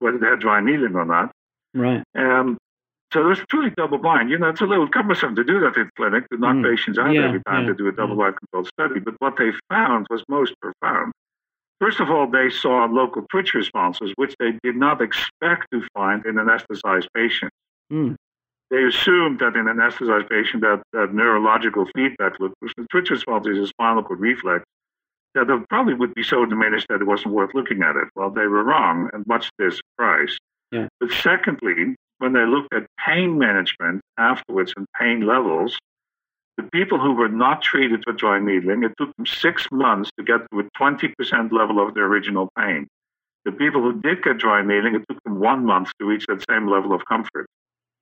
whether 0.00 0.18
they 0.18 0.26
had 0.26 0.40
dry 0.40 0.60
needling 0.60 0.94
or 0.94 1.04
not. 1.04 1.32
Right. 1.74 2.02
Um, 2.14 2.56
so 3.12 3.20
it 3.20 3.28
was 3.28 3.38
truly 3.48 3.70
double 3.76 3.98
blind. 3.98 4.30
You 4.30 4.38
know, 4.38 4.48
it's 4.48 4.60
a 4.60 4.66
little 4.66 4.88
cumbersome 4.88 5.34
to 5.36 5.44
do 5.44 5.60
that 5.60 5.76
in 5.76 5.90
clinic, 5.96 6.28
to 6.30 6.38
knock 6.38 6.56
mm. 6.56 6.70
patients 6.70 6.98
out 6.98 7.12
yeah, 7.12 7.26
every 7.26 7.42
time 7.44 7.62
yeah, 7.62 7.68
to 7.68 7.74
do 7.74 7.88
a 7.88 7.92
double 7.92 8.16
blind 8.16 8.36
controlled 8.36 8.68
study. 8.68 9.00
But 9.00 9.14
what 9.18 9.36
they 9.38 9.50
found 9.70 10.06
was 10.10 10.22
most 10.28 10.54
profound. 10.60 11.12
First 11.80 12.00
of 12.00 12.10
all, 12.10 12.26
they 12.26 12.50
saw 12.50 12.84
local 12.86 13.24
twitch 13.30 13.54
responses, 13.54 14.12
which 14.16 14.34
they 14.38 14.52
did 14.62 14.76
not 14.76 15.00
expect 15.00 15.70
to 15.72 15.82
find 15.94 16.24
in 16.26 16.34
anesthetized 16.34 17.06
patients. 17.14 17.54
Mm. 17.90 18.16
They 18.70 18.84
assumed 18.84 19.38
that 19.38 19.56
in 19.56 19.68
an 19.68 19.76
anesthetized 19.76 20.28
patient 20.28 20.62
that, 20.62 20.82
that 20.92 21.14
neurological 21.14 21.86
feedback 21.94 22.38
loop, 22.40 22.52
which 22.58 22.72
the 22.76 22.86
twitch 22.90 23.08
response 23.10 23.46
is 23.46 23.58
a 23.58 23.66
spinal 23.68 24.02
cord 24.02 24.20
reflex, 24.20 24.64
that 25.34 25.48
it 25.48 25.68
probably 25.70 25.94
would 25.94 26.12
be 26.14 26.22
so 26.22 26.44
diminished 26.44 26.86
that 26.90 27.00
it 27.00 27.06
wasn't 27.06 27.32
worth 27.32 27.54
looking 27.54 27.82
at 27.82 27.96
it. 27.96 28.08
Well, 28.14 28.30
they 28.30 28.46
were 28.46 28.64
wrong, 28.64 29.08
and 29.14 29.26
much 29.26 29.46
to 29.46 29.52
their 29.58 29.70
surprise. 29.70 30.36
Yeah. 30.72 30.88
But 31.00 31.12
secondly, 31.12 31.94
when 32.18 32.32
they 32.32 32.44
looked 32.46 32.72
at 32.74 32.86
pain 33.04 33.38
management 33.38 34.00
afterwards 34.18 34.72
and 34.76 34.86
pain 34.98 35.26
levels, 35.26 35.78
the 36.56 36.64
people 36.64 36.98
who 36.98 37.12
were 37.12 37.28
not 37.28 37.62
treated 37.62 38.04
with 38.06 38.16
dry 38.16 38.40
needling, 38.40 38.82
it 38.82 38.92
took 38.98 39.14
them 39.16 39.26
six 39.26 39.66
months 39.70 40.10
to 40.18 40.24
get 40.24 40.40
to 40.50 40.60
a 40.60 40.64
20% 40.78 41.52
level 41.52 41.80
of 41.80 41.94
their 41.94 42.04
original 42.04 42.50
pain. 42.58 42.88
The 43.44 43.52
people 43.52 43.80
who 43.80 44.00
did 44.00 44.22
get 44.22 44.38
dry 44.38 44.62
needling, 44.62 44.96
it 44.96 45.04
took 45.08 45.22
them 45.22 45.38
one 45.38 45.64
month 45.64 45.90
to 46.00 46.06
reach 46.06 46.26
that 46.26 46.44
same 46.50 46.68
level 46.68 46.92
of 46.92 47.04
comfort. 47.06 47.46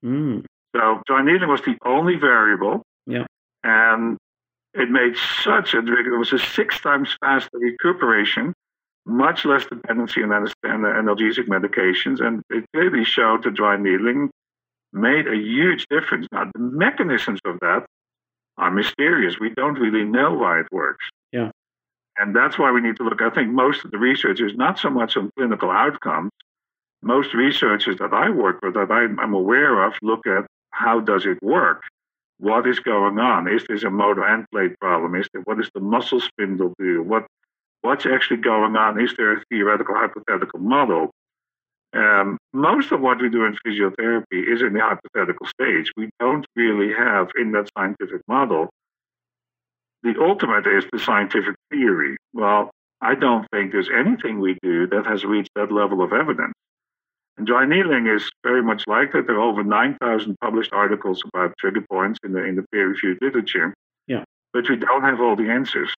Mm. 0.05 0.45
So 0.75 1.03
dry 1.07 1.23
needling 1.23 1.51
was 1.51 1.61
the 1.63 1.77
only 1.85 2.17
variable. 2.17 2.83
Yeah. 3.07 3.27
And 3.63 4.17
it 4.73 4.91
made 4.91 5.17
such 5.45 5.75
a, 5.75 5.79
it 5.79 6.19
was 6.19 6.33
a 6.33 6.39
six 6.39 6.81
times 6.81 7.17
faster 7.21 7.59
recuperation 7.59 8.55
much 9.07 9.45
less 9.45 9.65
dependency 9.65 10.23
on 10.23 10.31
analgesic 10.31 11.47
medications, 11.47 12.21
and 12.21 12.43
it 12.51 12.65
clearly 12.75 13.05
showed 13.05 13.45
that 13.45 13.55
dry 13.55 13.77
needling 13.77 14.31
made 14.93 15.29
a 15.29 15.37
huge 15.37 15.87
difference. 15.89 16.27
Now, 16.33 16.51
the 16.53 16.59
mechanisms 16.59 17.41
of 17.45 17.59
that 17.61 17.87
are 18.59 18.71
mysterious. 18.71 19.39
We 19.39 19.51
don't 19.51 19.79
really 19.79 20.05
know 20.05 20.35
why 20.35 20.61
it 20.61 20.67
works. 20.73 21.05
Yeah. 21.33 21.51
And 22.19 22.35
that's 22.35 22.59
why 22.59 22.73
we 22.73 22.81
need 22.81 22.97
to 22.97 23.05
look. 23.05 23.21
I 23.21 23.31
think 23.31 23.51
most 23.51 23.85
of 23.85 23.91
the 23.91 23.99
research 23.99 24.41
is 24.41 24.55
not 24.55 24.79
so 24.79 24.91
much 24.91 25.17
on 25.17 25.31
clinical 25.37 25.71
outcomes. 25.71 26.31
Most 27.03 27.35
researchers 27.35 27.99
that 27.99 28.13
I 28.13 28.31
work 28.31 28.61
with, 28.63 28.75
that 28.75 28.91
I'm 28.91 29.35
aware 29.35 29.85
of, 29.85 29.93
look 30.03 30.27
at 30.27 30.47
how 30.71 30.99
does 31.01 31.27
it 31.27 31.39
work? 31.43 31.83
What 32.39 32.67
is 32.67 32.81
going 32.81 33.19
on? 33.19 33.49
Is 33.49 33.65
this 33.69 33.85
a 33.85 33.91
motor 33.91 34.27
end 34.27 34.47
plate 34.51 34.79
problem? 34.81 35.15
Is 35.15 35.29
there, 35.33 35.43
what 35.43 35.59
does 35.59 35.71
the 35.75 35.81
muscle 35.81 36.21
spindle 36.21 36.75
do? 36.79 37.03
What 37.03 37.27
what's 37.87 38.05
actually 38.05 38.39
going 38.39 38.75
on? 38.75 39.01
Is 39.01 39.15
there 39.17 39.33
a 39.33 39.45
theoretical, 39.49 39.95
hypothetical 39.95 40.59
model? 40.59 41.11
Um, 41.95 42.37
most 42.53 42.91
of 42.91 43.01
what 43.01 43.23
we 43.23 43.31
do 43.31 43.45
in 43.45 43.57
physiotherapy 43.65 44.53
is 44.53 44.61
in 44.61 44.73
the 44.73 44.81
hypothetical 44.81 45.47
stage. 45.47 45.93
We 45.97 46.11
don't 46.19 46.45
really 46.57 46.93
have 46.93 47.29
in 47.41 47.53
that 47.53 47.71
scientific 47.79 48.23
model. 48.27 48.69
The 50.03 50.15
ultimate 50.21 50.67
is 50.67 50.85
the 50.93 50.99
scientific 50.99 51.55
theory. 51.71 52.17
Well, 52.35 52.71
I 53.01 53.15
don't 53.15 53.47
think 53.53 53.71
there's 53.71 53.89
anything 53.89 54.41
we 54.41 54.59
do 54.63 54.89
that 54.89 55.07
has 55.07 55.25
reached 55.25 55.51
that 55.55 55.71
level 55.71 56.03
of 56.03 56.13
evidence. 56.13 56.55
And 57.39 57.47
dry 57.47 57.67
needling 57.67 58.09
is 58.09 58.29
very 58.43 58.63
much 58.63 58.83
like 58.89 59.13
that. 59.13 59.27
There 59.27 59.37
are 59.37 59.41
over 59.41 59.63
9,000 59.63 60.37
published 60.41 60.73
articles 60.73 61.23
about 61.33 61.55
trigger 61.59 61.85
points 61.89 62.19
in 62.25 62.33
the, 62.33 62.43
in 62.45 62.57
the 62.57 62.65
peer 62.73 62.89
reviewed 62.89 63.19
literature. 63.23 63.75
Yeah. 64.09 64.25
But 64.53 64.69
we 64.69 64.77
don't 64.77 65.03
have 65.03 65.21
all 65.21 65.37
the 65.37 65.51
answers. 65.51 65.95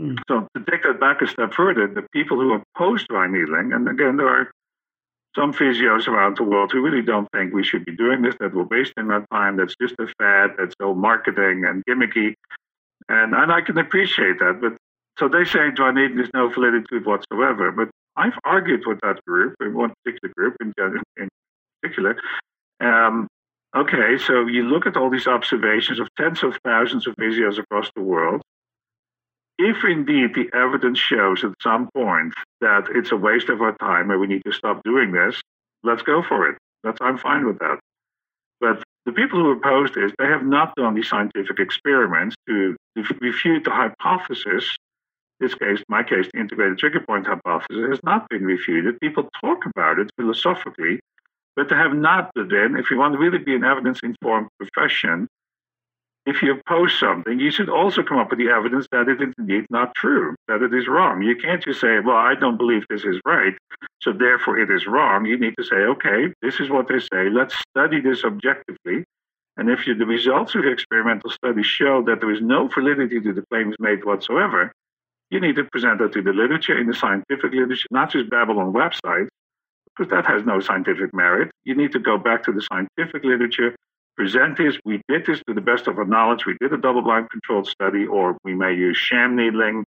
Mm. 0.00 0.18
So 0.28 0.46
to 0.54 0.70
take 0.70 0.82
that 0.82 1.00
back 1.00 1.22
a 1.22 1.26
step 1.26 1.54
further, 1.54 1.86
the 1.86 2.06
people 2.12 2.38
who 2.38 2.54
oppose 2.54 3.06
dry 3.06 3.26
needling, 3.26 3.72
and 3.72 3.88
again, 3.88 4.16
there 4.16 4.28
are 4.28 4.50
some 5.34 5.52
physios 5.52 6.08
around 6.08 6.36
the 6.36 6.42
world 6.42 6.72
who 6.72 6.82
really 6.82 7.02
don't 7.02 7.28
think 7.32 7.52
we 7.52 7.64
should 7.64 7.84
be 7.84 7.94
doing 7.94 8.22
this, 8.22 8.34
that 8.40 8.54
we're 8.54 8.64
wasting 8.64 9.10
our 9.10 9.24
time, 9.32 9.56
that's 9.56 9.76
just 9.80 9.94
a 9.98 10.06
fad, 10.18 10.50
that's 10.58 10.74
all 10.82 10.94
marketing 10.94 11.64
and 11.66 11.84
gimmicky. 11.86 12.34
And, 13.08 13.34
and 13.34 13.52
I 13.52 13.60
can 13.60 13.78
appreciate 13.78 14.38
that. 14.38 14.58
But 14.60 14.76
so 15.18 15.28
they 15.28 15.44
say 15.44 15.70
dry 15.70 15.92
needling 15.92 16.24
is 16.24 16.30
no 16.34 16.48
validity 16.48 16.98
whatsoever. 16.98 17.70
But 17.70 17.90
I've 18.16 18.38
argued 18.44 18.84
with 18.86 18.98
that 19.02 19.24
group, 19.26 19.54
in 19.60 19.74
one 19.74 19.92
particular 20.02 20.32
group 20.36 20.56
in, 20.60 20.72
in 21.18 21.28
particular. 21.82 22.16
Um, 22.80 23.28
okay, 23.76 24.18
so 24.18 24.46
you 24.46 24.64
look 24.64 24.86
at 24.86 24.96
all 24.96 25.10
these 25.10 25.26
observations 25.26 26.00
of 26.00 26.08
tens 26.18 26.42
of 26.42 26.58
thousands 26.64 27.06
of 27.06 27.14
physios 27.16 27.58
across 27.58 27.90
the 27.94 28.02
world 28.02 28.42
if 29.58 29.84
indeed 29.84 30.34
the 30.34 30.50
evidence 30.56 30.98
shows 30.98 31.44
at 31.44 31.52
some 31.62 31.88
point 31.94 32.34
that 32.60 32.86
it's 32.94 33.12
a 33.12 33.16
waste 33.16 33.48
of 33.48 33.60
our 33.60 33.76
time 33.78 34.10
and 34.10 34.20
we 34.20 34.26
need 34.26 34.44
to 34.44 34.52
stop 34.52 34.82
doing 34.84 35.12
this, 35.12 35.40
let's 35.82 36.02
go 36.02 36.22
for 36.22 36.48
it. 36.48 36.58
That's 36.84 36.98
I'm 37.00 37.18
fine 37.18 37.46
with 37.46 37.58
that. 37.58 37.78
But 38.60 38.82
the 39.04 39.12
people 39.12 39.40
who 39.40 39.52
oppose 39.52 39.90
this, 39.94 40.12
they 40.18 40.26
have 40.26 40.44
not 40.44 40.74
done 40.76 40.94
the 40.94 41.02
scientific 41.02 41.58
experiments 41.58 42.34
to, 42.48 42.76
refute 43.20 43.64
the 43.64 43.70
hypothesis 43.70 44.74
this 45.40 45.54
case, 45.54 45.82
my 45.88 46.02
case, 46.02 46.26
the 46.32 46.40
integrated 46.40 46.78
trigger 46.78 47.00
point 47.00 47.26
hypothesis 47.26 47.90
has 47.90 48.00
not 48.02 48.28
been 48.30 48.44
refuted. 48.44 48.98
People 49.00 49.28
talk 49.40 49.66
about 49.66 49.98
it 49.98 50.10
philosophically, 50.16 50.98
but 51.54 51.68
they 51.68 51.76
have 51.76 51.94
not 51.94 52.32
been. 52.34 52.76
If 52.76 52.90
you 52.90 52.96
want 52.96 53.14
to 53.14 53.18
really 53.18 53.38
be 53.38 53.54
an 53.54 53.64
evidence 53.64 54.00
informed 54.02 54.48
profession, 54.58 55.28
if 56.26 56.42
you 56.42 56.52
oppose 56.52 56.98
something, 56.98 57.38
you 57.38 57.52
should 57.52 57.68
also 57.68 58.02
come 58.02 58.18
up 58.18 58.30
with 58.30 58.40
the 58.40 58.48
evidence 58.48 58.88
that 58.90 59.08
it 59.08 59.22
is 59.22 59.32
indeed 59.38 59.64
not 59.70 59.94
true, 59.94 60.34
that 60.48 60.60
it 60.60 60.74
is 60.74 60.88
wrong. 60.88 61.22
You 61.22 61.36
can't 61.36 61.62
just 61.62 61.80
say, 61.80 62.00
well, 62.00 62.16
I 62.16 62.34
don't 62.34 62.58
believe 62.58 62.82
this 62.90 63.04
is 63.04 63.20
right, 63.24 63.54
so 64.02 64.12
therefore 64.12 64.58
it 64.58 64.68
is 64.68 64.86
wrong. 64.88 65.24
You 65.24 65.38
need 65.38 65.54
to 65.56 65.64
say, 65.64 65.76
okay, 65.76 66.32
this 66.42 66.58
is 66.58 66.68
what 66.68 66.88
they 66.88 66.98
say. 66.98 67.30
Let's 67.30 67.54
study 67.70 68.00
this 68.00 68.24
objectively. 68.24 69.04
And 69.56 69.70
if 69.70 69.86
you, 69.86 69.94
the 69.94 70.04
results 70.04 70.54
of 70.56 70.64
your 70.64 70.72
experimental 70.72 71.30
study 71.30 71.62
show 71.62 72.02
that 72.02 72.20
there 72.20 72.32
is 72.32 72.42
no 72.42 72.68
validity 72.68 73.20
to 73.20 73.32
the 73.32 73.44
claims 73.50 73.76
made 73.78 74.04
whatsoever, 74.04 74.72
you 75.30 75.40
need 75.40 75.56
to 75.56 75.64
present 75.64 76.00
that 76.00 76.12
to 76.12 76.22
the 76.22 76.32
literature, 76.32 76.78
in 76.78 76.88
the 76.88 76.94
scientific 76.94 77.52
literature, 77.52 77.86
not 77.92 78.10
just 78.10 78.28
babble 78.30 78.58
on 78.58 78.72
websites, 78.72 79.28
because 79.86 80.10
that 80.10 80.26
has 80.26 80.44
no 80.44 80.60
scientific 80.60 81.14
merit. 81.14 81.50
You 81.64 81.74
need 81.74 81.92
to 81.92 81.98
go 82.00 82.18
back 82.18 82.42
to 82.44 82.52
the 82.52 82.60
scientific 82.62 83.24
literature, 83.24 83.74
present 84.16 84.56
this. 84.56 84.76
We 84.84 85.02
did 85.08 85.26
this 85.26 85.40
to 85.46 85.54
the 85.54 85.60
best 85.60 85.86
of 85.86 85.98
our 85.98 86.04
knowledge. 86.04 86.46
We 86.46 86.56
did 86.60 86.72
a 86.72 86.78
double 86.78 87.02
blind 87.02 87.30
controlled 87.30 87.68
study, 87.68 88.06
or 88.06 88.36
we 88.44 88.54
may 88.54 88.74
use 88.74 88.96
sham 88.96 89.36
needling. 89.36 89.84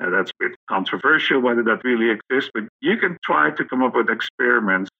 That's 0.00 0.30
a 0.30 0.34
bit 0.38 0.52
controversial 0.68 1.40
whether 1.40 1.62
that 1.64 1.84
really 1.84 2.10
exists, 2.10 2.50
but 2.52 2.64
you 2.80 2.96
can 2.96 3.16
try 3.24 3.50
to 3.50 3.64
come 3.64 3.82
up 3.82 3.94
with 3.94 4.10
experiments 4.10 4.90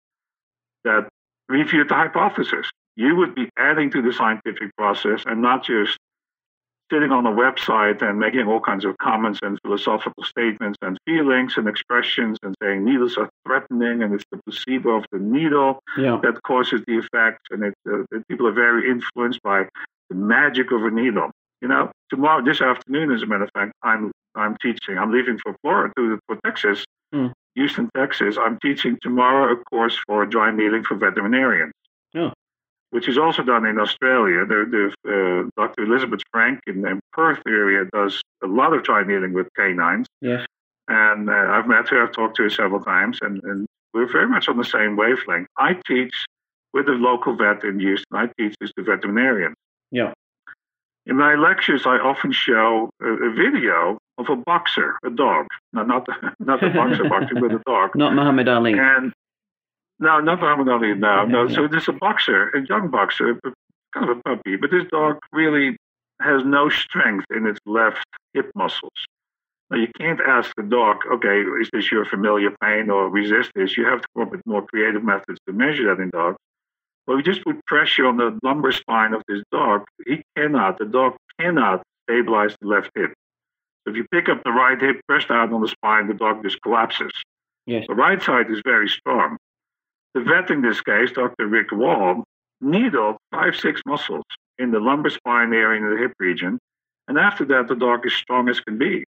that 0.85 1.09
refute 1.49 1.89
the 1.89 1.95
hypothesis. 1.95 2.71
You 2.97 3.17
would 3.17 3.35
be 3.35 3.51
adding 3.59 3.91
to 3.91 4.01
the 4.01 4.13
scientific 4.13 4.75
process 4.77 5.25
and 5.27 5.43
not 5.43 5.65
just 5.65 5.99
sitting 6.91 7.11
on 7.11 7.27
a 7.27 7.31
website 7.31 8.03
and 8.03 8.19
making 8.19 8.47
all 8.47 8.61
kinds 8.61 8.85
of 8.85 8.97
comments 8.99 9.41
and 9.43 9.59
philosophical 9.65 10.23
statements 10.23 10.79
and 10.83 10.99
feelings 11.07 11.55
and 11.57 11.69
expressions 11.69 12.39
and 12.43 12.55
saying 12.63 12.85
needles 12.85 13.17
are 13.17 13.29
threatening 13.47 14.03
and 14.03 14.15
it's 14.15 14.25
the 14.31 14.39
placebo 14.45 14.97
of 14.97 15.05
the 15.11 15.19
needle 15.19 15.81
yeah. 15.97 16.19
that 16.23 16.43
causes 16.43 16.83
the 16.87 16.99
effect 16.99 17.41
and 17.51 17.65
it, 17.65 17.75
uh, 17.91 18.19
people 18.29 18.47
are 18.47 18.53
very 18.53 18.91
influenced 18.91 19.43
by 19.43 19.67
the 20.11 20.15
magic 20.15 20.71
of 20.73 20.85
a 20.85 20.91
needle. 20.91 21.31
You 21.61 21.69
know, 21.69 21.91
tomorrow, 22.11 22.45
this 22.45 22.61
afternoon, 22.61 23.11
as 23.11 23.23
a 23.23 23.27
matter 23.27 23.45
of 23.45 23.51
fact, 23.55 23.73
I'm 23.83 24.13
I'm 24.35 24.57
teaching. 24.61 24.99
I'm 24.99 25.11
leaving 25.11 25.39
for 25.39 25.57
Florida 25.63 25.93
to 25.97 26.19
for 26.27 26.37
Texas, 26.45 26.85
mm. 27.15 27.33
Houston, 27.55 27.89
Texas. 27.97 28.37
I'm 28.39 28.59
teaching 28.59 28.99
tomorrow 29.01 29.53
a 29.53 29.57
course 29.57 29.99
for 30.07 30.27
dry 30.27 30.51
needling 30.51 30.85
for 30.85 30.97
veterinarians. 30.97 31.73
Which 32.95 33.09
is 33.09 33.19
also 33.19 33.43
done 33.43 33.67
in 33.67 33.81
Australia. 33.81 34.47
The, 34.47 34.93
the, 35.05 35.11
uh, 35.11 35.51
Dr. 35.57 35.83
Elizabeth 35.83 36.21
Frank 36.31 36.61
in 36.69 36.83
the 36.83 37.01
Perth 37.13 37.43
area 37.45 37.87
does 37.93 38.23
a 38.45 38.47
lot 38.47 38.73
of 38.73 38.85
dry 38.85 39.03
needling 39.03 39.33
with 39.33 39.49
canines. 39.59 40.07
Yes. 40.21 40.47
And 40.87 41.29
uh, 41.29 41.33
I've 41.33 41.67
met 41.67 41.89
her, 41.89 42.05
I've 42.05 42.13
talked 42.13 42.37
to 42.37 42.45
her 42.45 42.51
several 42.51 42.81
times, 42.81 43.19
and, 43.21 43.43
and 43.43 43.67
we're 43.93 44.11
very 44.11 44.29
much 44.29 44.49
on 44.49 44.59
the 44.59 44.65
same 44.65 44.97
wavelength. 44.97 45.49
I 45.59 45.77
teach 45.89 46.15
with 46.73 46.89
a 46.89 46.93
local 46.93 47.35
vet 47.37 47.65
in 47.65 47.81
Houston, 47.81 48.17
I 48.17 48.29
teach 48.39 48.55
as 48.63 48.71
to 48.79 48.85
veterinarian. 48.85 49.55
Yeah. 49.91 50.13
In 51.07 51.17
my 51.17 51.35
lectures, 51.35 51.87
I 51.87 51.97
often 51.97 52.31
show 52.33 52.91
a, 53.03 53.07
a 53.07 53.33
video 53.33 53.99
of 54.19 54.29
a 54.29 54.37
boxer, 54.37 54.97
a 55.05 55.11
dog. 55.11 55.47
No, 55.73 55.83
not 55.83 56.07
the, 56.07 56.15
not 56.39 56.61
the 56.61 56.71
boxer 56.71 57.05
boxing, 57.09 57.41
but 57.41 57.53
a 57.53 57.61
dog. 57.67 57.97
Not 57.97 58.15
Muhammad 58.15 58.49
Ali. 58.49 58.73
And 58.73 59.13
no, 59.99 60.21
not 60.21 60.41
Muhammad 60.41 60.69
Ali. 60.69 60.95
No, 60.95 61.25
no. 61.25 61.49
So 61.49 61.69
there's 61.69 61.89
a 61.89 61.93
boxer, 61.93 62.51
a 62.51 62.67
young 62.67 62.91
boxer, 62.91 63.39
kind 63.95 64.11
of 64.11 64.19
a 64.19 64.23
puppy, 64.23 64.57
but 64.57 64.71
this 64.71 64.85
dog 64.91 65.19
really 65.33 65.77
has 66.21 66.45
no 66.45 66.69
strength 66.69 67.27
in 67.35 67.47
its 67.47 67.61
left 67.67 68.05
hip 68.33 68.51
muscles. 68.55 68.93
Now 69.71 69.79
you 69.79 69.89
can't 69.99 70.21
ask 70.21 70.53
the 70.57 70.63
dog, 70.63 70.99
okay, 71.13 71.41
is 71.61 71.69
this 71.73 71.91
your 71.91 72.05
familiar 72.05 72.51
pain 72.63 72.91
or 72.91 73.09
resist 73.09 73.51
this? 73.55 73.77
You 73.77 73.87
have 73.87 74.03
to 74.03 74.09
come 74.15 74.25
up 74.25 74.31
with 74.31 74.43
more 74.47 74.65
creative 74.67 75.03
methods 75.03 75.39
to 75.47 75.53
measure 75.53 75.95
that 75.95 76.03
in 76.03 76.11
dogs. 76.11 76.37
But 77.07 77.17
we 77.17 77.23
just 77.23 77.45
put 77.45 77.65
pressure 77.67 78.07
on 78.07 78.17
the 78.17 78.39
lumbar 78.43 78.73
spine 78.73 79.13
of 79.15 79.23
this 79.29 79.43
dog. 79.53 79.85
He 80.07 80.23
cannot, 80.37 80.79
the 80.79 80.87
dog 80.87 81.17
cannot 81.39 81.83
stabilize 82.05 82.57
the 82.61 82.69
left 82.69 82.91
hip. 82.95 83.13
So 83.85 83.91
if 83.91 83.97
you 83.97 84.07
pick 84.11 84.29
up 84.29 84.43
the 84.45 84.53
right 84.53 84.81
hip, 84.81 85.01
press 85.07 85.27
down 85.27 85.53
on 85.53 85.61
the 85.61 85.69
spine, 85.69 86.09
the 86.09 86.15
dog 86.15 86.43
just 86.43 86.61
collapses. 86.63 87.13
Yes. 87.67 87.85
The 87.89 87.95
right 87.95 88.23
side 88.23 88.51
is 88.51 88.61
very 88.65 88.89
strong. 88.89 89.37
The 90.15 90.21
vet 90.21 90.51
in 90.51 90.63
this 90.63 90.81
case, 90.81 91.11
Dr. 91.13 91.47
Rick 91.47 91.73
Wall, 91.73 92.25
needled 92.61 93.17
five, 93.31 93.57
six 93.57 93.83
muscles 93.85 94.25
in 94.59 94.71
the 94.71 94.79
lumbar 94.81 95.11
spine 95.11 95.53
area 95.53 95.83
in 95.83 95.91
the 95.91 96.01
hip 96.01 96.13
region. 96.19 96.59
And 97.09 97.19
after 97.19 97.45
that, 97.47 97.69
the 97.69 97.75
dog 97.75 98.07
is 98.07 98.15
strong 98.15 98.49
as 98.49 98.61
can 98.61 98.79
be. 98.79 99.05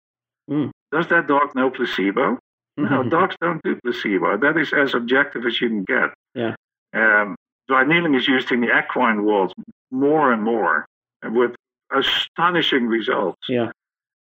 Mm. 0.50 0.70
Does 0.92 1.08
that 1.08 1.26
dog 1.26 1.54
know 1.54 1.70
placebo? 1.70 2.38
No, 2.76 2.84
mm-hmm. 2.84 3.08
dogs 3.08 3.36
don't 3.40 3.62
do 3.62 3.76
placebo. 3.82 4.36
That 4.36 4.58
is 4.58 4.72
as 4.72 4.94
objective 4.94 5.46
as 5.46 5.60
you 5.60 5.68
can 5.68 5.84
get. 5.84 6.10
Yeah. 6.34 6.54
Um, 6.92 7.36
dry 7.68 7.84
needling 7.84 8.14
is 8.14 8.28
used 8.28 8.52
in 8.52 8.60
the 8.60 8.76
equine 8.76 9.24
world 9.24 9.52
more 9.90 10.32
and 10.32 10.42
more 10.42 10.86
with 11.24 11.54
astonishing 11.96 12.86
results. 12.86 13.40
Yeah. 13.48 13.70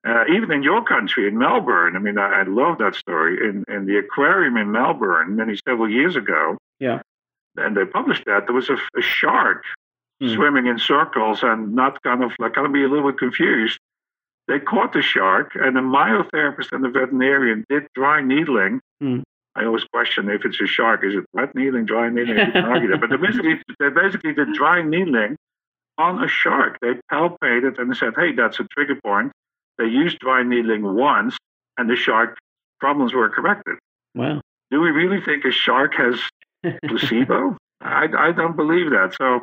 Uh, 0.07 0.24
even 0.30 0.53
in 0.53 0.62
your 0.62 0.85
country, 0.85 1.26
in 1.26 1.39
Melbourne, 1.39 1.97
I 1.97 1.99
mean, 1.99 2.18
I, 2.18 2.41
I 2.41 2.43
love 2.43 2.76
that 2.78 2.95
story. 2.95 3.49
In, 3.49 3.64
in 3.74 3.87
the 3.87 3.97
aquarium 3.97 4.59
in 4.59 4.70
Melbourne, 4.70 5.35
many 5.35 5.57
several 5.66 5.91
years 5.91 6.14
ago, 6.14 6.59
yeah, 6.81 7.03
and 7.57 7.77
they 7.77 7.85
published 7.85 8.25
that 8.27 8.47
there 8.47 8.55
was 8.55 8.68
a, 8.68 8.77
a 8.97 9.03
shark 9.03 9.64
mm. 10.22 10.35
swimming 10.35 10.66
in 10.66 10.79
circles 10.79 11.43
and 11.43 11.75
not 11.75 12.03
kind 12.03 12.22
of 12.22 12.33
like 12.39 12.55
kind 12.55 12.66
of 12.66 12.72
be 12.72 12.85
a 12.85 12.89
little 12.89 13.11
bit 13.11 13.18
confused. 13.18 13.79
They 14.47 14.59
caught 14.59 14.93
the 14.93 15.01
shark, 15.01 15.53
and 15.55 15.75
the 15.75 15.81
myotherapist 15.81 16.72
and 16.72 16.85
the 16.85 16.91
veterinarian 16.91 17.64
did 17.68 17.87
dry 17.95 18.20
needling. 18.20 18.81
Mm. 19.03 19.22
I 19.57 19.64
always 19.64 19.85
question 19.85 20.29
if 20.29 20.45
it's 20.45 20.61
a 20.61 20.66
shark, 20.66 21.05
is 21.05 21.14
it 21.14 21.25
wet 21.33 21.55
needling, 21.55 21.87
dry 21.87 22.11
needling? 22.11 22.53
but 22.53 23.09
they 23.09 23.16
basically 23.16 23.61
they 23.79 23.89
basically 23.89 24.35
did 24.35 24.53
dry 24.53 24.83
needling 24.83 25.37
on 25.97 26.22
a 26.22 26.29
shark. 26.29 26.79
They 26.83 26.95
palpated 27.11 27.79
and 27.79 27.91
they 27.91 27.95
said, 27.95 28.14
"Hey, 28.16 28.33
that's 28.33 28.59
a 28.61 28.64
trigger 28.64 28.97
point." 29.03 29.33
They 29.79 29.87
used 29.87 30.18
dry 30.18 30.43
needling 30.43 30.83
once, 30.83 31.37
and 31.79 31.89
the 31.89 31.97
shark 31.97 32.37
problems 32.81 33.14
were 33.14 33.29
corrected. 33.31 33.77
Wow. 34.14 34.41
Do 34.70 34.81
we 34.81 34.91
really 34.91 35.20
think 35.20 35.45
a 35.45 35.51
shark 35.51 35.95
has 35.95 36.20
placebo? 36.87 37.57
I, 37.81 38.09
I 38.17 38.33
don't 38.33 38.57
believe 38.57 38.91
that. 38.91 39.15
So 39.19 39.41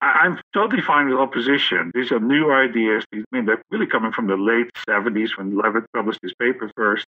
I, 0.00 0.26
am 0.26 0.38
totally 0.52 0.82
fine 0.82 1.08
with 1.08 1.18
opposition. 1.18 1.90
These 1.94 2.12
are 2.12 2.20
new 2.20 2.52
ideas. 2.52 3.04
I 3.14 3.22
mean, 3.32 3.46
they're 3.46 3.62
really 3.70 3.86
coming 3.86 4.12
from 4.12 4.26
the 4.26 4.36
late 4.36 4.70
70s 4.88 5.36
when 5.38 5.52
Lewit 5.52 5.84
published 5.94 6.20
his 6.22 6.34
paper 6.34 6.70
first, 6.76 7.06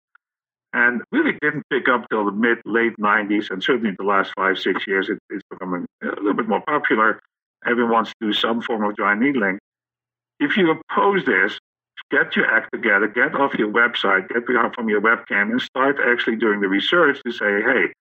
and 0.72 1.03
really 1.12 1.37
didn't 1.43 1.64
pick 1.70 1.89
up 1.89 2.09
till 2.09 2.24
the 2.24 2.32
mid 2.32 2.59
late 2.64 2.95
90s, 2.99 3.51
and 3.51 3.62
certainly 3.62 3.95
the 3.99 4.05
last 4.05 4.32
five 4.37 4.59
six 4.59 4.87
years, 4.87 5.09
it, 5.09 5.18
it's 5.30 5.43
becoming 5.51 5.87
a 6.03 6.07
little 6.07 6.34
bit 6.34 6.49
more 6.49 6.62
popular. 6.62 7.20
Everyone 7.66 7.93
wants 7.93 8.11
to 8.20 8.28
do 8.28 8.32
some 8.32 8.62
form 8.62 8.84
of 8.84 8.97
dry 8.97 9.14
needling. 9.18 9.59
If 10.39 10.57
you 10.57 10.70
oppose 10.70 11.24
this, 11.24 11.59
get 12.11 12.37
your 12.37 12.47
act 12.47 12.70
together, 12.72 13.09
get 13.09 13.34
off 13.34 13.55
your 13.55 13.72
website, 13.72 14.28
get 14.28 14.47
behind 14.47 14.74
from 14.74 14.89
your 14.89 15.01
webcam, 15.01 15.51
and 15.51 15.61
start 15.61 15.97
actually 16.07 16.37
doing 16.37 16.61
the 16.61 16.68
research 16.68 17.20
to 17.24 17.32
say, 17.32 17.62
hey, 17.62 17.93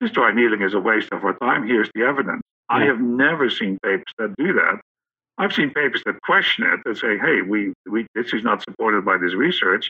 this 0.00 0.10
dry 0.10 0.32
needling 0.32 0.62
is 0.62 0.74
a 0.74 0.80
waste 0.80 1.08
of 1.12 1.24
our 1.24 1.36
time. 1.38 1.66
Here's 1.66 1.90
the 1.94 2.02
evidence. 2.02 2.42
Yeah. 2.70 2.76
I 2.76 2.84
have 2.84 3.00
never 3.00 3.50
seen 3.50 3.78
papers 3.82 4.12
that 4.18 4.34
do 4.36 4.52
that. 4.54 4.80
I've 5.38 5.52
seen 5.52 5.70
papers 5.70 6.02
that 6.06 6.20
question 6.22 6.64
it, 6.66 6.80
that 6.84 6.98
say, 6.98 7.18
hey, 7.18 7.42
we, 7.42 7.72
we, 7.90 8.06
this 8.14 8.32
is 8.32 8.42
not 8.42 8.62
supported 8.62 9.04
by 9.04 9.16
this 9.18 9.34
research. 9.34 9.88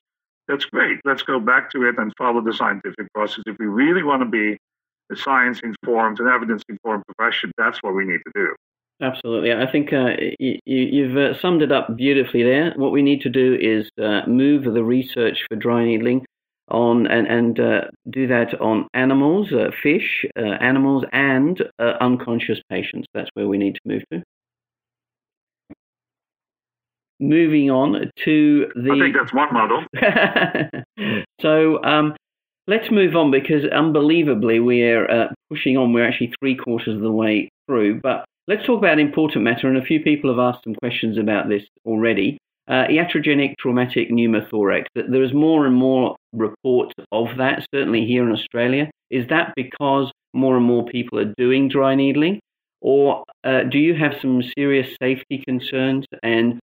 That's 0.49 0.65
great. 0.65 0.99
Let's 1.05 1.23
go 1.23 1.41
back 1.41 1.71
to 1.73 1.89
it 1.89 1.97
and 1.99 2.13
follow 2.17 2.41
the 2.41 2.53
scientific 2.53 3.13
process. 3.15 3.43
If 3.47 3.57
we 3.59 3.67
really 3.67 4.03
want 4.03 4.23
to 4.23 4.29
be 4.29 4.57
a 5.13 5.17
science 5.17 5.61
informed 5.63 6.21
and 6.21 6.29
evidence 6.29 6.63
informed 6.69 7.05
profession, 7.07 7.53
that's 7.59 7.79
what 7.83 7.95
we 7.95 8.05
need 8.05 8.21
to 8.27 8.33
do. 8.35 8.55
Absolutely. 9.03 9.53
I 9.53 9.71
think 9.71 9.93
uh, 9.93 10.11
you, 10.39 11.09
have 11.09 11.17
uh, 11.17 11.41
summed 11.41 11.63
it 11.63 11.73
up 11.73 11.97
beautifully 11.97 12.43
there. 12.43 12.73
What 12.77 12.93
we 12.93 13.03
need 13.03 13.23
to 13.23 13.31
do 13.31 13.57
is 13.61 13.89
uh, 14.03 14.29
move 14.29 14.65
the 14.65 14.85
research 14.85 15.45
for 15.49 15.57
dry 15.57 15.85
needling 15.85 16.27
on 16.71 17.07
and, 17.07 17.27
and 17.27 17.61
uh, 17.61 17.81
do 18.09 18.27
that 18.27 18.61
on 18.61 18.89
animals, 18.95 19.53
uh, 19.53 19.71
fish, 19.83 20.25
uh, 20.37 20.43
animals, 20.43 21.05
and 21.13 21.63
unconscious 21.79 22.61
patients. 22.69 23.07
That's 23.15 23.31
where 23.35 23.49
we 23.49 23.59
need 23.59 23.75
to 23.75 23.81
move 23.85 24.03
to. 24.13 24.23
Moving 27.19 27.71
on 27.71 28.11
to 28.25 28.73
the. 28.75 28.93
I 28.93 28.99
think 28.99 29.17
that's 29.17 29.35
one 29.35 29.53
model. 29.53 29.85
so 31.41 31.83
um, 31.85 32.17
let's 32.67 32.91
move 32.91 33.15
on 33.15 33.31
because 33.31 33.65
unbelievably 33.67 34.61
we 34.61 34.83
are 34.83 35.31
pushing 35.51 35.77
on. 35.77 35.93
We're 35.93 36.09
actually 36.09 36.33
three 36.41 36.57
quarters 36.57 36.97
of 36.97 37.03
the 37.03 37.13
way 37.13 37.51
through, 37.67 38.01
but 38.01 38.25
Let's 38.51 38.67
talk 38.67 38.79
about 38.79 38.95
an 38.95 38.99
important 38.99 39.45
matter, 39.45 39.69
and 39.69 39.77
a 39.77 39.85
few 39.85 40.01
people 40.01 40.29
have 40.29 40.41
asked 40.41 40.65
some 40.65 40.75
questions 40.75 41.19
about 41.19 41.49
this 41.49 41.63
already. 41.87 42.37
Uh, 42.71 42.87
iatrogenic 42.87 43.57
traumatic 43.59 44.11
pneumothorax. 44.11 44.85
There 44.95 45.25
is 45.25 45.35
more 45.35 45.67
and 45.67 45.75
more 45.75 46.15
reports 46.33 46.95
of 47.11 47.27
that, 47.39 47.67
certainly 47.75 48.07
here 48.07 48.23
in 48.25 48.33
Australia. 48.33 48.89
Is 49.11 49.27
that 49.29 49.53
because 49.57 50.13
more 50.33 50.57
and 50.57 50.65
more 50.65 50.85
people 50.87 51.19
are 51.19 51.35
doing 51.37 51.69
dry 51.69 51.97
needling? 51.97 52.39
Or 52.81 53.25
uh, 53.43 53.65
do 53.65 53.79
you 53.79 53.95
have 53.95 54.15
some 54.23 54.43
serious 54.57 54.89
safety 55.03 55.43
concerns? 55.45 56.07
And 56.23 56.61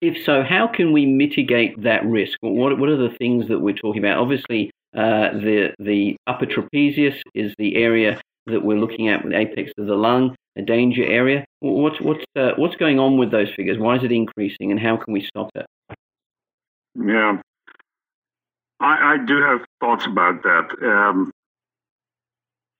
If 0.00 0.24
so, 0.24 0.42
how 0.42 0.66
can 0.66 0.92
we 0.92 1.06
mitigate 1.06 1.82
that 1.82 2.04
risk? 2.06 2.38
What, 2.40 2.78
what 2.78 2.88
are 2.88 2.96
the 2.96 3.14
things 3.18 3.48
that 3.48 3.60
we're 3.60 3.74
talking 3.74 4.02
about? 4.04 4.18
Obviously, 4.18 4.70
uh, 4.96 5.32
the, 5.32 5.74
the 5.78 6.16
upper 6.26 6.46
trapezius 6.46 7.20
is 7.34 7.54
the 7.58 7.76
area 7.76 8.20
that 8.46 8.64
we're 8.64 8.78
looking 8.78 9.08
at 9.08 9.22
with 9.22 9.32
the 9.32 9.38
apex 9.38 9.72
of 9.78 9.86
the 9.86 9.94
lung, 9.94 10.34
a 10.56 10.62
danger 10.62 11.04
area. 11.04 11.44
What's, 11.60 12.00
what's, 12.00 12.24
uh, 12.36 12.52
what's 12.56 12.76
going 12.76 12.98
on 12.98 13.18
with 13.18 13.30
those 13.30 13.50
figures? 13.54 13.78
Why 13.78 13.96
is 13.96 14.04
it 14.04 14.12
increasing 14.12 14.70
and 14.70 14.80
how 14.80 14.96
can 14.96 15.12
we 15.12 15.22
stop 15.22 15.50
it? 15.54 15.66
Yeah, 16.96 17.40
I, 18.80 19.14
I 19.14 19.16
do 19.24 19.42
have 19.42 19.64
thoughts 19.80 20.06
about 20.06 20.42
that. 20.42 20.68
Um, 20.82 21.32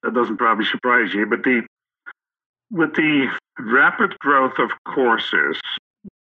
that 0.02 0.14
doesn't 0.14 0.36
probably 0.36 0.66
surprise 0.66 1.14
you, 1.14 1.26
but 1.26 1.42
the 1.42 1.62
with 2.70 2.94
the 2.94 3.28
rapid 3.58 4.18
growth 4.18 4.58
of 4.58 4.70
courses, 4.84 5.58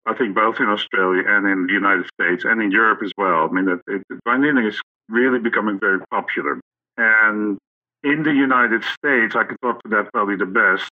I 0.05 0.13
think 0.13 0.35
both 0.35 0.59
in 0.59 0.67
Australia 0.67 1.23
and 1.27 1.47
in 1.47 1.67
the 1.67 1.73
United 1.73 2.07
States 2.19 2.43
and 2.43 2.61
in 2.61 2.71
Europe 2.71 2.99
as 3.03 3.11
well. 3.17 3.47
I 3.49 3.53
mean, 3.53 3.79
it, 3.87 4.03
running 4.25 4.57
is 4.65 4.79
really 5.07 5.39
becoming 5.39 5.79
very 5.79 5.99
popular, 6.11 6.59
and 6.97 7.57
in 8.03 8.23
the 8.23 8.33
United 8.33 8.83
States, 8.83 9.35
I 9.35 9.43
can 9.43 9.57
talk 9.61 9.81
to 9.83 9.89
that 9.89 10.11
probably 10.13 10.35
the 10.35 10.45
best, 10.45 10.89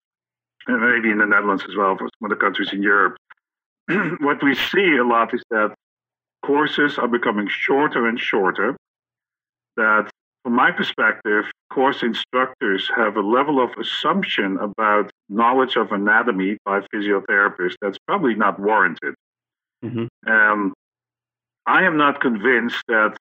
and 0.68 0.82
maybe 0.82 1.12
in 1.12 1.20
the 1.20 1.26
Netherlands 1.26 1.64
as 1.68 1.76
well 1.76 1.98
for 1.98 2.10
some 2.20 2.30
of 2.32 2.38
the 2.38 2.44
countries 2.44 2.74
in 2.74 2.84
Europe. 2.84 3.18
what 4.20 4.44
we 4.44 4.56
see 4.56 4.98
a 4.98 5.04
lot 5.04 5.34
is 5.34 5.44
that 5.50 5.74
courses 6.46 6.98
are 6.98 7.08
becoming 7.08 7.48
shorter 7.48 8.08
and 8.08 8.20
shorter. 8.20 8.76
That, 9.76 10.10
from 10.44 10.54
my 10.54 10.72
perspective, 10.72 11.46
course 11.72 12.02
instructors 12.04 12.90
have 12.96 13.18
a 13.18 13.22
level 13.22 13.64
of 13.64 13.70
assumption 13.80 14.58
about 14.58 15.12
knowledge 15.30 15.76
of 15.76 15.92
anatomy 15.92 16.58
by 16.66 16.82
physiotherapists 16.94 17.76
that's 17.82 17.98
probably 18.08 18.34
not 18.34 18.60
warranted. 18.60 19.14
Mm-hmm. 19.84 20.32
Um, 20.32 20.74
I 21.66 21.84
am 21.84 21.98
not 21.98 22.22
convinced 22.22 22.82
that 22.88 23.18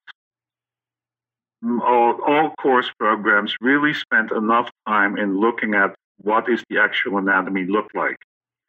all, 1.65 2.21
all 2.25 2.55
course 2.61 2.91
programs 2.99 3.57
really 3.61 3.93
spend 3.93 4.31
enough 4.31 4.71
time 4.87 5.19
in 5.19 5.39
looking 5.39 5.75
at 5.75 5.96
what 6.19 6.49
is 6.49 6.63
the 6.71 6.79
actual 6.79 7.19
anatomy 7.19 7.65
look 7.65 7.89
like. 7.95 8.17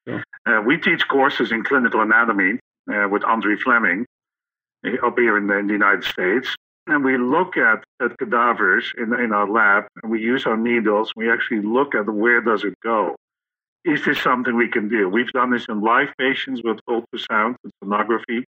Yeah. 0.05 0.21
Uh, 0.45 0.61
we 0.65 0.77
teach 0.77 1.07
courses 1.07 1.51
in 1.51 1.63
clinical 1.63 2.01
anatomy 2.01 2.59
uh, 2.91 3.07
with 3.09 3.23
Andre 3.23 3.55
Fleming 3.57 4.05
uh, 4.85 5.05
up 5.05 5.17
here 5.17 5.37
in 5.37 5.47
the, 5.47 5.57
in 5.57 5.67
the, 5.67 5.73
United 5.73 6.03
States, 6.03 6.55
and 6.87 7.03
we 7.03 7.17
look 7.17 7.57
at, 7.57 7.83
at 8.01 8.17
cadavers 8.17 8.93
in, 8.97 9.13
in 9.19 9.33
our 9.33 9.49
lab, 9.49 9.85
and 10.01 10.11
we 10.11 10.21
use 10.21 10.45
our 10.45 10.57
needles. 10.57 11.11
We 11.15 11.31
actually 11.31 11.61
look 11.61 11.93
at 11.95 12.09
where 12.09 12.41
does 12.41 12.63
it 12.63 12.73
go. 12.81 13.15
Is 13.83 14.03
this 14.05 14.21
something 14.21 14.55
we 14.55 14.69
can 14.69 14.89
do? 14.89 15.07
We've 15.09 15.31
done 15.31 15.51
this 15.51 15.65
in 15.69 15.81
live 15.81 16.09
patients 16.17 16.61
with 16.63 16.79
ultrasound 16.89 17.55
and 17.63 17.73
sonography. 17.83 18.43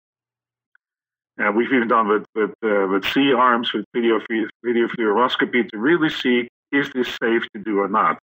Uh, 1.40 1.52
we've 1.54 1.72
even 1.72 1.88
done 1.88 2.10
with 2.10 2.26
with, 2.36 2.52
uh, 2.64 2.88
with 2.88 3.06
C 3.06 3.34
arms 3.34 3.72
with 3.74 3.86
video 3.94 4.20
video 4.64 4.88
fluoroscopy 4.88 5.70
to 5.70 5.78
really 5.78 6.10
see 6.10 6.50
is 6.72 6.90
this 6.94 7.08
safe 7.22 7.44
to 7.56 7.64
do 7.64 7.80
or 7.80 7.88
not. 7.88 8.20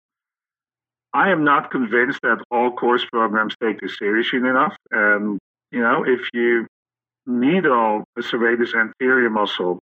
I 1.16 1.30
am 1.30 1.44
not 1.44 1.70
convinced 1.70 2.20
that 2.24 2.44
all 2.50 2.70
course 2.70 3.02
programs 3.10 3.54
take 3.62 3.80
this 3.80 3.96
seriously 3.98 4.38
enough. 4.38 4.76
And 4.90 5.38
you 5.72 5.80
know, 5.80 6.04
if 6.06 6.20
you 6.34 6.66
needle 7.24 8.04
a 8.18 8.20
serratus 8.20 8.74
anterior 8.78 9.30
muscle 9.30 9.78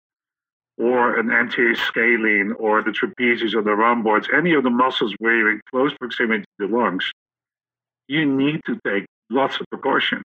or 0.79 1.19
an 1.19 1.33
anterior 1.33 1.75
scalene 1.75 2.53
or 2.57 2.85
the 2.85 2.93
trapezius 2.93 3.53
or 3.53 3.63
the 3.63 3.75
rhomboids, 3.75 4.29
any 4.33 4.55
of 4.55 4.63
the 4.63 4.71
muscles 4.71 5.13
where 5.19 5.37
you're 5.37 5.51
in 5.51 5.61
close 5.73 5.93
proximity 5.99 6.45
to 6.61 6.69
the 6.69 6.77
lungs, 6.77 7.11
you 8.07 8.25
need 8.25 8.61
to 8.67 8.79
take 8.87 9.05
lots 9.29 9.59
of 9.59 9.67
precautions. 9.71 10.23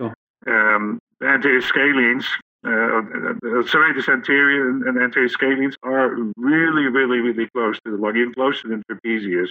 Sure. 0.00 0.12
Um, 0.48 0.98
the 1.20 1.28
anterior 1.28 1.60
scalenes, 1.60 2.24
uh, 2.66 3.02
the 3.42 3.64
serratus 3.70 4.12
anterior 4.12 4.70
and, 4.70 4.82
and 4.88 5.00
anterior 5.00 5.28
scalenes 5.28 5.74
are 5.84 6.16
really, 6.36 6.86
really, 6.86 7.18
really 7.18 7.48
close 7.54 7.78
to 7.84 7.92
the 7.92 7.96
lung, 7.96 8.16
even 8.16 8.34
closer 8.34 8.66
than 8.66 8.82
trapezius. 8.90 9.50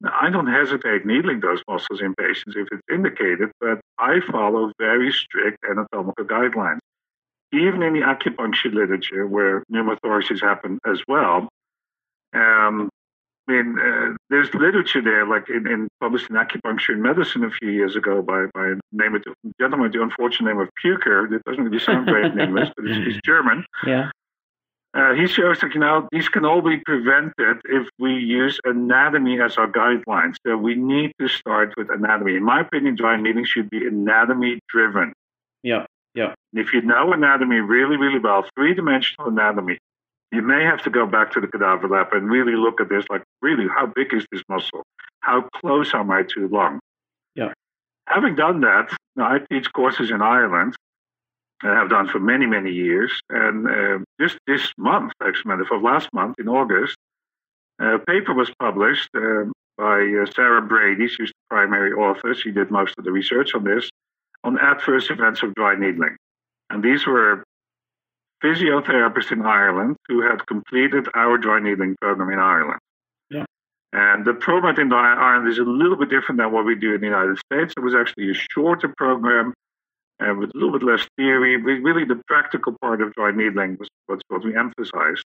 Now, 0.00 0.12
I 0.20 0.30
don't 0.30 0.46
hesitate 0.46 1.06
needling 1.06 1.40
those 1.40 1.62
muscles 1.68 2.00
in 2.00 2.14
patients 2.14 2.54
if 2.56 2.68
it's 2.70 2.82
indicated, 2.92 3.50
but 3.60 3.80
I 3.98 4.20
follow 4.30 4.72
very 4.78 5.12
strict 5.12 5.58
anatomical 5.68 6.24
guidelines. 6.24 6.80
Even 7.52 7.82
in 7.82 7.94
the 7.94 8.00
acupuncture 8.00 8.72
literature, 8.74 9.26
where 9.26 9.62
pneumothoraces 9.72 10.40
happen 10.40 10.78
as 10.84 11.00
well, 11.08 11.48
um, 12.34 12.90
I 13.48 13.52
mean, 13.52 13.78
uh, 13.78 14.16
there's 14.28 14.52
literature 14.54 15.00
there, 15.00 15.24
like 15.24 15.48
in, 15.48 15.68
in, 15.68 15.88
published 16.00 16.28
in 16.30 16.36
Acupuncture 16.36 16.94
and 16.94 17.02
Medicine 17.02 17.44
a 17.44 17.50
few 17.50 17.70
years 17.70 17.94
ago 17.94 18.20
by 18.20 18.46
by 18.52 18.70
a 18.70 18.74
name 18.90 19.14
of 19.14 19.22
gentleman 19.60 19.82
with 19.82 19.92
the 19.92 20.02
unfortunate 20.02 20.48
name 20.48 20.60
of 20.60 20.68
Peuker. 20.84 21.30
That 21.30 21.44
doesn't 21.44 21.62
really 21.62 21.78
sound 21.78 22.08
great 22.08 22.32
in 22.32 22.40
English, 22.40 22.70
but 22.76 22.86
it's, 22.86 23.14
it's 23.14 23.20
German. 23.24 23.64
Yeah. 23.86 24.10
Uh, 24.96 25.12
he 25.12 25.26
shows 25.26 25.60
that 25.60 25.74
you 25.74 25.80
know 25.80 26.08
these 26.10 26.26
can 26.30 26.46
all 26.46 26.62
be 26.62 26.78
prevented 26.78 27.58
if 27.66 27.86
we 27.98 28.14
use 28.14 28.58
anatomy 28.64 29.38
as 29.42 29.58
our 29.58 29.70
guidelines. 29.70 30.36
So 30.46 30.56
we 30.56 30.74
need 30.74 31.12
to 31.20 31.28
start 31.28 31.74
with 31.76 31.90
anatomy. 31.90 32.36
In 32.36 32.44
my 32.44 32.60
opinion, 32.60 32.94
dry 32.94 33.16
needling 33.20 33.44
should 33.44 33.68
be 33.68 33.86
anatomy 33.86 34.58
driven. 34.70 35.12
Yeah, 35.62 35.84
yeah. 36.14 36.32
If 36.54 36.72
you 36.72 36.80
know 36.80 37.12
anatomy 37.12 37.56
really, 37.56 37.98
really 37.98 38.18
well, 38.18 38.46
three 38.56 38.72
dimensional 38.72 39.28
anatomy, 39.28 39.76
you 40.32 40.40
may 40.40 40.64
have 40.64 40.82
to 40.84 40.90
go 40.90 41.06
back 41.06 41.30
to 41.32 41.42
the 41.42 41.46
cadaver 41.46 41.88
lab 41.88 42.12
and 42.12 42.30
really 42.30 42.56
look 42.56 42.80
at 42.80 42.88
this 42.88 43.04
like, 43.10 43.22
really, 43.42 43.66
how 43.68 43.92
big 43.94 44.14
is 44.14 44.26
this 44.32 44.42
muscle? 44.48 44.82
How 45.20 45.42
close 45.56 45.92
am 45.92 46.10
I 46.10 46.22
to 46.34 46.48
lung? 46.48 46.80
Yeah. 47.34 47.52
Having 48.06 48.36
done 48.36 48.62
that, 48.62 48.96
I 49.18 49.40
teach 49.50 49.70
courses 49.74 50.10
in 50.10 50.22
Ireland 50.22 50.74
and 51.62 51.72
have 51.72 51.90
done 51.90 52.08
for 52.08 52.20
many, 52.20 52.46
many 52.46 52.70
years. 52.70 53.12
And 53.30 53.68
uh, 53.68 53.98
just 54.20 54.38
this 54.46 54.72
month, 54.76 55.12
actually, 55.22 55.56
matter 55.56 55.74
of 55.74 55.82
last 55.82 56.08
month 56.12 56.36
in 56.38 56.48
August, 56.48 56.96
a 57.80 57.98
paper 57.98 58.34
was 58.34 58.50
published 58.58 59.08
uh, 59.14 59.44
by 59.76 60.00
uh, 60.00 60.26
Sarah 60.34 60.62
Brady. 60.62 61.08
She's 61.08 61.28
the 61.28 61.34
primary 61.50 61.92
author. 61.92 62.34
She 62.34 62.50
did 62.50 62.70
most 62.70 62.94
of 62.98 63.04
the 63.04 63.12
research 63.12 63.54
on 63.54 63.64
this, 63.64 63.90
on 64.44 64.58
adverse 64.58 65.10
events 65.10 65.42
of 65.42 65.54
dry 65.54 65.74
needling. 65.76 66.16
And 66.70 66.82
these 66.82 67.06
were 67.06 67.44
physiotherapists 68.42 69.32
in 69.32 69.42
Ireland 69.42 69.96
who 70.08 70.22
had 70.22 70.46
completed 70.46 71.08
our 71.14 71.38
dry 71.38 71.60
needling 71.60 71.96
program 72.00 72.30
in 72.30 72.38
Ireland. 72.38 72.80
Yeah. 73.30 73.44
And 73.92 74.24
the 74.24 74.34
program 74.34 74.78
in 74.78 74.92
Ireland 74.92 75.48
is 75.48 75.58
a 75.58 75.62
little 75.62 75.96
bit 75.96 76.10
different 76.10 76.38
than 76.38 76.52
what 76.52 76.64
we 76.64 76.74
do 76.74 76.94
in 76.94 77.00
the 77.00 77.06
United 77.06 77.38
States. 77.38 77.72
It 77.76 77.80
was 77.80 77.94
actually 77.94 78.30
a 78.30 78.34
shorter 78.34 78.92
program 78.96 79.54
uh, 80.20 80.34
with 80.34 80.50
a 80.50 80.52
little 80.54 80.72
bit 80.72 80.82
less 80.82 81.06
theory. 81.16 81.56
Really, 81.56 82.04
the 82.04 82.20
practical 82.26 82.74
part 82.80 83.02
of 83.02 83.12
dry 83.14 83.30
needling 83.30 83.78
was, 83.78 83.88
what 84.28 84.44
we 84.44 84.56
emphasized. 84.56 85.24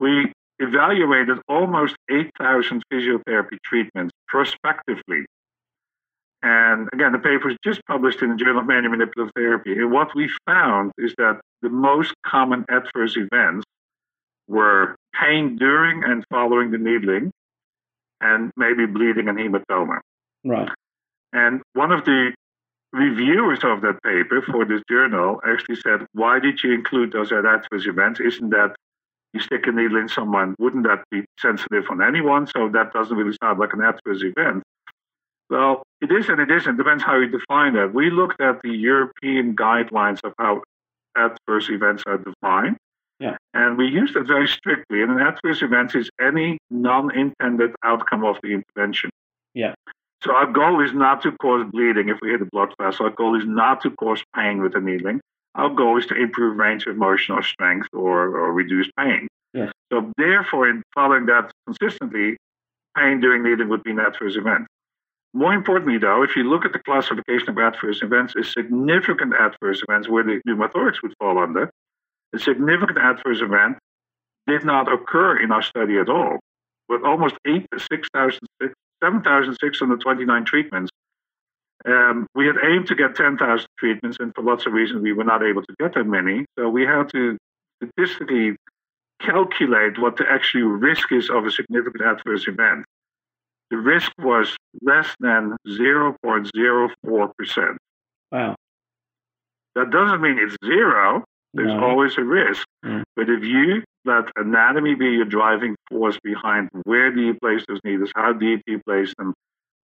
We 0.00 0.32
evaluated 0.58 1.38
almost 1.48 1.96
8,000 2.10 2.82
physiotherapy 2.92 3.58
treatments 3.64 4.12
prospectively 4.28 5.24
and 6.42 6.88
again, 6.92 7.12
the 7.12 7.18
paper 7.18 7.48
was 7.48 7.56
just 7.62 7.80
published 7.86 8.20
in 8.20 8.30
the 8.30 8.36
Journal 8.36 8.60
of 8.60 8.66
Manual 8.66 8.90
Manipulative 8.90 9.32
Therapy. 9.36 9.74
And 9.74 9.92
what 9.92 10.14
we 10.14 10.28
found 10.44 10.90
is 10.98 11.14
that 11.18 11.40
the 11.62 11.68
most 11.68 12.14
common 12.26 12.64
adverse 12.68 13.16
events 13.16 13.64
were 14.48 14.96
pain 15.14 15.56
during 15.56 16.02
and 16.02 16.24
following 16.30 16.72
the 16.72 16.78
needling, 16.78 17.30
and 18.20 18.50
maybe 18.56 18.86
bleeding 18.86 19.28
and 19.28 19.38
hematoma. 19.38 20.00
Right. 20.44 20.68
And 21.32 21.62
one 21.74 21.92
of 21.92 22.04
the 22.04 22.32
reviewers 22.92 23.60
of 23.64 23.80
that 23.82 24.02
paper 24.02 24.42
for 24.42 24.64
this 24.64 24.82
journal 24.88 25.40
actually 25.46 25.76
said, 25.76 26.06
Why 26.12 26.38
did 26.38 26.62
you 26.62 26.72
include 26.72 27.12
those 27.12 27.32
adverse 27.32 27.86
events? 27.86 28.20
Isn't 28.20 28.50
that 28.50 28.76
you 29.32 29.40
stick 29.40 29.66
a 29.66 29.72
needle 29.72 29.96
in 29.98 30.08
someone? 30.08 30.54
Wouldn't 30.58 30.86
that 30.86 31.04
be 31.10 31.24
sensitive 31.38 31.84
on 31.90 32.02
anyone? 32.02 32.46
So 32.46 32.68
that 32.68 32.92
doesn't 32.92 33.16
really 33.16 33.36
sound 33.42 33.58
like 33.58 33.72
an 33.72 33.82
adverse 33.82 34.22
event. 34.22 34.62
Well, 35.48 35.82
it 36.00 36.10
is 36.10 36.28
and 36.28 36.40
it 36.40 36.50
isn't. 36.50 36.76
Depends 36.76 37.02
how 37.02 37.18
you 37.18 37.28
define 37.28 37.74
that. 37.74 37.92
We 37.92 38.10
looked 38.10 38.40
at 38.40 38.62
the 38.62 38.70
European 38.70 39.54
guidelines 39.54 40.20
of 40.24 40.32
how 40.38 40.62
adverse 41.16 41.68
events 41.68 42.02
are 42.06 42.18
defined. 42.18 42.76
Yeah. 43.20 43.36
And 43.54 43.78
we 43.78 43.86
used 43.86 44.16
it 44.16 44.26
very 44.26 44.48
strictly. 44.48 45.02
And 45.02 45.12
an 45.12 45.20
adverse 45.20 45.62
event 45.62 45.94
is 45.94 46.10
any 46.20 46.58
non-intended 46.70 47.72
outcome 47.84 48.24
of 48.24 48.36
the 48.42 48.48
intervention. 48.48 49.10
Yeah. 49.54 49.74
So 50.22 50.32
our 50.32 50.46
goal 50.46 50.84
is 50.84 50.92
not 50.92 51.22
to 51.22 51.32
cause 51.32 51.66
bleeding 51.72 52.08
if 52.08 52.18
we 52.22 52.30
hit 52.30 52.40
a 52.40 52.46
blood 52.46 52.72
vessel. 52.80 53.06
Our 53.06 53.12
goal 53.12 53.36
is 53.36 53.44
not 53.44 53.80
to 53.82 53.90
cause 53.90 54.22
pain 54.36 54.62
with 54.62 54.74
the 54.74 54.80
needling. 54.80 55.20
Our 55.56 55.68
goal 55.68 55.98
is 55.98 56.06
to 56.06 56.14
improve 56.14 56.56
range 56.56 56.86
of 56.86 56.96
motion 56.96 57.34
or 57.34 57.42
strength 57.42 57.88
or, 57.92 58.36
or 58.36 58.52
reduce 58.52 58.88
pain. 58.96 59.26
Yes. 59.52 59.72
So 59.92 60.12
therefore, 60.16 60.68
in 60.68 60.82
following 60.94 61.26
that 61.26 61.50
consistently, 61.66 62.36
pain 62.96 63.20
during 63.20 63.42
needling 63.42 63.68
would 63.68 63.82
be 63.82 63.90
an 63.90 63.98
adverse 63.98 64.36
event. 64.36 64.66
More 65.34 65.52
importantly, 65.54 65.98
though, 65.98 66.22
if 66.22 66.36
you 66.36 66.44
look 66.44 66.64
at 66.64 66.72
the 66.72 66.78
classification 66.78 67.48
of 67.50 67.58
adverse 67.58 68.02
events, 68.02 68.34
a 68.36 68.44
significant 68.44 69.34
adverse 69.34 69.82
events 69.88 70.08
where 70.08 70.22
the 70.22 70.40
pneumothorax 70.46 71.02
would 71.02 71.14
fall 71.18 71.38
under, 71.38 71.70
a 72.34 72.38
significant 72.38 72.98
adverse 72.98 73.40
event 73.40 73.76
did 74.46 74.64
not 74.64 74.92
occur 74.92 75.42
in 75.42 75.50
our 75.50 75.62
study 75.62 75.98
at 75.98 76.08
all. 76.08 76.38
With 76.88 77.02
almost 77.02 77.34
7,629 79.02 80.44
treatments, 80.44 80.90
Um, 81.84 82.28
we 82.36 82.46
had 82.46 82.54
aimed 82.62 82.86
to 82.86 82.94
get 82.94 83.16
10,000 83.16 83.66
treatments, 83.76 84.18
and 84.20 84.32
for 84.36 84.42
lots 84.44 84.66
of 84.66 84.72
reasons, 84.72 85.02
we 85.02 85.12
were 85.12 85.24
not 85.24 85.42
able 85.42 85.62
to 85.62 85.74
get 85.80 85.94
that 85.94 86.04
many. 86.04 86.46
So 86.56 86.68
we 86.68 86.84
had 86.86 87.08
to 87.10 87.36
statistically 87.82 88.54
calculate 89.20 89.98
what 89.98 90.16
the 90.16 90.30
actual 90.30 90.68
risk 90.68 91.10
is 91.10 91.28
of 91.28 91.44
a 91.44 91.50
significant 91.50 92.04
adverse 92.04 92.46
event. 92.46 92.84
The 93.70 93.78
risk 93.78 94.12
was 94.18 94.56
less 94.80 95.12
than 95.18 95.56
0.04%. 95.66 97.76
Wow. 98.30 98.54
That 99.74 99.90
doesn't 99.90 100.20
mean 100.20 100.38
it's 100.38 100.56
zero. 100.64 101.24
There's 101.54 101.74
No. 101.74 101.82
always 101.82 102.16
a 102.16 102.22
risk. 102.22 102.64
Mm. 102.84 103.02
But 103.16 103.28
if 103.28 103.42
you 103.42 103.82
let 104.04 104.24
anatomy 104.36 104.94
be 104.94 105.06
your 105.06 105.24
driving 105.24 105.76
force 105.88 106.18
behind 106.22 106.68
where 106.84 107.12
do 107.12 107.20
you 107.20 107.34
place 107.34 107.64
those 107.68 107.80
needles, 107.84 108.10
how 108.14 108.32
deep 108.32 108.62
do 108.66 108.72
you 108.72 108.80
place 108.86 109.14
them, 109.18 109.34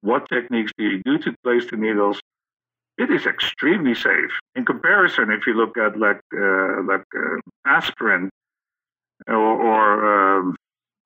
what 0.02 0.28
techniques 0.30 0.72
do 0.78 0.86
you 0.86 1.02
do 1.04 1.18
to 1.20 1.36
place 1.44 1.70
the 1.70 1.78
needles, 1.78 2.20
it 2.98 3.12
is 3.12 3.26
extremely 3.26 3.94
safe. 3.94 4.32
In 4.56 4.66
comparison, 4.66 5.32
if 5.32 5.46
you 5.46 5.54
look 5.54 5.78
at 5.78 6.00
like 6.00 6.20
uh, 6.36 6.82
like 6.84 7.04
uh, 7.16 7.38
aspirin 7.66 8.30
or, 9.28 9.36
or 9.36 10.40
um, 10.40 10.56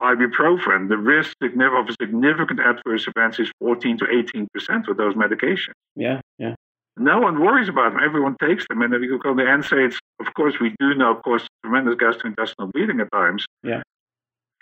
ibuprofen, 0.01 0.87
the 0.87 0.97
risk 0.97 1.35
of 1.41 1.89
a 1.89 1.93
significant 2.01 2.59
adverse 2.59 3.07
events 3.07 3.39
is 3.39 3.51
14 3.59 3.97
to 3.99 4.05
18 4.09 4.47
percent 4.53 4.87
with 4.87 4.97
those 4.97 5.15
medications. 5.15 5.73
Yeah, 5.95 6.21
yeah. 6.37 6.55
No 6.97 7.19
one 7.19 7.39
worries 7.39 7.69
about 7.69 7.93
them. 7.93 8.01
Everyone 8.03 8.35
takes 8.41 8.65
them, 8.69 8.81
and 8.81 8.93
if 8.93 9.01
you 9.01 9.19
go 9.19 9.33
to 9.33 9.35
the 9.35 9.49
NSAIDs, 9.49 9.97
of 10.21 10.33
course, 10.33 10.59
we 10.59 10.73
do 10.79 10.93
know 10.95 11.15
cause 11.15 11.47
tremendous 11.63 11.95
gastrointestinal 11.95 12.71
bleeding 12.71 12.99
at 12.99 13.11
times. 13.11 13.45
Yeah. 13.63 13.81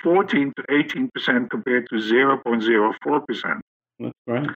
14 0.04 0.54
to 0.56 0.64
18 0.70 1.10
percent 1.14 1.52
compared 1.52 1.88
to 1.90 1.96
0.04 1.96 3.28
percent. 3.28 3.62
That's 4.00 4.14
great. 4.28 4.50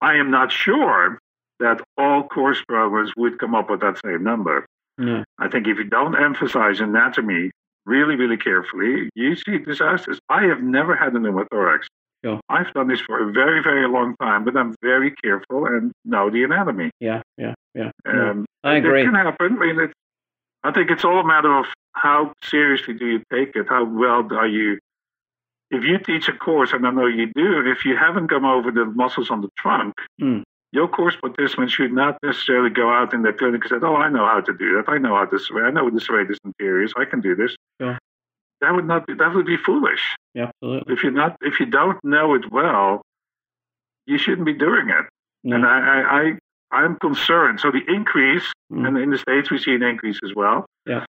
I 0.00 0.14
am 0.14 0.30
not 0.30 0.52
sure 0.52 1.18
that 1.58 1.80
all 1.98 2.22
course 2.22 2.62
programs 2.66 3.12
would 3.16 3.38
come 3.38 3.54
up 3.54 3.70
with 3.70 3.80
that 3.80 3.98
same 4.04 4.22
number. 4.22 4.66
No. 4.98 5.24
I 5.38 5.48
think 5.48 5.66
if 5.66 5.78
you 5.78 5.84
don't 5.84 6.14
emphasize 6.14 6.80
anatomy 6.80 7.50
really, 7.86 8.16
really 8.16 8.36
carefully, 8.36 9.08
you 9.14 9.34
see 9.36 9.58
disasters. 9.58 10.18
I 10.28 10.44
have 10.44 10.62
never 10.62 10.94
had 10.94 11.14
a 11.14 11.18
pneumothorax. 11.18 11.84
Sure. 12.24 12.38
I've 12.50 12.72
done 12.74 12.88
this 12.88 13.00
for 13.00 13.26
a 13.26 13.32
very, 13.32 13.62
very 13.62 13.88
long 13.88 14.14
time, 14.20 14.44
but 14.44 14.56
I'm 14.56 14.74
very 14.82 15.10
careful 15.24 15.66
and 15.66 15.92
know 16.04 16.28
the 16.28 16.44
anatomy. 16.44 16.90
Yeah, 17.00 17.22
yeah, 17.38 17.54
yeah. 17.74 17.90
Um, 18.04 18.44
I 18.62 18.74
it 18.76 18.78
agree. 18.78 19.04
can 19.04 19.14
happen. 19.14 19.56
I 19.58 19.66
mean, 19.66 19.80
it's, 19.80 19.94
I 20.62 20.72
think 20.72 20.90
it's 20.90 21.04
all 21.04 21.18
a 21.20 21.24
matter 21.26 21.56
of 21.58 21.66
how 21.92 22.32
seriously 22.44 22.94
do 22.94 23.06
you 23.06 23.22
take 23.32 23.56
it? 23.56 23.66
How 23.68 23.84
well 23.84 24.26
are 24.32 24.46
you? 24.46 24.78
If 25.70 25.84
you 25.84 25.98
teach 25.98 26.28
a 26.28 26.32
course, 26.32 26.72
and 26.72 26.86
I 26.86 26.90
know 26.90 27.06
you 27.06 27.26
do, 27.34 27.62
if 27.70 27.84
you 27.84 27.96
haven't 27.96 28.28
come 28.28 28.44
over 28.44 28.70
the 28.70 28.84
muscles 28.86 29.30
on 29.30 29.40
the 29.40 29.48
trunk, 29.56 29.94
Mm. 30.20 30.42
your 30.72 30.88
course 30.88 31.16
participants 31.16 31.72
should 31.74 31.92
not 31.92 32.18
necessarily 32.22 32.70
go 32.70 32.90
out 32.90 33.14
in 33.14 33.22
the 33.22 33.32
clinic 33.32 33.62
and 33.64 33.70
say, 33.80 33.86
"Oh, 33.86 33.96
I 33.96 34.08
know 34.08 34.26
how 34.26 34.40
to 34.40 34.52
do 34.52 34.76
that. 34.76 34.88
I 34.88 34.98
know 34.98 35.14
how 35.16 35.26
to 35.26 35.38
serrate. 35.38 35.66
I 35.66 35.70
know 35.70 35.84
what 35.84 35.94
the 35.94 36.00
serratus 36.00 36.36
anterior. 36.44 36.82
Is. 36.82 36.92
I 36.96 37.04
can 37.04 37.20
do 37.20 37.34
this." 37.34 37.56
Sure. 37.80 37.98
That 38.60 38.74
would 38.74 38.86
not 38.86 39.06
be. 39.06 39.14
That 39.14 39.32
would 39.34 39.46
be 39.46 39.56
foolish. 39.56 40.14
Yeah, 40.34 40.50
absolutely. 40.62 40.92
If 40.94 41.02
you're 41.02 41.12
not, 41.12 41.36
if 41.40 41.58
you 41.60 41.66
don't 41.66 42.02
know 42.04 42.34
it 42.34 42.50
well, 42.52 43.00
you 44.06 44.18
shouldn't 44.18 44.44
be 44.46 44.52
doing 44.52 44.90
it. 44.90 45.06
No. 45.44 45.56
And 45.56 45.66
I, 45.66 45.78
I, 45.78 46.20
I, 46.20 46.38
I'm 46.82 46.96
concerned. 46.96 47.60
So 47.60 47.70
the 47.70 47.82
increase, 47.88 48.52
Mm. 48.70 48.86
and 48.86 48.98
in 48.98 49.10
the 49.10 49.18
states 49.18 49.50
we 49.50 49.58
see 49.58 49.74
an 49.74 49.82
increase 49.82 50.18
as 50.24 50.32
well. 50.34 50.66
Yeah. 50.86 51.04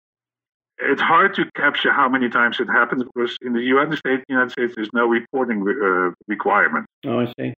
It's 0.80 1.01
hard 1.01 1.36
to 1.36 1.45
capture 1.55 1.91
how 1.91 2.09
many 2.09 2.28
times 2.30 2.59
it 2.59 2.68
happens 2.68 3.03
because 3.03 3.38
in 3.43 3.53
the 3.53 3.62
United 3.62 3.97
States, 3.99 4.24
United 4.28 4.51
States, 4.51 4.74
there's 4.76 4.89
no 4.93 5.05
reporting 5.07 5.62
uh, 5.62 6.12
requirement. 6.28 6.88
Oh, 7.05 7.20
I 7.20 7.32
see. 7.39 7.53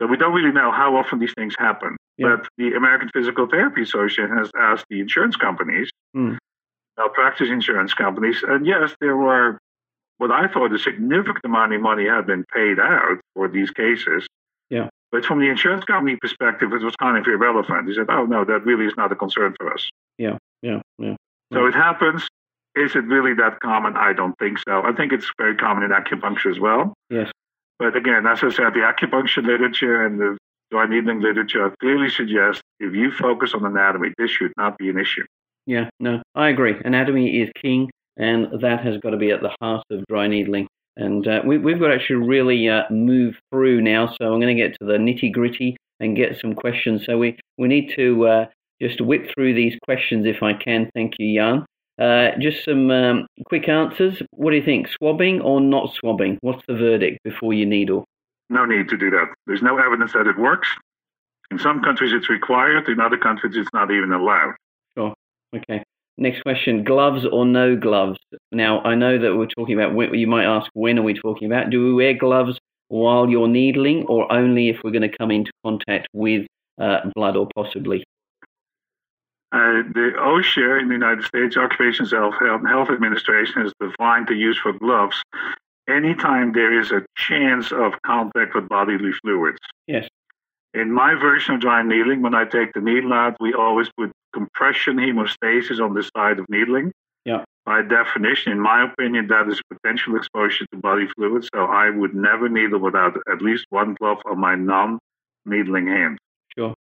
So 0.00 0.08
we 0.08 0.16
don't 0.16 0.34
really 0.34 0.50
know 0.50 0.72
how 0.72 0.96
often 0.96 1.20
these 1.20 1.32
things 1.38 1.54
happen. 1.56 1.96
Yeah. 2.18 2.36
But 2.36 2.48
the 2.58 2.72
American 2.74 3.10
Physical 3.14 3.46
Therapy 3.46 3.82
Association 3.82 4.36
has 4.36 4.50
asked 4.58 4.86
the 4.90 4.98
insurance 5.00 5.36
companies, 5.36 5.88
Mm. 6.16 6.36
malpractice 6.98 7.48
insurance 7.48 7.94
companies, 7.94 8.42
and 8.46 8.66
yes, 8.66 8.94
there 9.00 9.16
were 9.16 9.58
what 10.18 10.30
I 10.32 10.46
thought 10.48 10.72
a 10.72 10.78
significant 10.78 11.44
amount 11.44 11.72
of 11.74 11.80
money 11.80 12.06
had 12.06 12.26
been 12.26 12.44
paid 12.52 12.78
out 12.80 13.18
for 13.34 13.48
these 13.48 13.70
cases. 13.70 14.26
Yeah. 14.68 14.88
But 15.12 15.26
from 15.26 15.40
the 15.40 15.50
insurance 15.50 15.84
company 15.84 16.16
perspective, 16.16 16.72
it 16.72 16.82
was 16.82 16.96
kind 16.96 17.18
of 17.18 17.26
irrelevant. 17.26 17.86
He 17.86 17.94
said, 17.94 18.06
"Oh 18.08 18.24
no, 18.24 18.44
that 18.44 18.64
really 18.64 18.86
is 18.86 18.94
not 18.96 19.12
a 19.12 19.14
concern 19.14 19.54
for 19.60 19.72
us." 19.72 19.88
Yeah, 20.18 20.38
yeah. 20.62 20.80
Yeah. 20.98 21.16
So 21.52 21.66
it 21.66 21.74
happens. 21.74 22.26
Is 22.74 22.96
it 22.96 23.04
really 23.04 23.34
that 23.34 23.60
common? 23.60 23.94
I 23.96 24.14
don't 24.14 24.36
think 24.38 24.58
so. 24.66 24.82
I 24.82 24.92
think 24.92 25.12
it's 25.12 25.30
very 25.36 25.54
common 25.54 25.84
in 25.84 25.90
acupuncture 25.90 26.50
as 26.50 26.58
well. 26.58 26.94
Yes. 27.10 27.30
But 27.78 27.94
again, 27.94 28.26
as 28.26 28.42
I 28.42 28.48
said, 28.48 28.72
the 28.72 28.80
acupuncture 28.80 29.44
literature 29.44 30.06
and 30.06 30.18
the 30.18 30.38
dry 30.70 30.86
needling 30.86 31.20
literature 31.20 31.74
clearly 31.80 32.08
suggest 32.08 32.62
if 32.80 32.94
you 32.94 33.12
focus 33.12 33.52
on 33.52 33.66
anatomy, 33.66 34.14
this 34.16 34.30
should 34.30 34.52
not 34.56 34.78
be 34.78 34.88
an 34.88 34.98
issue. 34.98 35.24
Yeah, 35.66 35.90
no, 36.00 36.22
I 36.34 36.48
agree. 36.48 36.76
Anatomy 36.84 37.42
is 37.42 37.50
king, 37.60 37.90
and 38.16 38.48
that 38.62 38.80
has 38.84 38.96
got 38.98 39.10
to 39.10 39.16
be 39.16 39.30
at 39.30 39.42
the 39.42 39.54
heart 39.60 39.84
of 39.90 40.04
dry 40.08 40.26
needling. 40.26 40.66
And 40.96 41.26
uh, 41.26 41.40
we, 41.44 41.58
we've 41.58 41.80
got 41.80 41.88
to 41.88 41.94
actually 41.94 42.26
really 42.26 42.68
uh, 42.68 42.82
move 42.90 43.36
through 43.50 43.80
now. 43.80 44.08
So 44.08 44.32
I'm 44.32 44.40
going 44.40 44.54
to 44.56 44.62
get 44.62 44.78
to 44.80 44.86
the 44.86 44.98
nitty 44.98 45.32
gritty 45.32 45.76
and 46.00 46.16
get 46.16 46.38
some 46.40 46.54
questions. 46.54 47.04
So 47.06 47.18
we, 47.18 47.38
we 47.58 47.68
need 47.68 47.92
to 47.96 48.26
uh, 48.26 48.46
just 48.80 49.00
whip 49.00 49.30
through 49.32 49.54
these 49.54 49.78
questions 49.84 50.26
if 50.26 50.42
I 50.42 50.52
can. 50.52 50.90
Thank 50.94 51.14
you, 51.18 51.38
Jan. 51.38 51.64
Uh, 52.00 52.30
just 52.40 52.64
some 52.64 52.90
um, 52.90 53.26
quick 53.46 53.68
answers. 53.68 54.20
What 54.32 54.50
do 54.50 54.56
you 54.56 54.64
think? 54.64 54.88
Swabbing 54.88 55.40
or 55.40 55.60
not 55.60 55.94
swabbing? 55.94 56.38
What's 56.40 56.64
the 56.66 56.74
verdict 56.74 57.18
before 57.22 57.52
you 57.52 57.66
needle? 57.66 58.04
No 58.50 58.64
need 58.64 58.88
to 58.88 58.96
do 58.96 59.10
that. 59.10 59.26
There's 59.46 59.62
no 59.62 59.78
evidence 59.78 60.12
that 60.12 60.26
it 60.26 60.38
works. 60.38 60.68
In 61.50 61.58
some 61.58 61.82
countries, 61.82 62.12
it's 62.12 62.28
required. 62.28 62.88
In 62.88 62.98
other 62.98 63.18
countries, 63.18 63.56
it's 63.56 63.70
not 63.72 63.90
even 63.90 64.12
allowed. 64.12 64.54
Sure. 64.96 65.14
Okay. 65.54 65.82
Next 66.22 66.40
question: 66.42 66.84
gloves 66.84 67.26
or 67.26 67.44
no 67.44 67.74
gloves? 67.74 68.16
Now 68.52 68.80
I 68.82 68.94
know 68.94 69.18
that 69.18 69.34
we're 69.36 69.48
talking 69.48 69.74
about. 69.74 69.92
When, 69.92 70.14
you 70.14 70.28
might 70.28 70.44
ask, 70.44 70.70
when 70.72 70.96
are 70.96 71.02
we 71.02 71.14
talking 71.14 71.50
about? 71.50 71.70
Do 71.70 71.84
we 71.84 71.92
wear 71.92 72.14
gloves 72.14 72.60
while 72.86 73.28
you're 73.28 73.48
needling, 73.48 74.06
or 74.06 74.30
only 74.32 74.68
if 74.68 74.84
we're 74.84 74.92
going 74.92 75.10
to 75.10 75.16
come 75.18 75.32
into 75.32 75.50
contact 75.64 76.06
with 76.12 76.46
uh, 76.80 77.00
blood, 77.16 77.34
or 77.34 77.48
possibly? 77.56 78.04
Uh, 79.50 79.82
the 79.92 80.12
OSHA 80.16 80.82
in 80.82 80.88
the 80.88 80.94
United 80.94 81.24
States, 81.24 81.56
Occupational 81.56 82.30
Health, 82.30 82.62
Health 82.68 82.90
Administration, 82.90 83.62
has 83.62 83.72
defined 83.80 84.28
the 84.28 84.36
use 84.36 84.56
for 84.62 84.72
gloves 84.74 85.20
anytime 85.88 86.52
there 86.52 86.78
is 86.78 86.92
a 86.92 87.04
chance 87.16 87.72
of 87.72 87.94
contact 88.06 88.54
with 88.54 88.68
bodily 88.68 89.10
fluids. 89.22 89.58
Yes. 89.88 90.06
In 90.74 90.90
my 90.90 91.14
version 91.14 91.54
of 91.54 91.60
dry 91.60 91.82
needling, 91.82 92.22
when 92.22 92.34
I 92.34 92.44
take 92.44 92.72
the 92.72 92.80
needle 92.80 93.12
out, 93.12 93.36
we 93.40 93.52
always 93.52 93.88
put 93.96 94.12
compression 94.32 94.96
hemostasis 94.96 95.80
on 95.80 95.94
the 95.94 96.08
side 96.16 96.38
of 96.38 96.46
needling. 96.48 96.92
Yeah. 97.24 97.44
By 97.64 97.82
definition, 97.82 98.52
in 98.52 98.60
my 98.60 98.84
opinion, 98.84 99.28
that 99.28 99.48
is 99.48 99.60
potential 99.70 100.16
exposure 100.16 100.66
to 100.72 100.78
body 100.78 101.06
fluids. 101.14 101.48
So 101.54 101.64
I 101.64 101.90
would 101.90 102.14
never 102.14 102.48
needle 102.48 102.80
without 102.80 103.16
at 103.30 103.42
least 103.42 103.66
one 103.70 103.94
glove 104.00 104.18
on 104.24 104.40
my 104.40 104.54
non-needling 104.54 105.86
hand. 105.86 106.18
Sure. 106.56 106.74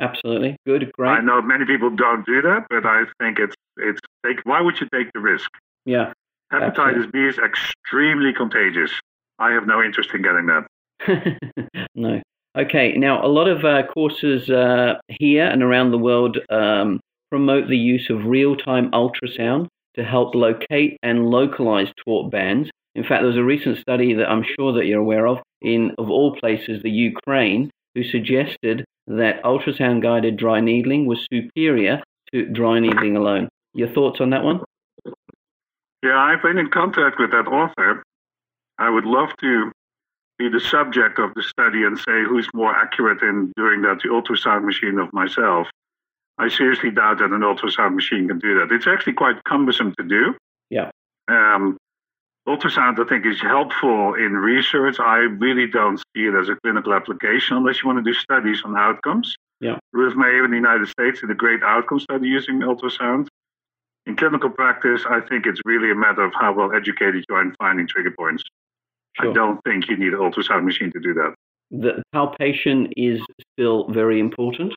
Absolutely. 0.00 0.56
Good. 0.66 0.90
Great. 0.92 1.10
I 1.10 1.20
know 1.20 1.42
many 1.42 1.64
people 1.64 1.90
don't 1.90 2.24
do 2.24 2.40
that, 2.42 2.66
but 2.70 2.86
I 2.86 3.04
think 3.20 3.38
it's 3.38 3.54
it's 3.76 4.00
take. 4.24 4.40
Why 4.44 4.60
would 4.60 4.80
you 4.80 4.88
take 4.92 5.12
the 5.12 5.20
risk? 5.20 5.50
Yeah. 5.84 6.12
Hepatitis 6.52 7.10
B 7.12 7.18
is 7.18 7.38
extremely 7.38 8.32
contagious. 8.32 8.92
I 9.38 9.52
have 9.52 9.66
no 9.66 9.82
interest 9.82 10.10
in 10.14 10.22
getting 10.22 10.46
that. 10.46 11.78
no. 11.94 12.22
Okay. 12.58 12.94
Now, 12.96 13.24
a 13.24 13.28
lot 13.28 13.48
of 13.48 13.64
uh, 13.64 13.86
courses 13.86 14.50
uh, 14.50 14.94
here 15.08 15.46
and 15.46 15.62
around 15.62 15.92
the 15.92 15.98
world 15.98 16.38
um, 16.50 16.98
promote 17.30 17.68
the 17.68 17.76
use 17.76 18.08
of 18.10 18.24
real-time 18.24 18.90
ultrasound 18.90 19.68
to 19.94 20.02
help 20.02 20.34
locate 20.34 20.96
and 21.02 21.30
localize 21.30 21.88
taut 22.04 22.30
bands. 22.30 22.68
In 22.94 23.02
fact, 23.04 23.20
there 23.20 23.28
was 23.28 23.36
a 23.36 23.44
recent 23.44 23.78
study 23.78 24.14
that 24.14 24.28
I'm 24.28 24.44
sure 24.58 24.72
that 24.72 24.86
you're 24.86 25.00
aware 25.00 25.26
of 25.28 25.38
in, 25.62 25.92
of 25.98 26.10
all 26.10 26.34
places, 26.36 26.82
the 26.82 26.90
Ukraine, 26.90 27.70
who 27.94 28.02
suggested 28.02 28.84
that 29.06 29.42
ultrasound-guided 29.44 30.36
dry 30.36 30.60
needling 30.60 31.06
was 31.06 31.26
superior 31.32 32.02
to 32.32 32.46
dry 32.46 32.80
needling 32.80 33.16
alone. 33.16 33.48
Your 33.74 33.88
thoughts 33.88 34.20
on 34.20 34.30
that 34.30 34.42
one? 34.42 34.60
Yeah, 36.02 36.16
I've 36.16 36.42
been 36.42 36.58
in 36.58 36.70
contact 36.70 37.16
with 37.18 37.30
that 37.30 37.46
author. 37.46 38.02
I 38.78 38.90
would 38.90 39.04
love 39.04 39.28
to 39.40 39.70
be 40.38 40.48
the 40.48 40.60
subject 40.60 41.18
of 41.18 41.34
the 41.34 41.42
study 41.42 41.82
and 41.82 41.98
say 41.98 42.22
who's 42.26 42.48
more 42.54 42.74
accurate 42.74 43.22
in 43.22 43.52
doing 43.56 43.82
that, 43.82 44.00
the 44.02 44.08
ultrasound 44.08 44.64
machine 44.64 44.98
of 44.98 45.12
myself. 45.12 45.66
I 46.38 46.48
seriously 46.48 46.90
doubt 46.90 47.18
that 47.18 47.30
an 47.32 47.40
ultrasound 47.40 47.96
machine 47.96 48.28
can 48.28 48.38
do 48.38 48.58
that. 48.58 48.72
It's 48.72 48.86
actually 48.86 49.14
quite 49.14 49.42
cumbersome 49.44 49.94
to 49.98 50.04
do. 50.04 50.36
Yeah. 50.70 50.90
Um, 51.26 51.76
ultrasound, 52.46 53.04
I 53.04 53.08
think, 53.08 53.26
is 53.26 53.40
helpful 53.40 54.14
in 54.14 54.34
research. 54.34 55.00
I 55.00 55.16
really 55.16 55.66
don't 55.66 55.98
see 55.98 56.26
it 56.26 56.34
as 56.34 56.48
a 56.48 56.54
clinical 56.62 56.94
application 56.94 57.56
unless 57.56 57.82
you 57.82 57.88
want 57.88 58.04
to 58.04 58.08
do 58.08 58.14
studies 58.14 58.62
on 58.64 58.76
outcomes. 58.76 59.34
Yeah. 59.60 59.78
Ruth 59.92 60.16
Mayer 60.16 60.44
in 60.44 60.52
the 60.52 60.56
United 60.56 60.86
States 60.88 61.20
did 61.20 61.30
a 61.30 61.34
great 61.34 61.62
outcome 61.64 61.98
study 61.98 62.28
using 62.28 62.60
ultrasound. 62.60 63.26
In 64.06 64.16
clinical 64.16 64.48
practice, 64.48 65.02
I 65.10 65.20
think 65.20 65.44
it's 65.44 65.60
really 65.64 65.90
a 65.90 65.94
matter 65.96 66.22
of 66.22 66.32
how 66.32 66.52
well 66.54 66.72
educated 66.72 67.24
you 67.28 67.34
are 67.34 67.42
in 67.42 67.54
finding 67.58 67.88
trigger 67.88 68.14
points. 68.16 68.44
I 69.18 69.32
don't 69.32 69.60
think 69.64 69.88
you 69.88 69.96
need 69.96 70.12
an 70.12 70.20
ultrasound 70.20 70.64
machine 70.64 70.92
to 70.92 71.00
do 71.00 71.14
that. 71.14 71.34
The 71.70 72.02
palpation 72.12 72.92
is 72.96 73.20
still 73.54 73.88
very 73.88 74.20
important. 74.20 74.74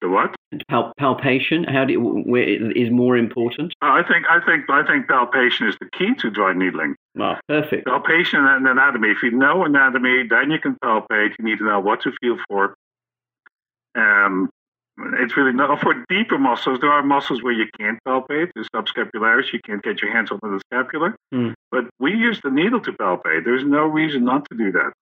The 0.00 0.08
what? 0.08 0.34
Pal- 0.68 0.92
palpation. 0.98 1.64
How 1.64 1.84
do 1.84 1.94
you, 1.94 2.00
where 2.00 2.44
is 2.44 2.90
more 2.90 3.16
important? 3.16 3.72
Oh, 3.82 3.88
I 3.88 4.02
think 4.06 4.26
I 4.28 4.38
think 4.44 4.68
I 4.68 4.86
think 4.86 5.08
palpation 5.08 5.66
is 5.66 5.76
the 5.80 5.88
key 5.96 6.14
to 6.16 6.30
dry 6.30 6.52
needling. 6.52 6.94
Ah, 7.18 7.40
perfect. 7.48 7.86
Palpation 7.86 8.44
and 8.44 8.66
anatomy. 8.68 9.08
If 9.08 9.22
you 9.22 9.30
know 9.30 9.64
anatomy, 9.64 10.28
then 10.28 10.50
you 10.50 10.58
can 10.58 10.76
palpate. 10.84 11.32
You 11.38 11.44
need 11.44 11.58
to 11.58 11.64
know 11.64 11.80
what 11.80 12.02
to 12.02 12.12
feel 12.20 12.36
for. 12.48 12.74
Um, 13.94 14.50
it's 14.96 15.36
really 15.36 15.52
not 15.52 15.80
for 15.80 15.94
deeper 16.08 16.38
muscles. 16.38 16.78
There 16.80 16.92
are 16.92 17.02
muscles 17.02 17.42
where 17.42 17.52
you 17.52 17.66
can't 17.78 17.98
palpate. 18.06 18.50
The 18.54 18.68
subscapularis, 18.74 19.52
you 19.52 19.60
can't 19.64 19.82
get 19.82 20.00
your 20.00 20.12
hands 20.12 20.30
on 20.30 20.38
the 20.42 20.60
scapular. 20.66 21.16
Mm. 21.32 21.54
But 21.70 21.84
we 21.98 22.12
use 22.12 22.40
the 22.42 22.50
needle 22.50 22.80
to 22.80 22.92
palpate. 22.92 23.44
There's 23.44 23.64
no 23.64 23.84
reason 23.84 24.24
not 24.24 24.48
to 24.50 24.56
do 24.56 24.72
that. 24.72 24.92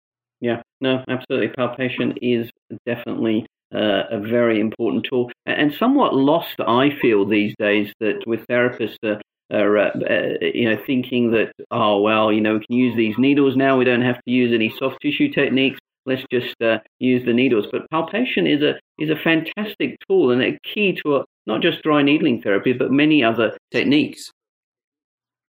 Yeah, 0.41 0.63
no, 0.81 1.05
absolutely. 1.09 1.49
Palpation 1.49 2.15
is 2.21 2.51
definitely 2.85 3.47
uh, 3.75 4.05
a 4.11 4.19
very 4.19 4.61
important 4.61 5.07
tool 5.09 5.31
and 5.47 5.73
somewhat 5.73 6.15
lost, 6.15 6.57
I 6.59 6.91
feel, 7.01 7.25
these 7.25 7.55
days 7.59 7.93
that 8.01 8.27
with 8.27 8.47
therapists 8.49 8.97
uh, 9.05 9.17
are, 9.53 9.79
uh, 9.79 9.91
uh, 9.91 10.35
you 10.41 10.69
know, 10.69 10.83
thinking 10.85 11.31
that, 11.33 11.53
oh, 11.71 12.01
well, 12.01 12.33
you 12.33 12.41
know, 12.41 12.55
we 12.55 12.67
can 12.67 12.77
use 12.77 12.97
these 12.97 13.17
needles 13.19 13.57
now. 13.57 13.79
We 13.79 13.85
don't 13.85 14.03
have 14.03 14.17
to 14.17 14.31
use 14.31 14.53
any 14.53 14.75
soft 14.79 15.01
tissue 15.01 15.31
techniques. 15.31 15.79
Let's 16.07 16.25
just 16.31 16.61
uh, 16.61 16.79
use 16.99 17.25
the 17.25 17.33
needles. 17.33 17.67
But 17.71 17.89
palpation 17.91 18.47
is 18.47 18.63
a 18.63 18.79
is 18.99 19.11
a 19.11 19.17
fantastic 19.17 19.99
tool 20.09 20.31
and 20.31 20.43
a 20.43 20.59
key 20.65 20.99
to 21.05 21.17
a, 21.17 21.25
not 21.47 21.63
just 21.63 21.83
dry 21.83 22.03
needling 22.03 22.43
therapy, 22.43 22.73
but 22.73 22.91
many 22.91 23.23
other 23.23 23.57
techniques. 23.71 24.31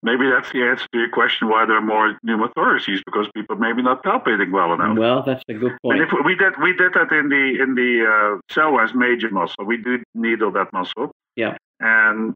Maybe 0.04 0.28
that's 0.28 0.52
the 0.52 0.62
answer 0.62 0.86
to 0.92 0.98
your 0.98 1.08
question 1.08 1.48
why 1.48 1.64
there 1.64 1.76
are 1.76 1.80
more 1.80 2.18
pneumothoraces 2.26 3.00
because 3.06 3.26
people 3.34 3.56
maybe 3.56 3.80
not 3.80 4.04
palpating 4.04 4.52
well 4.52 4.74
enough. 4.74 4.98
Well, 4.98 5.22
that's 5.22 5.42
a 5.48 5.54
good 5.54 5.72
point. 5.82 5.98
And 5.98 6.06
if 6.06 6.14
we 6.26 6.34
did 6.36 6.52
we 6.62 6.76
did 6.76 6.92
that 6.92 7.10
in 7.10 7.30
the 7.30 7.62
in 7.62 7.74
the 7.74 8.04
uh, 8.04 8.54
psoas 8.54 8.94
major 8.94 9.30
muscle. 9.30 9.64
We 9.64 9.78
do 9.78 10.02
needle 10.14 10.50
that 10.52 10.72
muscle. 10.74 11.10
Yeah. 11.36 11.56
And 11.80 12.34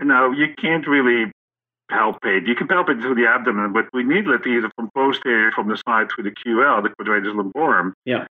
you 0.00 0.06
know 0.06 0.32
you 0.32 0.54
can't 0.56 0.86
really 0.86 1.30
palpate. 1.92 2.46
You 2.46 2.54
can 2.54 2.68
palpate 2.68 3.00
through 3.00 3.14
the 3.14 3.26
abdomen, 3.26 3.72
but 3.72 3.86
we 3.92 4.02
needle 4.02 4.34
it 4.34 4.46
either 4.46 4.70
from 4.76 4.90
posterior 4.94 5.52
from 5.52 5.68
the 5.68 5.76
side 5.86 6.10
through 6.10 6.24
the 6.24 6.30
QL, 6.30 6.82
the 6.82 6.90
quadratus 6.90 7.34
lumborum. 7.34 7.92
Yeah. 8.04 8.26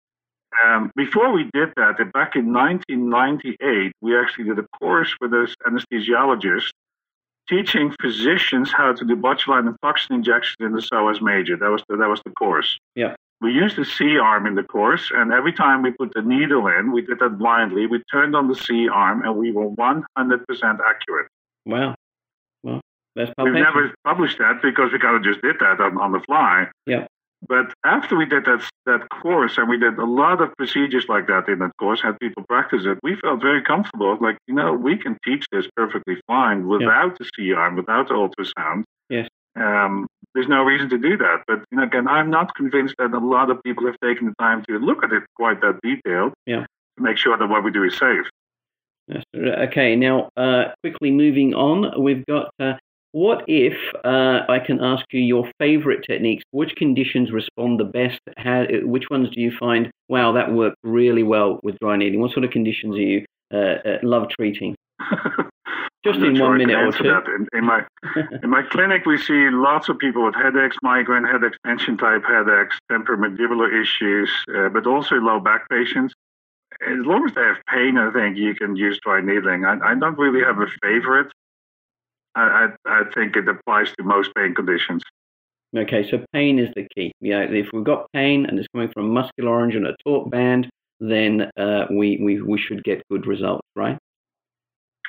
Um, 0.65 0.91
before 0.95 1.31
we 1.31 1.43
did 1.53 1.69
that, 1.75 1.97
back 2.13 2.35
in 2.35 2.53
1998, 2.53 3.91
we 4.01 4.17
actually 4.17 4.45
did 4.45 4.59
a 4.59 4.67
course 4.79 5.13
with 5.19 5.31
this 5.31 5.53
anesthesiologist 5.67 6.71
teaching 7.47 7.93
physicians 8.01 8.71
how 8.71 8.93
to 8.93 9.05
do 9.05 9.15
botulinum 9.15 9.75
toxin 9.81 10.15
injections 10.15 10.57
in 10.59 10.73
the 10.73 10.81
psoas 10.81 11.21
major. 11.21 11.55
That 11.57 11.69
was 11.69 11.83
the, 11.87 11.97
that 11.97 12.09
was 12.09 12.21
the 12.25 12.31
course. 12.31 12.77
Yeah. 12.95 13.15
We 13.39 13.53
used 13.53 13.75
the 13.75 13.85
C 13.85 14.17
arm 14.17 14.47
in 14.47 14.55
the 14.55 14.63
course, 14.63 15.11
and 15.13 15.31
every 15.31 15.53
time 15.53 15.83
we 15.83 15.91
put 15.91 16.11
the 16.15 16.23
needle 16.23 16.67
in, 16.67 16.91
we 16.91 17.03
did 17.03 17.19
that 17.19 17.37
blindly. 17.37 17.85
We 17.85 18.01
turned 18.11 18.35
on 18.35 18.47
the 18.47 18.55
C 18.55 18.89
arm, 18.89 19.23
and 19.23 19.35
we 19.37 19.51
were 19.51 19.69
100% 19.69 20.07
accurate. 20.17 21.27
Wow. 21.65 21.95
We've 23.17 23.53
never 23.53 23.93
published 24.03 24.37
that 24.39 24.61
because 24.61 24.91
we 24.91 24.99
kind 24.99 25.15
of 25.15 25.23
just 25.23 25.41
did 25.41 25.57
that 25.59 25.79
on, 25.79 25.97
on 25.97 26.11
the 26.11 26.19
fly. 26.19 26.67
Yeah. 26.85 27.07
But 27.47 27.73
after 27.85 28.17
we 28.17 28.25
did 28.25 28.45
that 28.45 28.67
that 28.85 29.09
course, 29.09 29.57
and 29.57 29.69
we 29.69 29.77
did 29.77 29.97
a 29.97 30.05
lot 30.05 30.41
of 30.41 30.55
procedures 30.57 31.05
like 31.07 31.27
that 31.27 31.47
in 31.47 31.59
that 31.59 31.71
course, 31.77 32.01
had 32.01 32.19
people 32.19 32.43
practice 32.49 32.83
it, 32.85 32.97
we 33.03 33.15
felt 33.15 33.41
very 33.41 33.61
comfortable. 33.61 34.17
Like, 34.19 34.37
you 34.47 34.55
know, 34.55 34.73
we 34.73 34.97
can 34.97 35.17
teach 35.23 35.45
this 35.51 35.67
perfectly 35.75 36.19
fine 36.25 36.67
without 36.67 37.11
yeah. 37.11 37.15
the 37.19 37.29
C 37.35 37.53
arm, 37.53 37.75
without 37.75 38.07
the 38.07 38.15
ultrasound. 38.15 38.83
Yes. 39.09 39.27
Um, 39.55 40.07
there's 40.33 40.47
no 40.47 40.63
reason 40.63 40.89
to 40.89 40.97
do 40.97 41.17
that. 41.17 41.43
But 41.47 41.63
you 41.71 41.77
know, 41.77 41.83
again, 41.83 42.07
I'm 42.07 42.29
not 42.29 42.55
convinced 42.55 42.95
that 42.97 43.13
a 43.13 43.19
lot 43.19 43.49
of 43.49 43.61
people 43.63 43.85
have 43.85 43.99
taken 44.03 44.27
the 44.27 44.35
time 44.39 44.63
to 44.67 44.79
look 44.79 45.03
at 45.03 45.11
it 45.11 45.23
quite 45.35 45.61
that 45.61 45.79
detailed. 45.83 46.33
Yeah. 46.45 46.65
To 46.97 47.03
make 47.03 47.17
sure 47.17 47.37
that 47.37 47.47
what 47.47 47.63
we 47.63 47.71
do 47.71 47.83
is 47.83 47.95
safe. 47.97 48.25
Yes. 49.07 49.23
Okay. 49.35 49.95
Now, 49.95 50.29
uh, 50.35 50.73
quickly 50.81 51.11
moving 51.11 51.53
on, 51.53 52.01
we've 52.01 52.25
got 52.25 52.49
uh, 52.59 52.73
what 53.11 53.43
if 53.47 53.73
uh, 54.03 54.41
I 54.49 54.59
can 54.59 54.79
ask 54.83 55.05
you 55.11 55.21
your 55.21 55.49
favorite 55.59 56.03
techniques? 56.05 56.43
Which 56.51 56.75
conditions 56.75 57.31
respond 57.31 57.79
the 57.79 57.85
best? 57.85 58.19
How, 58.37 58.65
which 58.83 59.05
ones 59.09 59.29
do 59.33 59.41
you 59.41 59.51
find, 59.57 59.89
wow, 60.09 60.31
that 60.33 60.51
worked 60.51 60.77
really 60.83 61.23
well 61.23 61.59
with 61.63 61.79
dry 61.79 61.95
needling? 61.95 62.21
What 62.21 62.31
sort 62.31 62.43
of 62.43 62.51
conditions 62.51 62.95
do 62.95 63.01
you 63.01 63.25
uh, 63.53 63.57
uh, 63.57 63.97
love 64.03 64.29
treating? 64.29 64.75
Just 66.03 66.19
in 66.19 66.35
sure 66.35 66.49
one 66.49 66.57
minute 66.59 66.77
or 66.77 66.91
two. 66.91 67.09
In, 67.09 67.47
in, 67.53 67.65
my, 67.65 67.83
in 68.43 68.49
my 68.49 68.61
clinic, 68.61 69.05
we 69.05 69.17
see 69.17 69.49
lots 69.49 69.89
of 69.89 69.97
people 69.97 70.23
with 70.25 70.35
headaches, 70.35 70.77
migraine 70.81 71.25
headaches, 71.25 71.57
tension 71.65 71.97
type 71.97 72.23
headaches, 72.23 72.77
temporomandibular 72.91 73.81
issues, 73.81 74.29
uh, 74.55 74.69
but 74.69 74.85
also 74.85 75.15
low 75.15 75.39
back 75.39 75.67
patients. 75.69 76.13
As 76.87 76.99
long 77.05 77.27
as 77.27 77.33
they 77.33 77.41
have 77.41 77.57
pain, 77.67 77.97
I 77.97 78.11
think 78.11 78.37
you 78.37 78.53
can 78.53 78.75
use 78.75 78.99
dry 78.99 79.21
needling. 79.21 79.65
I, 79.65 79.79
I 79.79 79.95
don't 79.95 80.17
really 80.17 80.43
have 80.43 80.59
a 80.59 80.67
favorite. 80.83 81.31
I, 82.41 82.67
I, 82.85 83.03
think 83.13 83.35
it 83.35 83.47
applies 83.47 83.89
to 83.97 84.03
most 84.03 84.31
pain 84.35 84.53
conditions. 84.53 85.03
Okay, 85.75 86.09
so 86.09 86.23
pain 86.33 86.59
is 86.59 86.69
the 86.75 86.87
key. 86.95 87.11
Yeah, 87.19 87.41
if 87.41 87.67
we've 87.73 87.83
got 87.83 88.11
pain 88.13 88.45
and 88.45 88.57
it's 88.57 88.67
coming 88.73 88.89
from 88.89 89.09
muscular 89.09 89.51
origin, 89.51 89.85
a 89.85 89.95
taut 90.05 90.29
band, 90.29 90.69
then 90.99 91.49
uh, 91.57 91.85
we, 91.89 92.19
we, 92.21 92.41
we 92.41 92.59
should 92.59 92.83
get 92.83 93.03
good 93.09 93.27
results, 93.27 93.67
right? 93.75 93.97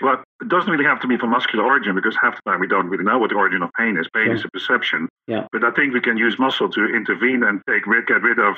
Well, 0.00 0.22
it 0.40 0.48
doesn't 0.48 0.70
really 0.70 0.84
have 0.84 1.00
to 1.00 1.08
be 1.08 1.16
from 1.16 1.30
muscular 1.30 1.64
origin 1.64 1.94
because 1.94 2.16
half 2.20 2.36
the 2.36 2.50
time 2.50 2.60
we 2.60 2.68
don't 2.68 2.88
really 2.88 3.04
know 3.04 3.18
what 3.18 3.30
the 3.30 3.36
origin 3.36 3.62
of 3.62 3.70
pain 3.76 3.96
is. 3.96 4.06
Pain 4.14 4.26
sure. 4.26 4.34
is 4.34 4.44
a 4.44 4.48
perception. 4.50 5.08
Yeah. 5.26 5.46
But 5.52 5.64
I 5.64 5.70
think 5.72 5.92
we 5.92 6.00
can 6.00 6.16
use 6.16 6.38
muscle 6.38 6.68
to 6.68 6.86
intervene 6.94 7.42
and 7.42 7.60
take 7.68 7.84
get 7.84 8.22
rid 8.22 8.38
of 8.38 8.56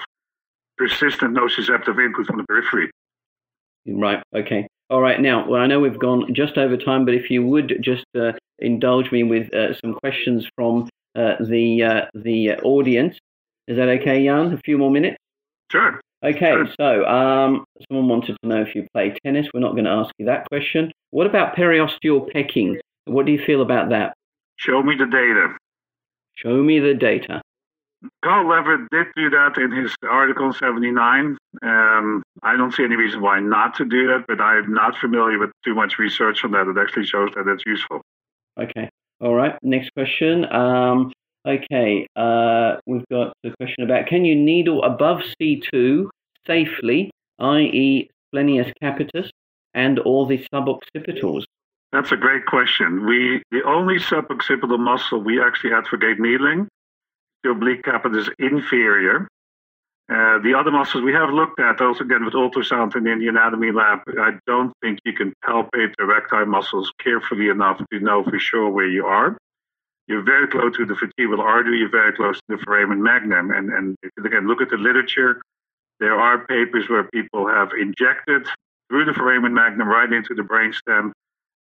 persistent 0.76 1.36
nociceptive 1.36 2.02
input 2.02 2.26
from 2.26 2.38
the 2.38 2.44
periphery. 2.44 2.90
Right. 3.86 4.22
Okay. 4.34 4.66
All 4.90 5.00
right. 5.00 5.20
Now, 5.20 5.48
well, 5.48 5.62
I 5.62 5.66
know 5.66 5.80
we've 5.80 5.98
gone 5.98 6.34
just 6.34 6.58
over 6.58 6.76
time, 6.76 7.04
but 7.04 7.14
if 7.14 7.30
you 7.30 7.46
would 7.46 7.78
just 7.80 8.04
uh, 8.18 8.32
indulge 8.60 9.10
me 9.12 9.22
with 9.22 9.52
uh, 9.54 9.74
some 9.80 9.94
questions 9.94 10.48
from 10.54 10.88
uh, 11.14 11.36
the 11.40 11.82
uh, 11.82 12.00
the 12.14 12.52
audience, 12.58 13.18
is 13.66 13.76
that 13.76 13.88
okay, 13.88 14.24
Jan? 14.24 14.52
A 14.52 14.58
few 14.58 14.78
more 14.78 14.90
minutes. 14.90 15.16
Sure. 15.70 16.00
Okay. 16.22 16.52
Sure. 16.52 16.68
So, 16.78 17.04
um, 17.06 17.64
someone 17.88 18.08
wanted 18.08 18.36
to 18.42 18.48
know 18.48 18.60
if 18.60 18.74
you 18.74 18.86
play 18.92 19.14
tennis. 19.24 19.46
We're 19.54 19.60
not 19.60 19.72
going 19.72 19.84
to 19.84 19.90
ask 19.90 20.12
you 20.18 20.26
that 20.26 20.46
question. 20.48 20.92
What 21.10 21.26
about 21.26 21.56
periosteal 21.56 22.30
pecking? 22.32 22.78
What 23.06 23.26
do 23.26 23.32
you 23.32 23.42
feel 23.44 23.62
about 23.62 23.88
that? 23.90 24.14
Show 24.56 24.82
me 24.82 24.96
the 24.96 25.06
data. 25.06 25.56
Show 26.34 26.62
me 26.62 26.78
the 26.78 26.94
data. 26.94 27.40
Carl 28.24 28.46
Lewit 28.46 28.88
did 28.90 29.06
do 29.14 29.28
that 29.30 29.56
in 29.58 29.70
his 29.72 29.94
article 30.08 30.46
in 30.46 30.52
79. 30.52 31.36
Um, 31.62 32.22
I 32.42 32.56
don't 32.56 32.72
see 32.72 32.84
any 32.84 32.96
reason 32.96 33.20
why 33.20 33.40
not 33.40 33.74
to 33.76 33.84
do 33.84 34.06
that, 34.08 34.24
but 34.26 34.40
I'm 34.40 34.72
not 34.72 34.96
familiar 34.96 35.38
with 35.38 35.50
too 35.64 35.74
much 35.74 35.98
research 35.98 36.44
on 36.44 36.52
that. 36.52 36.66
It 36.66 36.78
actually 36.80 37.06
shows 37.06 37.30
that 37.34 37.46
it's 37.46 37.64
useful. 37.66 38.02
Okay. 38.60 38.88
All 39.20 39.34
right. 39.34 39.56
Next 39.62 39.90
question. 39.94 40.50
Um, 40.52 41.12
okay. 41.46 42.06
Uh, 42.16 42.76
we've 42.86 43.06
got 43.10 43.32
the 43.42 43.52
question 43.60 43.84
about 43.84 44.06
can 44.06 44.24
you 44.24 44.34
needle 44.34 44.82
above 44.82 45.22
C2 45.40 46.08
safely, 46.46 47.10
i.e., 47.38 48.10
splenius 48.28 48.72
capitis 48.82 49.28
and 49.74 49.98
all 50.00 50.26
the 50.26 50.44
suboccipitals? 50.52 51.44
That's 51.92 52.12
a 52.12 52.16
great 52.16 52.46
question. 52.46 53.04
We 53.06 53.42
the 53.50 53.62
only 53.64 53.96
suboccipital 53.96 54.78
muscle 54.78 55.20
we 55.20 55.42
actually 55.42 55.72
advocate 55.72 56.20
needling 56.20 56.68
the 57.42 57.50
obliquus 57.50 57.82
capitis 57.82 58.28
inferior. 58.38 59.28
Uh, 60.10 60.40
the 60.40 60.52
other 60.58 60.72
muscles 60.72 61.04
we 61.04 61.12
have 61.12 61.30
looked 61.30 61.60
at, 61.60 61.80
also 61.80 62.02
again 62.02 62.24
with 62.24 62.34
ultrasound 62.34 62.96
and 62.96 63.06
in 63.06 63.20
the 63.20 63.28
anatomy 63.28 63.70
lab, 63.70 64.00
I 64.18 64.32
don't 64.44 64.72
think 64.82 64.98
you 65.04 65.12
can 65.12 65.32
palpate 65.44 65.94
the 65.96 66.02
erectile 66.02 66.46
muscles 66.46 66.92
carefully 66.98 67.48
enough 67.48 67.80
to 67.92 68.00
know 68.00 68.24
for 68.24 68.38
sure 68.40 68.68
where 68.68 68.88
you 68.88 69.06
are. 69.06 69.38
You're 70.08 70.24
very 70.24 70.48
close 70.48 70.76
to 70.78 70.84
the 70.84 70.94
vertebral 70.94 71.40
artery, 71.40 71.78
you're 71.78 71.90
very 71.90 72.12
close 72.12 72.38
to 72.38 72.56
the 72.56 72.58
foramen 72.64 73.00
magnum. 73.00 73.52
And, 73.52 73.70
and 73.70 73.96
again 74.18 74.48
look 74.48 74.60
at 74.60 74.70
the 74.70 74.78
literature, 74.78 75.42
there 76.00 76.18
are 76.18 76.44
papers 76.46 76.88
where 76.88 77.04
people 77.04 77.46
have 77.46 77.70
injected 77.80 78.48
through 78.88 79.04
the 79.04 79.14
foramen 79.14 79.54
magnum 79.54 79.86
right 79.86 80.12
into 80.12 80.34
the 80.34 80.42
brainstem 80.42 81.12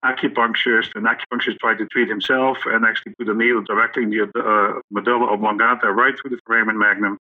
acupuncturist, 0.05 0.95
an 0.95 1.05
acupuncturist 1.05 1.59
tried 1.59 1.79
to 1.79 1.87
treat 1.87 2.09
himself 2.09 2.59
and 2.67 2.85
actually 2.85 3.13
put 3.19 3.29
a 3.29 3.35
needle 3.35 3.63
directly 3.63 4.05
in 4.05 4.11
the 4.11 4.23
uh, 4.23 4.81
medulla 4.93 5.33
oblongata 5.33 5.91
right 5.91 6.15
through 6.21 6.31
the 6.31 6.39
foramen 6.47 6.79
magnum. 6.79 7.19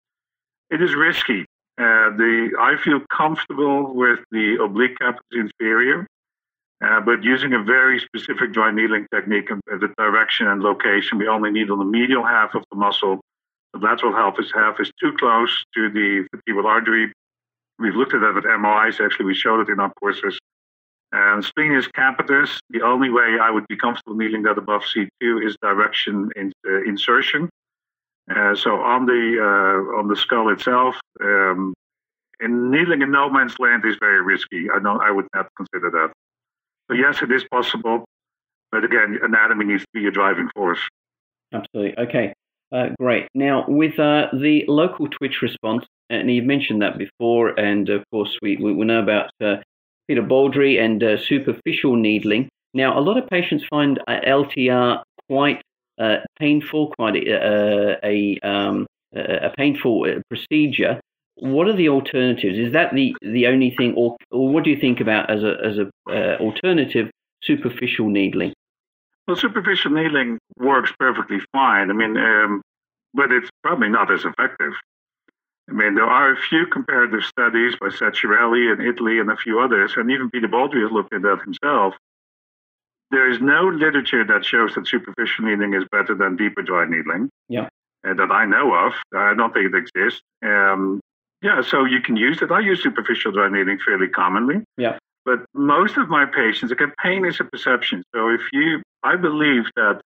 It 0.71 0.83
is 0.83 0.95
risky. 0.95 1.47
Uh, 1.79 2.11
the 2.17 2.51
I 2.59 2.77
feel 2.83 3.01
comfortable 3.11 3.95
with 3.95 4.19
the 4.31 4.57
obliquus 4.61 4.97
capitis 5.01 5.21
inferior, 5.33 6.07
uh, 6.85 7.01
but 7.01 7.23
using 7.23 7.55
a 7.55 7.63
very 7.63 8.01
specific 8.01 8.53
dry 8.53 8.71
needling 8.71 9.07
technique 9.15 9.51
of 9.51 9.61
the 9.67 9.89
direction 9.97 10.49
and 10.49 10.63
location, 10.63 11.19
we 11.19 11.29
only 11.29 11.51
needle 11.51 11.77
the 11.77 11.85
medial 11.85 12.25
half 12.25 12.55
of 12.55 12.65
the 12.71 12.77
muscle. 12.77 13.21
The 13.73 13.81
lateral 13.81 14.13
half 14.13 14.39
is 14.39 14.51
half 14.53 14.81
is 14.81 14.91
too 15.01 15.13
close 15.19 15.65
to 15.75 15.91
the 15.91 16.27
vertebral 16.33 16.67
artery. 16.67 17.13
We've 17.79 17.95
looked 17.95 18.15
at 18.15 18.21
that 18.21 18.35
with 18.35 18.45
MRIs. 18.45 19.05
Actually, 19.05 19.27
we 19.27 19.35
showed 19.35 19.61
it 19.61 19.69
in 19.71 19.79
our 19.79 19.93
courses. 20.01 20.39
And 21.13 21.45
splenius 21.45 21.89
capitis, 21.89 22.59
the 22.71 22.83
only 22.83 23.09
way 23.09 23.39
I 23.41 23.51
would 23.51 23.67
be 23.69 23.77
comfortable 23.77 24.17
needling 24.17 24.43
that 24.43 24.59
above 24.59 24.83
C2 24.83 25.47
is 25.47 25.57
direction 25.63 26.31
in, 26.37 26.53
uh, 26.69 26.83
insertion. 26.83 27.49
Uh, 28.35 28.55
so 28.55 28.81
on 28.81 29.07
the 29.07 29.39
uh, 29.41 29.99
on 29.99 30.09
the 30.09 30.17
skull 30.17 30.51
itself, 30.51 30.97
um, 31.23 31.73
and 32.41 32.71
needling 32.71 33.03
in 33.03 33.11
no 33.11 33.31
man's 33.31 33.59
land 33.59 33.85
is 33.87 33.97
very 33.99 34.23
risky. 34.23 34.67
I 34.75 34.79
don't. 34.79 35.01
I 35.01 35.11
would 35.11 35.27
not 35.35 35.49
consider 35.57 35.91
that. 35.91 36.13
So 36.91 36.97
yes, 36.97 37.23
it 37.23 37.31
is 37.31 37.45
possible, 37.51 38.05
but 38.71 38.85
again, 38.85 39.19
anatomy 39.23 39.65
needs 39.65 39.83
to 39.83 39.89
be 39.93 40.07
a 40.07 40.11
driving 40.11 40.49
force. 40.55 40.81
Absolutely. 41.53 41.99
Okay. 41.99 42.35
Uh, 42.71 42.89
great. 43.01 43.29
Now, 43.35 43.65
with 43.67 43.99
uh, 43.99 44.27
the 44.33 44.65
local 44.69 45.09
twitch 45.09 45.41
response, 45.41 45.87
and 46.11 46.31
you've 46.31 46.45
mentioned 46.45 46.83
that 46.83 46.99
before, 46.99 47.59
and 47.59 47.89
of 47.89 48.05
course, 48.11 48.37
we, 48.43 48.57
we, 48.57 48.73
know 48.85 49.03
about 49.03 49.31
uh, 49.43 49.57
Peter 50.07 50.21
Baldry 50.21 50.79
and 50.79 51.03
uh, 51.03 51.17
superficial 51.17 51.97
needling. 51.97 52.49
Now, 52.75 52.99
a 52.99 53.01
lot 53.01 53.17
of 53.17 53.27
patients 53.29 53.65
find 53.71 53.99
LTR 54.07 55.03
quite 55.31 55.63
uh, 55.99 56.19
painful, 56.39 56.93
quite 56.99 57.17
a, 57.17 57.99
a, 58.05 58.39
um, 58.43 58.87
a 59.15 59.51
painful 59.57 60.07
procedure. 60.29 61.01
What 61.37 61.69
are 61.69 61.77
the 61.77 61.89
alternatives? 61.89 62.59
Is 62.59 62.73
that 62.73 62.95
the, 62.95 63.15
the 63.23 63.47
only 63.47 63.71
thing, 63.77 63.95
or, 63.95 64.17
or 64.31 64.49
what 64.49 64.65
do 64.65 64.71
you 64.71 64.81
think 64.81 65.01
about 65.01 65.31
as 65.31 65.45
a 65.45 65.55
as 65.65 65.79
a 65.79 66.39
alternative 66.41 67.11
superficial 67.43 68.09
needling? 68.09 68.53
Well, 69.27 69.37
superficial 69.37 69.93
needling 69.93 70.39
works 70.57 70.93
perfectly 70.99 71.39
fine. 71.53 71.91
I 71.91 71.95
mean, 71.95 72.17
um, 72.17 72.63
but 73.15 73.31
it's 73.31 73.51
probably 73.63 73.89
not 73.89 74.11
as 74.11 74.25
effective. 74.25 74.73
I 75.69 75.73
mean, 75.73 75.95
there 75.95 76.05
are 76.05 76.33
a 76.33 76.37
few 76.37 76.67
comparative 76.67 77.23
studies 77.25 77.77
by 77.79 77.89
Ceccherelli 77.89 78.73
in 78.73 78.81
Italy 78.81 79.21
and 79.21 79.31
a 79.31 79.37
few 79.37 79.61
others, 79.61 79.93
and 79.97 80.11
even 80.11 80.31
Peter 80.31 80.49
Baldry 80.49 80.81
has 80.81 80.91
looked 80.91 81.13
at 81.13 81.23
that 81.23 81.41
himself. 81.45 81.95
There 83.11 83.31
is 83.31 83.41
no 83.41 83.69
literature 83.69 84.25
that 84.25 84.45
shows 84.45 84.75
that 84.75 84.87
superficial 84.87 85.47
needling 85.47 85.75
is 85.75 85.85
better 85.91 86.15
than 86.15 86.37
deeper 86.37 86.63
dry 86.63 86.87
needling. 86.87 87.31
Yeah. 87.49 87.69
Uh, 88.07 88.15
that 88.15 88.31
I 88.31 88.45
know 88.45 88.75
of. 88.75 88.93
I 89.15 89.35
don't 89.35 89.53
think 89.53 89.75
it 89.75 89.77
exists. 89.77 90.21
Um, 90.45 91.01
yeah, 91.43 91.63
so 91.63 91.85
you 91.85 92.01
can 92.01 92.17
use 92.17 92.43
it. 92.43 92.51
I 92.51 92.61
use 92.61 92.83
superficial 92.83 93.33
dry 93.33 93.49
needling 93.49 93.79
fairly 93.85 94.09
commonly. 94.09 94.63
Yeah. 94.77 94.99
But 95.25 95.45
most 95.55 95.97
of 95.97 96.09
my 96.09 96.25
patients, 96.25 96.73
again, 96.73 96.93
pain 97.03 97.25
is 97.25 97.41
a 97.41 97.45
perception. 97.45 98.03
So 98.15 98.29
if 98.29 98.41
you, 98.53 98.83
I 99.03 99.17
believe 99.17 99.65
that 99.77 100.01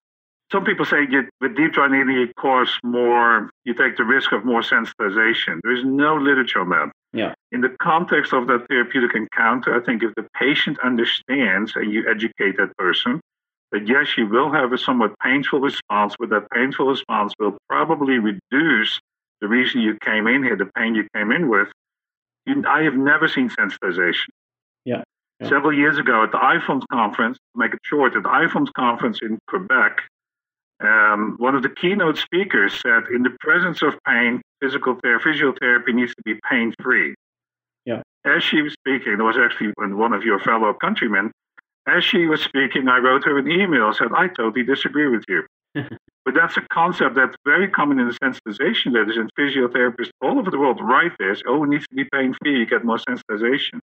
some 0.50 0.64
people 0.64 0.84
say 0.84 1.06
you, 1.08 1.28
with 1.40 1.56
deep 1.56 1.72
dry 1.72 1.88
needling, 1.88 2.16
you 2.16 2.32
cause 2.38 2.78
more, 2.82 3.50
you 3.64 3.74
take 3.74 3.96
the 3.96 4.04
risk 4.04 4.32
of 4.32 4.44
more 4.44 4.60
sensitization. 4.60 5.60
There 5.62 5.72
is 5.72 5.84
no 5.84 6.16
literature 6.16 6.60
on 6.60 6.70
that. 6.70 6.92
Yeah. 7.12 7.34
In 7.50 7.60
the 7.60 7.68
context 7.68 8.32
of 8.32 8.46
that 8.46 8.66
therapeutic 8.68 9.14
encounter, 9.14 9.76
I 9.80 9.84
think 9.84 10.02
if 10.02 10.14
the 10.14 10.26
patient 10.34 10.78
understands 10.82 11.76
and 11.76 11.92
you 11.92 12.08
educate 12.10 12.56
that 12.56 12.76
person, 12.78 13.20
that 13.70 13.86
yes, 13.86 14.16
you 14.16 14.26
will 14.26 14.50
have 14.50 14.72
a 14.72 14.78
somewhat 14.78 15.18
painful 15.18 15.60
response, 15.60 16.14
but 16.18 16.30
that 16.30 16.50
painful 16.50 16.86
response 16.86 17.32
will 17.38 17.56
probably 17.68 18.18
reduce 18.18 19.00
the 19.40 19.48
reason 19.48 19.80
you 19.80 19.98
came 20.02 20.26
in 20.26 20.42
here, 20.42 20.56
the 20.56 20.70
pain 20.76 20.94
you 20.94 21.06
came 21.14 21.32
in 21.32 21.48
with. 21.48 21.68
You, 22.46 22.64
I 22.66 22.82
have 22.82 22.94
never 22.94 23.28
seen 23.28 23.50
sensitization. 23.50 24.28
Yeah. 24.84 25.02
yeah. 25.40 25.48
Several 25.48 25.72
years 25.72 25.98
ago 25.98 26.22
at 26.22 26.32
the 26.32 26.38
IFOMPT 26.38 26.84
conference, 26.90 27.36
to 27.36 27.58
make 27.58 27.74
it 27.74 27.80
short, 27.84 28.14
at 28.14 28.22
the 28.22 28.28
IFOMPT 28.28 28.72
conference 28.74 29.20
in 29.22 29.38
Quebec, 29.48 30.00
um, 30.82 31.36
one 31.38 31.54
of 31.54 31.62
the 31.62 31.68
keynote 31.68 32.18
speakers 32.18 32.74
said, 32.80 33.04
in 33.14 33.22
the 33.22 33.36
presence 33.40 33.82
of 33.82 33.94
pain, 34.06 34.40
physical 34.60 34.96
therapy, 35.02 35.30
physiotherapy 35.30 35.94
needs 35.94 36.14
to 36.14 36.22
be 36.24 36.38
pain 36.50 36.74
free. 36.82 37.14
Yeah. 37.84 38.02
As 38.24 38.42
she 38.42 38.62
was 38.62 38.72
speaking, 38.74 39.16
there 39.16 39.26
was 39.26 39.36
actually 39.36 39.72
one 39.76 40.12
of 40.12 40.22
your 40.22 40.38
fellow 40.40 40.72
countrymen. 40.72 41.32
As 41.86 42.04
she 42.04 42.26
was 42.26 42.40
speaking, 42.40 42.88
I 42.88 42.98
wrote 42.98 43.24
her 43.24 43.38
an 43.38 43.50
email, 43.50 43.92
said, 43.92 44.08
I 44.16 44.28
totally 44.28 44.64
disagree 44.64 45.08
with 45.08 45.24
you. 45.28 45.44
but 45.74 46.34
that's 46.34 46.56
a 46.56 46.60
concept 46.72 47.16
that's 47.16 47.34
very 47.44 47.68
common 47.68 47.98
in 47.98 48.08
the 48.08 48.14
sensitization 48.14 48.92
literature, 48.92 49.22
and 49.22 49.30
physiotherapists 49.38 50.10
all 50.20 50.38
over 50.38 50.50
the 50.50 50.58
world 50.58 50.80
write 50.80 51.12
this. 51.18 51.42
Oh, 51.46 51.64
it 51.64 51.68
needs 51.68 51.86
to 51.88 51.94
be 51.94 52.04
pain 52.12 52.34
free, 52.40 52.58
you 52.58 52.66
get 52.66 52.84
more 52.84 52.98
sensitization. 52.98 53.80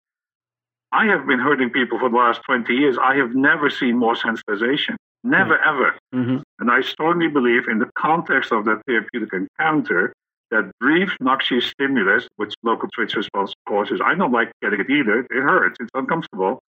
I 0.92 1.06
have 1.06 1.26
been 1.28 1.40
hurting 1.40 1.72
people 1.72 2.00
for 2.00 2.10
the 2.10 2.16
last 2.16 2.42
20 2.46 2.74
years. 2.74 2.98
I 3.02 3.16
have 3.16 3.36
never 3.36 3.70
seen 3.70 3.98
more 3.98 4.16
sensitization. 4.16 4.96
Never, 5.24 5.58
mm-hmm. 5.58 5.70
ever. 5.70 5.96
Mm-hmm. 6.16 6.38
And 6.60 6.72
I 6.72 6.82
strongly 6.82 7.28
believe 7.28 7.68
in 7.68 7.80
the 7.80 7.90
context 7.98 8.52
of 8.52 8.66
that 8.66 8.82
therapeutic 8.88 9.30
encounter, 9.34 10.14
that 10.50 10.72
brief 10.80 11.16
noxious 11.20 11.66
stimulus, 11.66 12.28
which 12.38 12.54
local 12.64 12.90
twitch 12.90 13.16
response 13.16 13.54
causes, 13.68 14.02
I 14.04 14.16
don't 14.16 14.32
like 14.32 14.52
getting 14.62 14.80
it 14.80 14.90
either. 14.90 15.20
It 15.20 15.42
hurts, 15.42 15.78
it's 15.80 15.92
uncomfortable, 15.94 16.60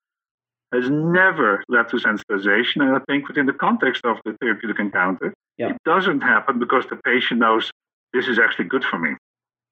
has 0.73 0.89
never 0.89 1.63
led 1.69 1.89
to 1.89 1.97
sensitization. 1.97 2.81
And 2.81 2.95
I 2.95 2.99
think 3.07 3.27
within 3.27 3.45
the 3.45 3.53
context 3.53 4.05
of 4.05 4.17
the 4.25 4.35
therapeutic 4.41 4.79
encounter, 4.79 5.33
yeah. 5.57 5.69
it 5.69 5.77
doesn't 5.85 6.21
happen 6.21 6.59
because 6.59 6.85
the 6.89 6.97
patient 6.97 7.39
knows 7.39 7.71
this 8.13 8.27
is 8.27 8.37
actually 8.37 8.65
good 8.65 8.83
for 8.83 8.99
me. 8.99 9.11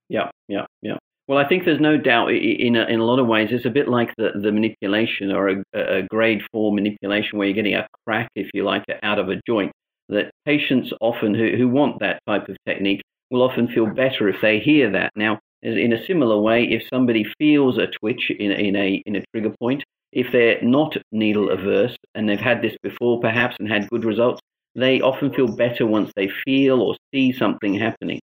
Yeah, 0.10 0.30
yeah, 0.48 0.66
yeah. 0.82 0.98
Well, 1.28 1.38
I 1.38 1.48
think 1.48 1.66
there's 1.66 1.82
no 1.82 1.98
doubt 1.98 2.32
in 2.32 2.78
a, 2.78 2.86
in 2.86 3.02
a 3.02 3.04
lot 3.04 3.20
of 3.20 3.28
ways 3.28 3.50
it's 3.52 3.66
a 3.66 3.70
bit 3.70 3.90
like 3.90 4.14
the, 4.18 4.32
the 4.36 4.52
manipulation 4.52 5.32
or 5.32 5.50
a, 5.50 5.64
a 5.74 6.02
grade 6.04 6.42
four 6.54 6.74
manipulation 6.74 7.38
where 7.38 7.48
you're 7.48 7.56
getting 7.56 7.76
a 7.76 7.86
crack, 8.06 8.30
if 8.36 8.50
you 8.54 8.64
like, 8.64 8.86
out 9.04 9.20
of 9.20 9.28
a 9.30 9.42
joint. 9.46 9.74
That 10.10 10.32
patients 10.46 10.94
often 11.02 11.34
who, 11.34 11.56
who 11.58 11.68
want 11.68 12.00
that 12.00 12.22
type 12.28 12.48
of 12.48 12.56
technique 12.66 13.02
will 13.30 13.42
often 13.42 13.68
feel 13.68 13.88
better 13.88 14.30
if 14.30 14.42
they 14.42 14.60
hear 14.60 14.90
that. 14.92 15.12
Now, 15.16 15.40
in 15.62 15.92
a 15.92 16.06
similar 16.06 16.40
way, 16.40 16.64
if 16.64 16.88
somebody 16.88 17.26
feels 17.40 17.78
a 17.78 17.88
twitch 17.88 18.32
in, 18.32 18.52
in, 18.52 18.76
a, 18.76 19.04
in 19.06 19.16
a 19.18 19.24
trigger 19.34 19.54
point, 19.60 19.84
if 20.12 20.32
they're 20.32 20.62
not 20.62 20.96
needle 21.12 21.50
averse 21.50 21.96
and 22.16 22.30
they've 22.30 22.40
had 22.40 22.62
this 22.62 22.78
before 22.82 23.20
perhaps 23.20 23.56
and 23.60 23.68
had 23.68 23.90
good 23.90 24.06
results, 24.06 24.40
they 24.76 25.02
often 25.02 25.34
feel 25.34 25.48
better 25.48 25.86
once 25.86 26.12
they 26.16 26.30
feel 26.46 26.82
or 26.82 26.96
see 27.14 27.34
something 27.34 27.74
happening. 27.74 28.20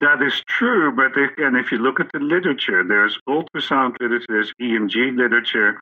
That 0.00 0.22
is 0.22 0.42
true, 0.46 0.92
but 0.94 1.16
again, 1.18 1.56
if 1.56 1.72
you 1.72 1.78
look 1.78 2.00
at 2.00 2.10
the 2.12 2.20
literature, 2.20 2.84
there's 2.84 3.18
ultrasound 3.28 3.96
literature, 4.00 4.26
there's 4.28 4.52
EMG 4.60 5.16
literature 5.16 5.80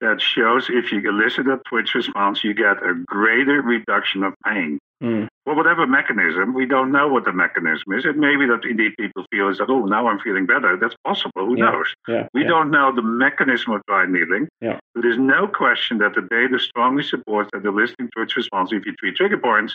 that 0.00 0.20
shows 0.20 0.68
if 0.68 0.92
you 0.92 1.00
elicit 1.08 1.46
a 1.48 1.60
twitch 1.68 1.94
response, 1.94 2.44
you 2.44 2.54
get 2.54 2.82
a 2.82 2.94
greater 3.06 3.62
reduction 3.62 4.22
of 4.22 4.34
pain. 4.44 4.78
Mm. 5.02 5.28
For 5.44 5.54
whatever 5.54 5.86
mechanism, 5.86 6.54
we 6.54 6.66
don't 6.66 6.90
know 6.90 7.08
what 7.08 7.24
the 7.24 7.32
mechanism 7.32 7.92
is. 7.92 8.04
It 8.04 8.16
may 8.16 8.36
be 8.36 8.46
that 8.46 8.64
indeed 8.64 8.92
people 8.98 9.24
feel 9.30 9.48
is 9.48 9.58
that, 9.58 9.68
oh, 9.68 9.84
now 9.84 10.08
I'm 10.08 10.18
feeling 10.20 10.46
better. 10.46 10.76
That's 10.76 10.96
possible. 11.04 11.46
Who 11.46 11.58
yeah. 11.58 11.64
knows? 11.64 11.86
Yeah. 12.08 12.28
We 12.32 12.42
yeah. 12.42 12.48
don't 12.48 12.70
know 12.70 12.94
the 12.94 13.02
mechanism 13.02 13.74
of 13.74 13.82
dry 13.86 14.06
needling. 14.06 14.48
Yeah. 14.60 14.78
There's 14.94 15.18
no 15.18 15.46
question 15.46 15.98
that 15.98 16.14
the 16.14 16.22
data 16.22 16.58
strongly 16.58 17.02
supports 17.02 17.50
that 17.52 17.62
the 17.62 17.68
eliciting 17.68 18.08
twitch 18.14 18.36
response, 18.36 18.72
if 18.72 18.86
you 18.86 18.94
treat 18.94 19.16
trigger 19.16 19.38
points, 19.38 19.74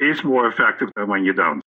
is 0.00 0.22
more 0.24 0.46
effective 0.46 0.90
than 0.96 1.08
when 1.08 1.24
you 1.24 1.32
don't. 1.32 1.62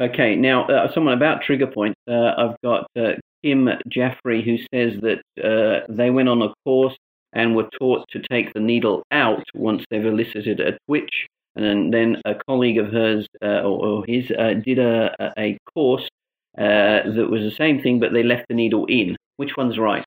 Okay, 0.00 0.34
now 0.34 0.64
uh, 0.66 0.92
someone 0.92 1.14
about 1.14 1.42
trigger 1.42 1.66
points. 1.66 2.00
Uh, 2.08 2.32
I've 2.36 2.56
got 2.64 2.86
uh, 2.98 3.12
Kim 3.42 3.68
Jaffrey 3.88 4.42
who 4.42 4.58
says 4.72 5.00
that 5.00 5.22
uh, 5.42 5.86
they 5.88 6.10
went 6.10 6.28
on 6.28 6.42
a 6.42 6.52
course 6.64 6.96
and 7.32 7.56
were 7.56 7.68
taught 7.78 8.06
to 8.10 8.20
take 8.30 8.52
the 8.52 8.60
needle 8.60 9.02
out 9.10 9.44
once 9.54 9.84
they've 9.90 10.04
elicited 10.04 10.60
a 10.60 10.78
twitch. 10.86 11.26
And 11.54 11.92
then, 11.92 12.16
a 12.24 12.34
colleague 12.34 12.78
of 12.78 12.90
hers 12.90 13.26
uh, 13.42 13.60
or, 13.60 13.86
or, 13.86 14.04
his 14.06 14.30
uh, 14.30 14.54
did 14.64 14.78
a, 14.78 15.14
a 15.36 15.58
course 15.74 16.08
that 16.56 17.28
was 17.30 17.42
the 17.42 17.50
same 17.50 17.82
thing, 17.82 18.00
but 18.00 18.14
they 18.14 18.22
left 18.22 18.46
the 18.48 18.54
needle 18.54 18.86
in. 18.86 19.16
Which 19.36 19.54
one's 19.56 19.78
right? 19.78 20.04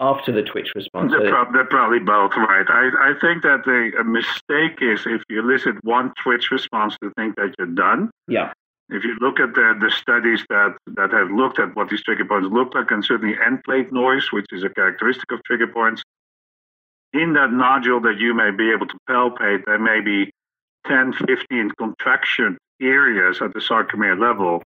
after 0.00 0.32
the 0.32 0.42
twitch 0.42 0.72
response. 0.74 1.12
They're, 1.12 1.30
pro- 1.30 1.52
they're 1.52 1.64
probably 1.66 2.00
both 2.00 2.32
right. 2.36 2.66
I, 2.68 3.10
I 3.10 3.20
think 3.20 3.42
that 3.42 3.64
the 3.64 4.04
mistake 4.04 4.78
is 4.82 5.06
if 5.06 5.22
you 5.28 5.40
elicit 5.40 5.76
one 5.84 6.12
twitch 6.22 6.50
response 6.50 6.96
to 7.02 7.10
think 7.16 7.36
that 7.36 7.54
you're 7.58 7.68
done. 7.68 8.10
Yeah. 8.28 8.52
If 8.90 9.02
you 9.02 9.16
look 9.20 9.40
at 9.40 9.54
the, 9.54 9.74
the 9.80 9.90
studies 9.90 10.44
that, 10.50 10.76
that 10.86 11.12
have 11.12 11.30
looked 11.30 11.58
at 11.58 11.74
what 11.74 11.88
these 11.88 12.02
trigger 12.02 12.24
points 12.24 12.48
look 12.50 12.74
like, 12.74 12.90
and 12.90 13.04
certainly 13.04 13.34
end 13.44 13.64
plate 13.64 13.92
noise, 13.92 14.30
which 14.30 14.46
is 14.52 14.62
a 14.62 14.68
characteristic 14.68 15.32
of 15.32 15.42
trigger 15.44 15.66
points, 15.66 16.02
in 17.12 17.32
that 17.34 17.52
nodule 17.52 18.00
that 18.00 18.18
you 18.18 18.34
may 18.34 18.50
be 18.50 18.70
able 18.72 18.86
to 18.86 18.98
palpate, 19.08 19.64
there 19.64 19.78
may 19.78 20.00
be 20.00 20.30
10, 20.86 21.12
15 21.12 21.70
contraction 21.78 22.58
areas 22.82 23.40
at 23.40 23.54
the 23.54 23.60
sarcomere 23.60 24.20
level. 24.20 24.62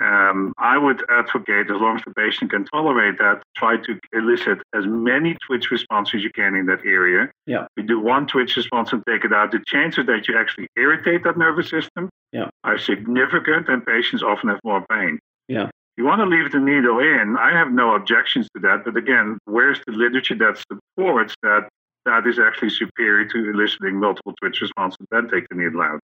Um, 0.00 0.52
I 0.58 0.78
would 0.78 1.02
advocate, 1.10 1.70
as 1.70 1.80
long 1.80 1.96
as 1.96 2.02
the 2.04 2.14
patient 2.14 2.52
can 2.52 2.64
tolerate 2.66 3.18
that, 3.18 3.42
try 3.56 3.78
to 3.78 3.98
elicit 4.12 4.58
as 4.74 4.86
many 4.86 5.36
twitch 5.46 5.70
responses 5.70 6.14
as 6.16 6.22
you 6.22 6.30
can 6.30 6.54
in 6.54 6.66
that 6.66 6.84
area. 6.84 7.30
Yeah. 7.46 7.66
We 7.76 7.82
do 7.82 7.98
one 7.98 8.26
twitch 8.26 8.56
response 8.56 8.92
and 8.92 9.02
take 9.08 9.24
it 9.24 9.32
out. 9.32 9.50
The 9.50 9.60
chances 9.66 10.06
that 10.06 10.28
you 10.28 10.38
actually 10.38 10.68
irritate 10.76 11.24
that 11.24 11.36
nervous 11.36 11.68
system 11.68 12.10
yeah. 12.32 12.48
are 12.62 12.78
significant, 12.78 13.68
and 13.68 13.84
patients 13.84 14.22
often 14.22 14.50
have 14.50 14.60
more 14.62 14.86
pain. 14.88 15.18
Yeah. 15.48 15.70
You 15.96 16.04
want 16.04 16.20
to 16.20 16.26
leave 16.26 16.52
the 16.52 16.60
needle 16.60 17.00
in. 17.00 17.36
I 17.36 17.50
have 17.50 17.72
no 17.72 17.96
objections 17.96 18.48
to 18.54 18.60
that. 18.60 18.84
But 18.84 18.96
again, 18.96 19.38
where's 19.46 19.80
the 19.84 19.92
literature 19.92 20.36
that 20.36 20.64
supports 20.70 21.34
that 21.42 21.68
that 22.04 22.24
is 22.26 22.38
actually 22.38 22.70
superior 22.70 23.26
to 23.28 23.50
eliciting 23.50 23.96
multiple 23.96 24.32
twitch 24.40 24.60
responses, 24.60 24.98
and 25.10 25.24
then 25.24 25.30
take 25.30 25.48
the 25.48 25.56
needle 25.56 25.82
out? 25.82 25.98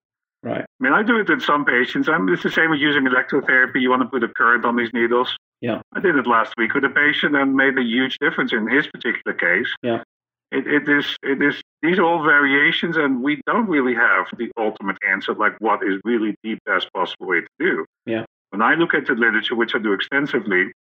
Right. 0.45 0.61
I 0.61 0.83
mean, 0.83 0.93
I 0.93 1.01
do 1.01 1.19
it 1.19 1.27
in 1.27 1.39
some 1.39 1.65
patients. 1.65 2.07
I 2.07 2.19
mean, 2.19 2.31
it's 2.31 2.43
the 2.43 2.51
same 2.51 2.69
with 2.69 2.79
using 2.79 3.05
electrotherapy. 3.05 3.81
You 3.81 3.89
want 3.89 4.03
to 4.03 4.07
put 4.07 4.23
a 4.23 4.27
current 4.27 4.63
on 4.63 4.75
these 4.75 4.93
needles. 4.93 5.35
Yeah. 5.59 5.81
I 5.95 5.99
did 5.99 6.15
it 6.15 6.27
last 6.27 6.53
week 6.55 6.75
with 6.75 6.83
a 6.85 6.89
patient 6.89 7.35
and 7.35 7.55
made 7.55 7.75
a 7.79 7.81
huge 7.81 8.19
difference 8.19 8.53
in 8.53 8.69
his 8.69 8.85
particular 8.85 9.35
case. 9.35 9.67
Yeah. 9.81 10.03
It, 10.51 10.67
it 10.67 10.87
is 10.87 11.17
it 11.23 11.41
is 11.41 11.59
these 11.81 11.97
are 11.97 12.03
all 12.03 12.23
variations, 12.23 12.95
and 12.95 13.23
we 13.23 13.41
don't 13.47 13.67
really 13.67 13.95
have 13.95 14.27
the 14.37 14.51
ultimate 14.55 14.97
answer, 15.09 15.33
like 15.33 15.55
what 15.59 15.81
is 15.81 15.99
really 16.05 16.35
the 16.43 16.59
best 16.67 16.93
possible 16.93 17.25
way 17.25 17.41
to 17.41 17.47
do. 17.59 17.85
Yeah. 18.05 18.25
When 18.51 18.61
I 18.61 18.75
look 18.75 18.93
at 18.93 19.07
the 19.07 19.13
literature, 19.13 19.55
which 19.55 19.73
I 19.73 19.79
do 19.79 19.93
extensively, 19.93 20.71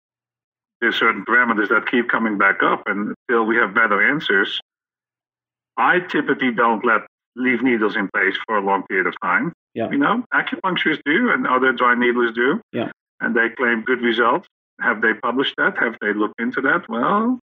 there's 0.83 0.97
certain 0.97 1.25
parameters 1.25 1.71
that 1.71 1.91
keep 1.91 2.11
coming 2.11 2.37
back 2.37 2.63
up, 2.63 2.83
and 2.85 3.15
until 3.29 3.45
we 3.45 3.57
have 3.57 3.75
better 3.75 4.07
answers, 4.07 4.61
I 5.79 6.01
typically 6.01 6.53
don't 6.53 6.85
let 6.85 7.01
leave 7.37 7.63
needles 7.63 7.97
in 7.97 8.09
place 8.09 8.35
for 8.47 8.57
a 8.57 8.61
long 8.61 8.85
period 8.85 9.07
of 9.07 9.15
time. 9.23 9.53
Yeah. 9.75 9.91
You 9.91 9.99
know, 9.99 10.25
acupuncturists 10.33 11.03
do, 11.05 11.31
and 11.31 11.47
other 11.47 11.73
dry 11.73 11.95
needlers 11.95 12.33
do. 12.33 12.61
Yeah. 12.73 12.91
And 13.21 13.35
they 13.35 13.49
claim 13.57 13.83
good 13.83 14.01
results. 14.01 14.49
Have 14.81 15.01
they 15.03 15.15
published 15.15 15.55
that? 15.57 15.79
Have 15.79 15.97
they 16.01 16.13
looked 16.13 16.41
into 16.41 16.61
that? 16.63 16.89
Well, 16.89 17.39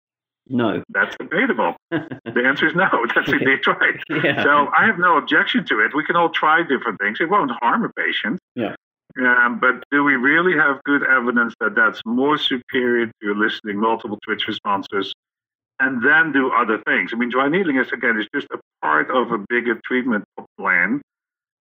no. 0.49 0.83
That's 0.89 1.17
debatable. 1.17 1.77
the 1.91 2.43
answer 2.45 2.67
is 2.67 2.75
no. 2.75 2.89
That's 3.15 3.31
if 3.31 3.41
they 3.41 3.57
tried. 3.57 4.03
Yeah. 4.09 4.43
So 4.43 4.69
I 4.77 4.87
have 4.87 4.99
no 4.99 5.19
objection 5.19 5.65
to 5.67 5.81
it. 5.81 5.95
We 5.95 6.05
can 6.05 6.17
all 6.17 6.31
try 6.31 6.63
different 6.63 6.99
things. 7.01 7.19
It 7.21 7.29
won't 7.29 7.51
harm 7.61 7.85
a 7.85 7.91
patient. 7.93 8.39
Yeah. 8.55 8.75
Um, 9.19 9.59
but 9.61 9.83
do 9.91 10.05
we 10.05 10.15
really 10.15 10.57
have 10.57 10.83
good 10.85 11.03
evidence 11.03 11.55
that 11.61 11.75
that's 11.75 12.01
more 12.05 12.39
superior 12.39 13.07
to 13.07 13.31
eliciting 13.31 13.81
multiple 13.81 14.19
twitch 14.25 14.47
responses 14.47 15.13
and 15.81 16.03
then 16.05 16.33
do 16.33 16.51
other 16.51 16.79
things? 16.87 17.11
I 17.13 17.17
mean, 17.17 17.31
dry 17.31 17.49
needling 17.49 17.79
is, 17.79 17.93
again, 17.93 18.19
is 18.19 18.27
just 18.35 18.47
a 18.53 18.59
part 18.83 19.11
of 19.11 19.33
a 19.33 19.39
bigger 19.49 19.81
treatment 19.85 20.25
plan. 20.59 21.01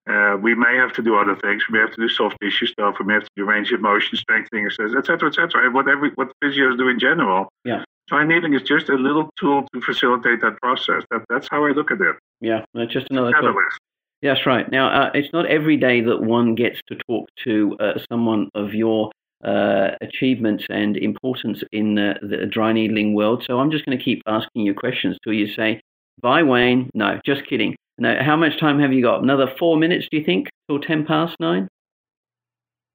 Uh, 0.09 0.37
we 0.41 0.55
may 0.55 0.75
have 0.77 0.93
to 0.93 1.01
do 1.01 1.17
other 1.17 1.35
things. 1.35 1.63
We 1.67 1.77
may 1.77 1.85
have 1.85 1.93
to 1.95 2.01
do 2.01 2.07
soft 2.07 2.37
tissue 2.41 2.65
stuff. 2.65 2.95
We 2.99 3.05
may 3.05 3.15
have 3.15 3.23
to 3.23 3.29
do 3.35 3.43
range 3.43 3.71
of 3.73 3.81
motion, 3.81 4.17
strengthening 4.17 4.65
exercises, 4.65 4.95
et 4.97 5.05
cetera, 5.05 5.27
et 5.27 5.35
cetera. 5.35 5.69
Whatever, 5.69 6.09
what 6.15 6.31
physios 6.41 6.77
do 6.77 6.87
in 6.87 6.97
general. 6.97 7.49
Yeah. 7.65 7.83
Dry 8.07 8.25
needling 8.25 8.53
is 8.53 8.61
just 8.61 8.87
a 8.87 8.95
little 8.95 9.29
tool 9.37 9.67
to 9.73 9.81
facilitate 9.81 10.39
that 10.39 10.55
process. 10.61 11.03
That, 11.11 11.25
that's 11.29 11.49
how 11.51 11.65
I 11.65 11.71
look 11.71 11.91
at 11.91 11.99
it. 11.99 12.15
Yeah, 12.39 12.63
that's 12.73 12.93
just 12.93 13.07
another. 13.09 13.33
Catalyst. 13.33 13.77
That's 14.21 14.45
right. 14.45 14.71
Now, 14.71 14.87
uh, 14.87 15.11
it's 15.13 15.33
not 15.33 15.45
every 15.45 15.75
day 15.75 15.99
that 16.01 16.21
one 16.21 16.55
gets 16.55 16.79
to 16.87 16.95
talk 16.95 17.27
to 17.43 17.75
uh, 17.79 17.99
someone 18.09 18.49
of 18.55 18.73
your 18.73 19.11
uh, 19.43 19.91
achievements 20.01 20.65
and 20.69 20.97
importance 20.97 21.63
in 21.71 21.95
the, 21.95 22.15
the 22.21 22.45
dry 22.45 22.73
needling 22.73 23.13
world. 23.13 23.43
So 23.45 23.59
I'm 23.59 23.71
just 23.71 23.85
going 23.85 23.97
to 23.97 24.03
keep 24.03 24.21
asking 24.27 24.63
you 24.65 24.73
questions 24.73 25.17
till 25.23 25.33
you 25.33 25.47
say, 25.53 25.79
bye, 26.21 26.43
Wayne. 26.43 26.89
No, 26.93 27.19
just 27.25 27.45
kidding. 27.47 27.75
No, 27.99 28.15
how 28.21 28.35
much 28.35 28.59
time 28.59 28.79
have 28.79 28.93
you 28.93 29.01
got? 29.01 29.23
Another 29.23 29.51
four 29.59 29.77
minutes, 29.77 30.07
do 30.11 30.17
you 30.17 30.23
think, 30.23 30.49
till 30.69 30.79
10 30.79 31.05
past 31.05 31.35
nine? 31.39 31.67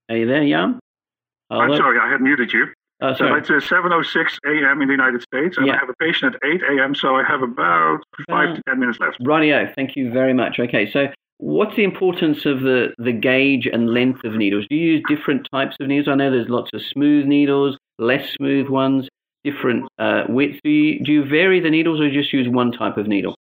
Are 0.09 0.16
you 0.16 0.26
there, 0.26 0.47
Jan? 0.47 0.78
I'm 1.51 1.74
sorry, 1.76 1.99
I 2.01 2.11
had 2.11 2.20
muted 2.20 2.53
you. 2.53 2.66
Oh, 3.01 3.14
So 3.14 3.34
it's 3.34 3.51
uh, 3.51 3.55
7.06 3.55 4.38
a.m. 4.47 4.80
in 4.80 4.88
the 4.88 4.93
United 4.93 5.22
States, 5.22 5.57
and 5.59 5.66
Yeah. 5.66 5.74
I 5.74 5.78
have 5.78 5.88
a 5.88 5.95
patient 5.95 6.36
at 6.36 6.40
8 6.49 6.62
a.m., 6.78 6.95
so 6.95 7.16
I 7.16 7.24
have 7.24 7.43
about 7.43 7.99
5 8.28 8.51
Uh, 8.51 8.55
to 8.55 8.62
10 8.68 8.78
minutes 8.78 9.01
left. 9.01 9.18
Rightio. 9.20 9.74
Thank 9.74 9.97
you 9.97 10.11
very 10.12 10.32
much. 10.32 10.59
Okay, 10.61 10.90
so 10.90 11.09
what's 11.39 11.76
the 11.76 11.85
importance 11.85 12.47
of 12.47 12.61
the, 12.61 12.95
the 12.99 13.12
gauge 13.12 13.66
and 13.66 13.91
length 13.91 14.24
of 14.24 14.35
needles? 14.35 14.66
Do 14.68 14.76
you 14.76 14.93
use 14.93 15.03
different 15.09 15.49
types 15.51 15.76
of 15.80 15.89
needles? 15.89 16.09
I 16.09 16.14
know 16.14 16.30
there's 16.30 16.49
lots 16.49 16.70
of 16.72 16.83
smooth 16.83 17.26
needles, 17.26 17.76
less 17.99 18.28
smooth 18.30 18.68
ones, 18.68 19.09
different 19.45 19.89
uh, 19.99 20.24
widths. 20.28 20.61
Do 20.62 20.70
you, 20.70 21.05
do 21.05 21.12
you 21.12 21.24
vary 21.24 21.61
the 21.61 21.70
needles 21.70 22.01
or 22.01 22.11
just 22.11 22.33
use 22.33 22.49
one 22.49 22.72
type 22.72 22.97
of 22.97 23.07
needle? 23.07 23.35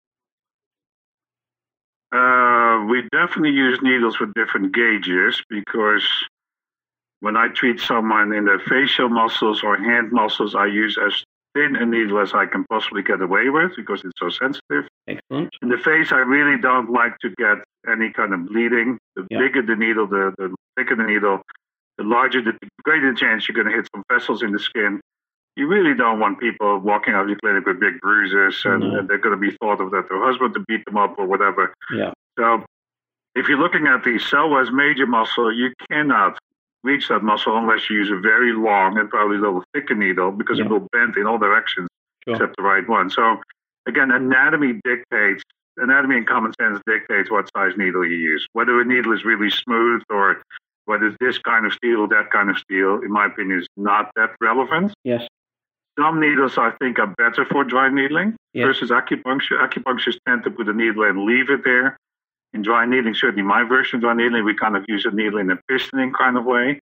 Uh, 2.12 2.84
we 2.88 3.02
definitely 3.12 3.50
use 3.50 3.78
needles 3.82 4.18
with 4.18 4.34
different 4.34 4.74
gauges 4.74 5.40
because 5.48 6.04
when 7.20 7.36
I 7.36 7.48
treat 7.48 7.80
someone 7.80 8.32
in 8.32 8.46
their 8.46 8.58
facial 8.58 9.08
muscles 9.08 9.62
or 9.62 9.76
hand 9.76 10.10
muscles, 10.10 10.54
I 10.54 10.66
use 10.66 10.98
as 10.98 11.24
thin 11.54 11.76
a 11.76 11.86
needle 11.86 12.18
as 12.18 12.32
I 12.32 12.46
can 12.46 12.64
possibly 12.64 13.02
get 13.02 13.20
away 13.20 13.48
with 13.50 13.72
because 13.76 14.02
it's 14.04 14.18
so 14.18 14.30
sensitive. 14.30 14.88
Excellent. 15.06 15.54
In 15.62 15.68
the 15.68 15.78
face, 15.78 16.12
I 16.12 16.18
really 16.18 16.60
don't 16.60 16.90
like 16.90 17.18
to 17.18 17.30
get 17.30 17.58
any 17.90 18.10
kind 18.10 18.32
of 18.34 18.46
bleeding. 18.46 18.98
The 19.16 19.26
Yeah. 19.30 19.38
bigger 19.38 19.62
the 19.62 19.76
needle, 19.76 20.06
the, 20.06 20.34
the 20.38 20.54
thicker 20.76 20.96
the 20.96 21.04
needle, 21.04 21.42
the 21.98 22.04
larger, 22.04 22.42
the 22.42 22.56
greater 22.82 23.12
the 23.12 23.18
chance 23.18 23.48
you're 23.48 23.54
going 23.60 23.70
to 23.70 23.76
hit 23.76 23.88
some 23.94 24.02
vessels 24.10 24.42
in 24.42 24.52
the 24.52 24.58
skin. 24.58 25.00
You 25.56 25.66
really 25.66 25.94
don't 25.94 26.20
want 26.20 26.38
people 26.40 26.78
walking 26.78 27.14
out 27.14 27.22
of 27.22 27.28
your 27.28 27.38
clinic 27.38 27.66
with 27.66 27.80
big 27.80 28.00
bruises 28.00 28.62
and, 28.64 28.80
No. 28.80 28.98
and 28.98 29.08
they're 29.08 29.18
going 29.18 29.34
to 29.38 29.50
be 29.50 29.56
thought 29.56 29.80
of 29.80 29.90
that 29.90 30.08
their 30.08 30.22
husband 30.22 30.54
to 30.54 30.60
beat 30.68 30.84
them 30.84 30.96
up 30.96 31.18
or 31.18 31.26
whatever. 31.26 31.74
Yeah. 31.92 32.12
So 32.38 32.64
if 33.34 33.48
you're 33.48 33.58
looking 33.58 33.86
at 33.86 34.04
the 34.04 34.14
psoas 34.18 34.72
major 34.72 35.06
muscle, 35.06 35.52
you 35.52 35.72
cannot 35.90 36.38
reach 36.82 37.08
that 37.08 37.22
muscle 37.22 37.56
unless 37.58 37.90
you 37.90 37.96
use 37.96 38.10
a 38.10 38.16
very 38.16 38.52
long 38.52 38.96
and 38.98 39.10
probably 39.10 39.36
a 39.36 39.40
little 39.40 39.64
thicker 39.74 39.94
needle 39.94 40.30
because 40.30 40.58
Yeah. 40.58 40.64
it 40.64 40.70
will 40.70 40.86
bend 40.92 41.16
in 41.16 41.26
all 41.26 41.38
directions 41.38 41.88
Sure. 42.24 42.34
except 42.34 42.56
the 42.56 42.62
right 42.62 42.86
one. 42.88 43.10
So 43.10 43.40
again, 43.86 44.10
anatomy 44.10 44.80
dictates, 44.84 45.42
anatomy 45.76 46.16
and 46.16 46.26
common 46.26 46.52
sense 46.60 46.80
dictates 46.86 47.30
what 47.30 47.50
size 47.56 47.72
needle 47.76 48.06
you 48.06 48.16
use. 48.16 48.46
Whether 48.52 48.80
a 48.80 48.84
needle 48.84 49.12
is 49.12 49.24
really 49.24 49.50
smooth 49.50 50.02
or 50.10 50.42
whether 50.86 51.06
it's 51.06 51.16
this 51.20 51.38
kind 51.38 51.66
of 51.66 51.72
steel, 51.72 52.06
that 52.08 52.30
kind 52.30 52.50
of 52.50 52.58
steel, 52.58 53.00
in 53.02 53.10
my 53.10 53.26
opinion, 53.26 53.60
is 53.60 53.66
not 53.76 54.10
that 54.16 54.30
relevant. 54.40 54.92
Yes. 55.04 55.26
Some 55.98 56.20
needles 56.20 56.56
I 56.56 56.70
think 56.80 56.98
are 56.98 57.14
better 57.18 57.44
for 57.44 57.64
dry 57.64 57.88
needling 57.88 58.36
Yes. 58.52 58.66
versus 58.66 58.90
acupuncture. 58.90 59.60
Acupuncturists 59.60 60.18
tend 60.26 60.44
to 60.44 60.50
put 60.50 60.68
a 60.68 60.72
needle 60.72 61.04
and 61.04 61.24
leave 61.24 61.50
it 61.50 61.62
there. 61.64 61.96
In 62.52 62.62
dry 62.62 62.84
needling, 62.84 63.14
certainly 63.14 63.42
my 63.42 63.62
version 63.62 63.96
of 63.96 64.02
dry 64.02 64.14
needling, 64.14 64.44
we 64.44 64.54
kind 64.54 64.76
of 64.76 64.84
use 64.88 65.04
a 65.04 65.10
needle 65.10 65.38
in 65.38 65.50
a 65.50 65.58
pistoning 65.70 66.12
kind 66.12 66.36
of 66.36 66.44
way. 66.44 66.80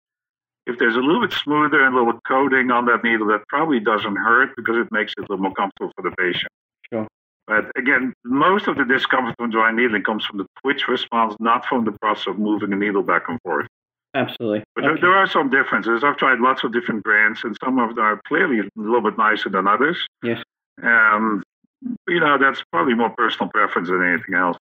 If 0.66 0.78
there's 0.80 0.96
a 0.96 1.00
little 1.00 1.22
bit 1.22 1.34
smoother 1.34 1.84
and 1.84 1.96
a 1.96 1.98
little 1.98 2.20
coating 2.28 2.72
on 2.72 2.86
that 2.86 3.04
needle, 3.04 3.28
that 3.28 3.48
probably 3.50 3.80
doesn't 3.80 4.16
hurt 4.16 4.56
because 4.56 4.78
it 4.78 4.88
makes 4.92 5.14
it 5.18 5.20
a 5.20 5.22
little 5.24 5.38
more 5.44 5.54
comfortable 5.54 5.92
for 5.96 6.10
the 6.10 6.16
patient. 6.16 6.52
Sure. 6.92 7.08
But 7.48 7.72
again, 7.78 8.14
most 8.26 8.68
of 8.68 8.76
the 8.76 8.84
discomfort 8.84 9.36
from 9.38 9.52
dry 9.52 9.72
needling 9.72 10.04
comes 10.04 10.26
from 10.26 10.38
the 10.40 10.46
twitch 10.62 10.88
response, 10.88 11.36
not 11.40 11.66
from 11.66 11.86
the 11.86 11.94
process 11.94 12.28
of 12.28 12.40
moving 12.40 12.74
a 12.74 12.76
needle 12.76 13.04
back 13.04 13.24
and 13.30 13.40
forth. 13.42 13.68
Absolutely. 14.14 14.64
But 14.76 14.82
there, 14.82 14.92
Okay. 14.92 15.02
there 15.02 15.14
are 15.16 15.28
some 15.28 15.50
differences. 15.50 16.04
I've 16.04 16.18
tried 16.18 16.40
lots 16.40 16.64
of 16.64 16.74
different 16.74 17.04
brands, 17.04 17.44
and 17.44 17.56
some 17.64 17.80
of 17.80 17.96
them 17.96 18.04
are 18.04 18.20
clearly 18.28 18.60
a 18.60 18.64
little 18.76 19.02
bit 19.02 19.18
nicer 19.18 19.50
than 19.50 19.68
others. 19.68 19.98
Yes. 20.24 20.42
Um, 20.84 21.44
you 22.08 22.20
know, 22.20 22.38
that's 22.38 22.62
probably 22.72 22.96
more 22.96 23.12
personal 23.18 23.50
preference 23.50 23.88
than 23.90 24.04
anything 24.04 24.36
else. 24.36 24.58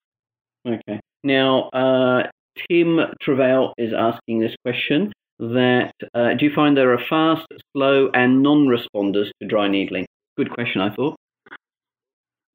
Okay. 0.65 0.99
Now, 1.23 1.69
uh, 1.69 2.23
Tim 2.69 2.99
Travail 3.21 3.73
is 3.77 3.93
asking 3.93 4.39
this 4.39 4.55
question 4.63 5.11
that 5.39 5.93
uh, 6.13 6.33
do 6.35 6.45
you 6.45 6.53
find 6.53 6.77
there 6.77 6.93
are 6.93 7.03
fast, 7.09 7.45
slow, 7.75 8.09
and 8.13 8.41
non-responders 8.41 9.29
to 9.41 9.47
dry 9.47 9.67
needling? 9.67 10.05
Good 10.37 10.51
question, 10.51 10.81
I 10.81 10.89
thought. 10.93 11.15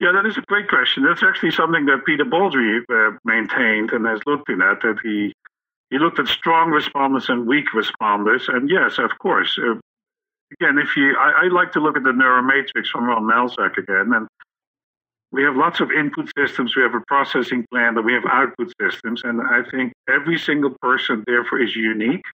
Yeah, 0.01 0.13
that 0.13 0.27
is 0.27 0.37
a 0.37 0.43
great 0.43 0.69
question. 0.69 1.05
That's 1.05 1.23
actually 1.23 1.53
something 1.53 1.87
that 1.87 2.05
Peter 2.05 2.25
Baldry 2.25 2.81
uh, 2.93 3.11
maintained 3.25 3.93
and 3.93 4.05
has 4.07 4.21
looked 4.27 4.49
in 4.49 4.61
at. 4.61 4.81
That 4.83 4.97
he 5.03 5.33
he 5.91 5.99
looked 5.99 6.19
at 6.19 6.27
strong 6.27 6.71
responders 6.71 7.29
and 7.29 7.47
weak 7.47 7.67
responders, 7.75 8.49
and 8.49 8.69
yes, 8.69 8.99
of 8.99 9.11
course. 9.19 9.59
Uh, 9.59 9.75
again, 10.61 10.79
if 10.79 10.97
you, 10.97 11.17
I, 11.17 11.45
I 11.45 11.49
like 11.49 11.73
to 11.73 11.81
look 11.81 11.97
at 11.97 12.03
the 12.03 12.11
neuromatrix 12.11 12.89
from 12.91 13.05
Ron 13.05 13.25
Melzack 13.25 13.77
again, 13.77 14.13
and 14.13 14.27
we 15.31 15.43
have 15.45 15.57
lots 15.57 15.81
of 15.81 15.91
input 15.91 16.31
systems. 16.37 16.77
We 16.77 16.83
have 16.83 16.95
a 16.95 17.03
processing 17.07 17.65
plan, 17.71 17.97
and 17.97 18.05
we 18.05 18.13
have 18.13 18.25
output 18.29 18.73
systems, 18.81 19.23
and 19.25 19.41
I 19.41 19.63
think 19.71 19.93
every 20.09 20.39
single 20.39 20.77
person 20.83 21.25
therefore 21.27 21.61
is 21.61 21.77
unique. 21.77 22.25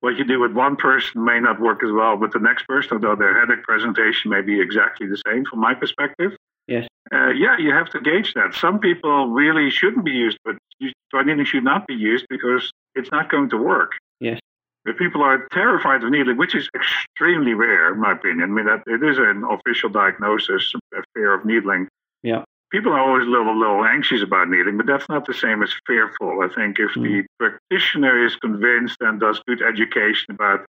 What 0.00 0.16
you 0.16 0.24
do 0.24 0.40
with 0.40 0.52
one 0.52 0.76
person 0.76 1.24
may 1.24 1.40
not 1.40 1.60
work 1.60 1.82
as 1.82 1.90
well 1.90 2.16
with 2.16 2.32
the 2.32 2.38
next 2.38 2.66
person, 2.66 2.92
although 2.94 3.16
their 3.16 3.38
headache 3.38 3.64
presentation 3.64 4.30
may 4.30 4.42
be 4.42 4.60
exactly 4.60 5.06
the 5.06 5.20
same 5.26 5.44
from 5.44 5.60
my 5.60 5.74
perspective. 5.74 6.36
Yes. 6.66 6.86
Uh, 7.12 7.30
yeah, 7.30 7.56
you 7.58 7.72
have 7.72 7.88
to 7.90 8.00
gauge 8.00 8.34
that. 8.34 8.54
Some 8.54 8.80
people 8.80 9.28
really 9.28 9.70
shouldn't 9.70 10.04
be 10.04 10.10
used, 10.10 10.38
but 10.44 10.56
needling 10.80 11.44
should 11.44 11.64
not 11.64 11.86
be 11.86 11.94
used 11.94 12.26
because 12.28 12.72
it's 12.94 13.10
not 13.12 13.30
going 13.30 13.50
to 13.50 13.56
work. 13.56 13.92
Yes. 14.20 14.40
If 14.84 14.96
people 14.98 15.22
are 15.22 15.46
terrified 15.52 16.02
of 16.02 16.10
needling, 16.10 16.36
which 16.36 16.54
is 16.54 16.68
extremely 16.74 17.54
rare, 17.54 17.92
in 17.92 18.00
my 18.00 18.12
opinion, 18.12 18.50
I 18.50 18.52
mean, 18.52 18.66
that 18.66 18.82
it 18.86 19.02
is 19.02 19.18
an 19.18 19.44
official 19.48 19.88
diagnosis, 19.88 20.72
a 20.94 21.02
fear 21.14 21.34
of 21.34 21.44
needling. 21.44 21.88
Yeah. 22.22 22.44
People 22.70 22.92
are 22.92 23.00
always 23.00 23.26
a 23.26 23.30
little, 23.30 23.52
a 23.52 23.58
little 23.58 23.84
anxious 23.84 24.22
about 24.22 24.48
needling, 24.48 24.76
but 24.76 24.86
that's 24.86 25.08
not 25.08 25.26
the 25.26 25.34
same 25.34 25.62
as 25.62 25.72
fearful. 25.86 26.40
I 26.42 26.48
think 26.54 26.78
if 26.78 26.94
the 26.94 27.24
practitioner 27.38 28.24
is 28.26 28.34
convinced 28.36 28.96
and 29.00 29.20
does 29.20 29.40
good 29.46 29.62
education 29.62 30.26
about 30.30 30.66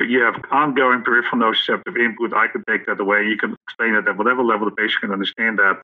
you 0.00 0.22
have 0.22 0.34
ongoing 0.50 1.02
peripheral 1.02 1.42
nociceptive 1.42 1.98
input, 1.98 2.34
I 2.34 2.48
can 2.48 2.64
take 2.68 2.86
that 2.86 3.00
away. 3.00 3.24
You 3.24 3.36
can 3.36 3.56
explain 3.66 3.94
it 3.94 4.08
at 4.08 4.16
whatever 4.16 4.42
level 4.42 4.66
the 4.66 4.74
patient 4.74 5.00
can 5.02 5.12
understand 5.12 5.58
that. 5.58 5.80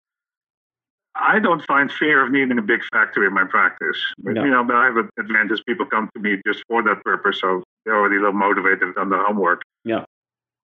I 1.15 1.39
don't 1.41 1.65
find 1.67 1.93
fear 1.93 2.25
of 2.25 2.33
needing 2.33 2.59
a 2.59 2.63
big 2.63 2.81
factor 2.91 3.27
in 3.27 3.35
my 3.35 3.45
practice. 3.45 3.99
But, 4.19 4.35
No. 4.35 4.45
You 4.45 4.51
know, 4.51 4.65
but 4.65 4.77
I 4.77 4.87
have 4.87 4.97
an 4.97 5.11
advantage. 5.19 5.63
People 5.67 5.87
come 5.87 6.09
to 6.15 6.21
me 6.21 6.41
just 6.47 6.65
for 6.69 6.83
that 6.83 7.05
purpose, 7.05 7.41
so 7.41 7.63
they're 7.85 7.97
already 7.97 8.17
a 8.17 8.21
little 8.21 8.33
motivated 8.33 8.97
on 8.97 9.11
the 9.11 9.19
homework. 9.19 9.63
Yeah. 9.85 10.05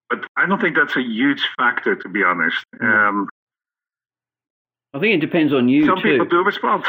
But 0.09 0.25
I 0.37 0.47
don't 0.47 0.61
think 0.61 0.75
that's 0.75 0.97
a 0.97 1.03
huge 1.03 1.47
factor, 1.59 1.95
to 1.95 2.09
be 2.09 2.25
honest. 2.25 2.65
Um, 2.81 3.29
I 4.95 5.01
think 5.01 5.15
it 5.15 5.21
depends 5.21 5.53
on 5.53 5.69
you 5.69 5.85
some 5.85 6.01
too. 6.01 6.13
people 6.13 6.27
do 6.27 6.43
respond. 6.43 6.85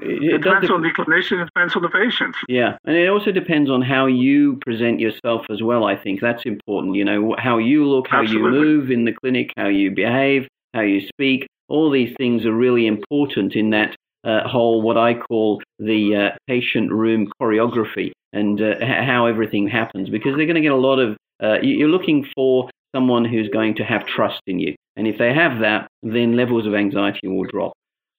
It, 0.00 0.22
It, 0.22 0.34
it 0.34 0.42
depends 0.42 0.66
dep- 0.66 0.74
on 0.74 0.82
the 0.82 0.90
clinician. 0.90 1.40
It 1.40 1.46
depends 1.46 1.76
on 1.76 1.82
the 1.82 1.88
patient. 1.88 2.34
Yeah, 2.48 2.76
and 2.84 2.96
it 2.96 3.08
also 3.08 3.30
depends 3.30 3.70
on 3.70 3.80
how 3.80 4.06
you 4.06 4.58
present 4.66 4.98
yourself 4.98 5.46
as 5.50 5.62
well. 5.62 5.84
I 5.84 5.96
think 5.96 6.20
that's 6.20 6.44
important. 6.44 6.96
You 6.96 7.04
know, 7.04 7.36
how 7.38 7.58
you 7.58 7.86
look, 7.86 8.08
how 8.08 8.22
Absolutely. 8.22 8.58
you 8.58 8.64
move 8.64 8.90
in 8.90 9.04
the 9.04 9.12
clinic, 9.12 9.52
how 9.56 9.68
you 9.68 9.92
behave, 9.92 10.48
how 10.74 10.80
you 10.80 11.06
speak. 11.06 11.46
All 11.68 11.90
these 11.90 12.14
things 12.18 12.44
are 12.44 12.52
really 12.52 12.86
important 12.86 13.54
in 13.54 13.70
that 13.70 13.94
uh, 14.24 14.46
whole, 14.48 14.82
what 14.82 14.96
I 14.96 15.14
call 15.14 15.62
the 15.78 16.16
uh, 16.16 16.30
patient 16.46 16.90
room 16.90 17.30
choreography 17.40 18.10
and 18.32 18.60
uh, 18.60 18.74
how 18.80 19.26
everything 19.26 19.68
happens 19.68 20.10
because 20.10 20.36
they're 20.36 20.46
going 20.46 20.56
to 20.56 20.60
get 20.60 20.72
a 20.72 20.76
lot 20.76 20.98
of, 20.98 21.16
uh, 21.42 21.58
you're 21.62 21.88
looking 21.88 22.26
for 22.34 22.68
someone 22.94 23.24
who's 23.24 23.48
going 23.48 23.74
to 23.76 23.84
have 23.84 24.06
trust 24.06 24.40
in 24.46 24.58
you. 24.58 24.74
And 24.96 25.06
if 25.06 25.18
they 25.18 25.32
have 25.34 25.60
that, 25.60 25.88
then 26.02 26.36
levels 26.36 26.66
of 26.66 26.74
anxiety 26.74 27.26
will 27.28 27.44
drop. 27.44 27.72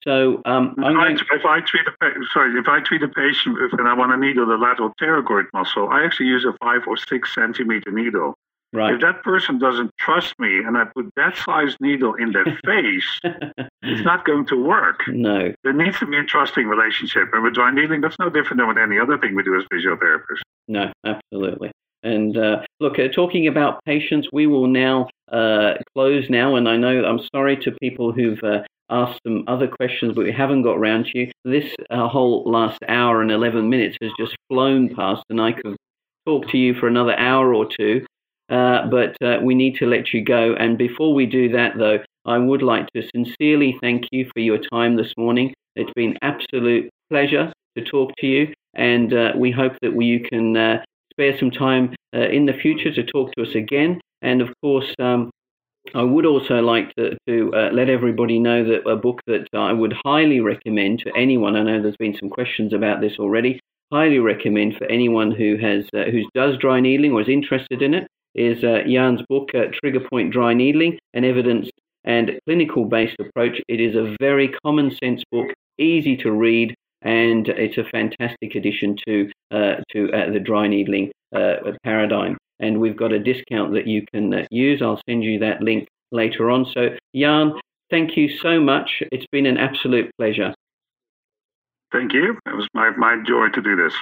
So 0.06 0.40
um, 0.44 0.74
if, 0.78 0.84
I, 0.84 1.12
if, 1.34 1.44
I, 1.44 1.60
treat 1.60 1.82
a 1.86 2.12
sorry, 2.32 2.56
if 2.58 2.68
I 2.68 2.80
treat 2.80 3.02
a 3.02 3.08
patient 3.08 3.58
with, 3.60 3.72
and 3.78 3.88
I 3.88 3.94
want 3.94 4.12
to 4.12 4.16
needle 4.16 4.46
the 4.46 4.56
lateral 4.56 4.92
pterygoid 5.00 5.46
muscle, 5.52 5.88
I 5.88 6.04
actually 6.04 6.26
use 6.26 6.44
a 6.44 6.52
five 6.64 6.82
or 6.86 6.96
six 6.96 7.34
centimeter 7.34 7.90
needle. 7.90 8.34
Right. 8.72 8.94
If 8.94 9.00
that 9.00 9.22
person 9.22 9.58
doesn't 9.58 9.90
trust 9.98 10.34
me 10.38 10.58
and 10.58 10.76
I 10.76 10.84
put 10.84 11.10
that 11.16 11.36
size 11.36 11.76
needle 11.80 12.14
in 12.14 12.32
their 12.32 12.44
face, 12.64 13.20
it's 13.82 14.04
not 14.04 14.24
going 14.24 14.46
to 14.46 14.62
work. 14.62 15.00
No. 15.08 15.52
There 15.64 15.72
needs 15.72 15.98
to 16.00 16.06
be 16.06 16.18
a 16.18 16.24
trusting 16.24 16.66
relationship. 16.66 17.28
And 17.32 17.42
with 17.42 17.54
dry 17.54 17.72
needling, 17.72 18.00
that's 18.00 18.18
no 18.20 18.28
different 18.28 18.58
than 18.58 18.68
with 18.68 18.78
any 18.78 18.98
other 18.98 19.18
thing 19.18 19.34
we 19.34 19.42
do 19.42 19.58
as 19.58 19.64
physiotherapists. 19.72 20.42
No, 20.68 20.92
absolutely. 21.04 21.72
And 22.06 22.36
uh, 22.36 22.60
look, 22.78 23.00
uh, 23.00 23.08
talking 23.08 23.48
about 23.48 23.84
patients, 23.84 24.28
we 24.32 24.46
will 24.46 24.68
now 24.68 25.08
uh, 25.32 25.74
close 25.92 26.30
now. 26.30 26.54
And 26.54 26.68
I 26.68 26.76
know 26.76 27.04
I'm 27.04 27.20
sorry 27.34 27.56
to 27.58 27.72
people 27.82 28.12
who've 28.12 28.42
uh, 28.44 28.60
asked 28.90 29.20
some 29.26 29.42
other 29.48 29.66
questions, 29.66 30.14
but 30.14 30.24
we 30.24 30.32
haven't 30.32 30.62
got 30.62 30.78
around 30.78 31.06
to 31.06 31.18
you. 31.18 31.30
This 31.44 31.74
uh, 31.90 32.06
whole 32.06 32.44
last 32.48 32.78
hour 32.86 33.22
and 33.22 33.32
11 33.32 33.68
minutes 33.68 33.96
has 34.00 34.12
just 34.16 34.36
flown 34.48 34.94
past, 34.94 35.24
and 35.30 35.40
I 35.40 35.50
could 35.50 35.76
talk 36.26 36.48
to 36.50 36.58
you 36.58 36.74
for 36.74 36.86
another 36.86 37.18
hour 37.18 37.52
or 37.52 37.66
two. 37.66 38.06
Uh, 38.48 38.86
but 38.86 39.16
we 39.42 39.56
need 39.56 39.74
to 39.74 39.86
let 39.86 40.14
you 40.14 40.22
go. 40.24 40.54
And 40.54 40.78
before 40.78 41.12
we 41.12 41.26
do 41.26 41.48
that, 41.48 41.76
though, 41.76 41.98
I 42.24 42.38
would 42.38 42.62
like 42.62 42.86
to 42.94 43.02
sincerely 43.12 43.76
thank 43.80 44.04
you 44.12 44.30
for 44.32 44.38
your 44.38 44.58
time 44.58 44.94
this 44.94 45.12
morning. 45.18 45.52
It's 45.74 45.92
been 45.96 46.16
absolute 46.22 46.88
pleasure 47.10 47.52
to 47.76 47.84
talk 47.84 48.12
to 48.18 48.26
you, 48.28 48.54
and 48.74 49.12
we 49.36 49.50
hope 49.50 49.72
that 49.82 49.92
we, 49.92 50.06
you 50.06 50.20
can 50.20 50.78
spare 51.16 51.38
some 51.38 51.50
time 51.50 51.94
uh, 52.14 52.28
in 52.28 52.46
the 52.46 52.52
future 52.52 52.92
to 52.92 53.02
talk 53.02 53.32
to 53.32 53.42
us 53.42 53.54
again. 53.54 54.00
And 54.22 54.42
of 54.42 54.50
course, 54.62 54.92
um, 55.00 55.30
I 55.94 56.02
would 56.02 56.26
also 56.26 56.60
like 56.60 56.94
to, 56.96 57.16
to 57.28 57.52
uh, 57.54 57.70
let 57.72 57.88
everybody 57.88 58.38
know 58.38 58.64
that 58.64 58.88
a 58.88 58.96
book 58.96 59.20
that 59.26 59.46
I 59.54 59.72
would 59.72 59.94
highly 60.04 60.40
recommend 60.40 61.00
to 61.00 61.12
anyone. 61.16 61.56
I 61.56 61.62
know 61.62 61.80
there's 61.80 61.96
been 61.96 62.16
some 62.18 62.30
questions 62.30 62.72
about 62.72 63.00
this 63.00 63.18
already. 63.18 63.60
Highly 63.92 64.18
recommend 64.18 64.76
for 64.76 64.84
anyone 64.86 65.30
who 65.30 65.56
has 65.58 65.86
uh, 65.94 66.10
who 66.10 66.24
does 66.34 66.58
dry 66.58 66.80
needling 66.80 67.12
or 67.12 67.20
is 67.20 67.28
interested 67.28 67.82
in 67.82 67.94
it 67.94 68.08
is 68.34 68.64
uh, 68.64 68.80
Jan's 68.86 69.22
book, 69.28 69.50
uh, 69.54 69.66
Trigger 69.72 70.00
Point 70.00 70.32
Dry 70.32 70.54
Needling: 70.54 70.98
An 71.14 71.24
Evidence 71.24 71.70
and 72.04 72.38
Clinical 72.46 72.84
Based 72.84 73.16
Approach. 73.20 73.60
It 73.68 73.80
is 73.80 73.94
a 73.94 74.16
very 74.20 74.48
common 74.48 74.90
sense 74.90 75.22
book, 75.30 75.52
easy 75.78 76.16
to 76.18 76.32
read, 76.32 76.74
and 77.02 77.48
it's 77.48 77.78
a 77.78 77.84
fantastic 77.84 78.54
addition 78.54 78.96
to 79.06 79.30
uh, 79.50 79.76
to 79.92 80.10
uh, 80.12 80.30
the 80.32 80.40
dry 80.40 80.66
needling 80.66 81.10
paradigm 81.84 82.36
and 82.60 82.80
we've 82.80 82.96
got 82.96 83.12
a 83.12 83.18
discount 83.18 83.72
that 83.74 83.86
you 83.86 84.04
can 84.12 84.32
uh, 84.32 84.46
use. 84.50 84.80
I'll 84.82 85.00
send 85.08 85.24
you 85.24 85.38
that 85.40 85.62
link 85.62 85.88
later 86.12 86.50
on. 86.50 86.66
So, 86.72 86.90
Jan, 87.14 87.52
thank 87.90 88.16
you 88.16 88.28
so 88.38 88.60
much. 88.60 89.02
It's 89.12 89.26
been 89.30 89.46
an 89.46 89.58
absolute 89.58 90.10
pleasure. 90.18 90.54
Thank 91.92 92.12
you. 92.12 92.38
It 92.46 92.54
was 92.54 92.66
my, 92.74 92.90
my 92.90 93.22
joy 93.26 93.48
to 93.54 93.62
do 93.62 93.76
this. 93.76 93.94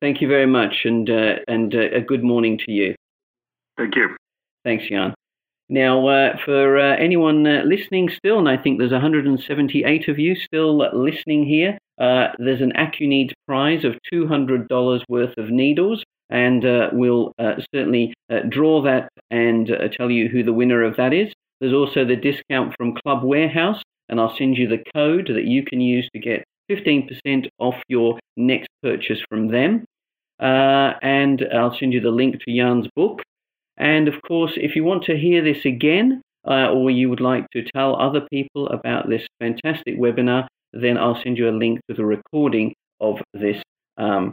Thank 0.00 0.20
you 0.20 0.28
very 0.28 0.46
much, 0.46 0.84
and 0.84 1.10
uh, 1.10 1.36
and 1.48 1.74
uh, 1.74 1.90
a 1.92 2.00
good 2.00 2.22
morning 2.22 2.56
to 2.58 2.70
you. 2.70 2.94
Thank 3.76 3.96
you. 3.96 4.16
Thanks, 4.64 4.84
Jan. 4.88 5.12
Now, 5.70 6.06
uh, 6.08 6.36
for 6.44 6.78
uh, 6.78 6.96
anyone 6.96 7.46
uh, 7.46 7.62
listening 7.64 8.08
still, 8.08 8.38
and 8.38 8.48
I 8.48 8.56
think 8.56 8.78
there's 8.78 8.92
178 8.92 10.08
of 10.08 10.18
you 10.18 10.34
still 10.34 10.78
listening 10.94 11.44
here, 11.46 11.76
there's 11.98 12.62
an 12.62 12.72
AccuNeeds 12.72 13.32
prize 13.46 13.84
of 13.84 13.98
$200 14.12 15.02
worth 15.08 15.36
of 15.36 15.50
needles 15.50 16.02
and 16.30 16.64
uh, 16.64 16.90
we'll 16.92 17.32
uh, 17.38 17.54
certainly 17.74 18.14
uh, 18.30 18.40
draw 18.48 18.82
that 18.82 19.08
and 19.30 19.70
uh, 19.70 19.88
tell 19.88 20.10
you 20.10 20.28
who 20.28 20.42
the 20.42 20.52
winner 20.52 20.82
of 20.82 20.96
that 20.96 21.12
is. 21.12 21.32
There's 21.60 21.72
also 21.72 22.04
the 22.04 22.16
discount 22.16 22.74
from 22.76 22.94
Club 22.94 23.24
Warehouse, 23.24 23.82
and 24.08 24.20
I'll 24.20 24.36
send 24.36 24.56
you 24.56 24.68
the 24.68 24.84
code 24.94 25.28
that 25.34 25.44
you 25.44 25.64
can 25.64 25.80
use 25.80 26.08
to 26.12 26.18
get 26.18 26.44
15% 26.70 27.48
off 27.58 27.76
your 27.88 28.18
next 28.36 28.68
purchase 28.82 29.20
from 29.28 29.48
them. 29.48 29.84
Uh, 30.38 30.92
and 31.02 31.44
I'll 31.52 31.76
send 31.76 31.92
you 31.92 32.00
the 32.00 32.10
link 32.10 32.36
to 32.40 32.56
Jan's 32.56 32.86
book. 32.94 33.22
And 33.78 34.08
of 34.08 34.20
course, 34.22 34.52
if 34.56 34.76
you 34.76 34.84
want 34.84 35.04
to 35.04 35.16
hear 35.16 35.42
this 35.42 35.64
again, 35.64 36.22
uh, 36.46 36.70
or 36.70 36.90
you 36.90 37.08
would 37.08 37.20
like 37.20 37.48
to 37.50 37.64
tell 37.74 37.96
other 37.96 38.22
people 38.30 38.68
about 38.68 39.08
this 39.08 39.26
fantastic 39.40 39.98
webinar, 39.98 40.46
then 40.72 40.98
I'll 40.98 41.20
send 41.22 41.38
you 41.38 41.48
a 41.48 41.50
link 41.50 41.80
to 41.88 41.96
the 41.96 42.04
recording 42.04 42.74
of 43.00 43.18
this 43.32 43.62
um, 43.96 44.32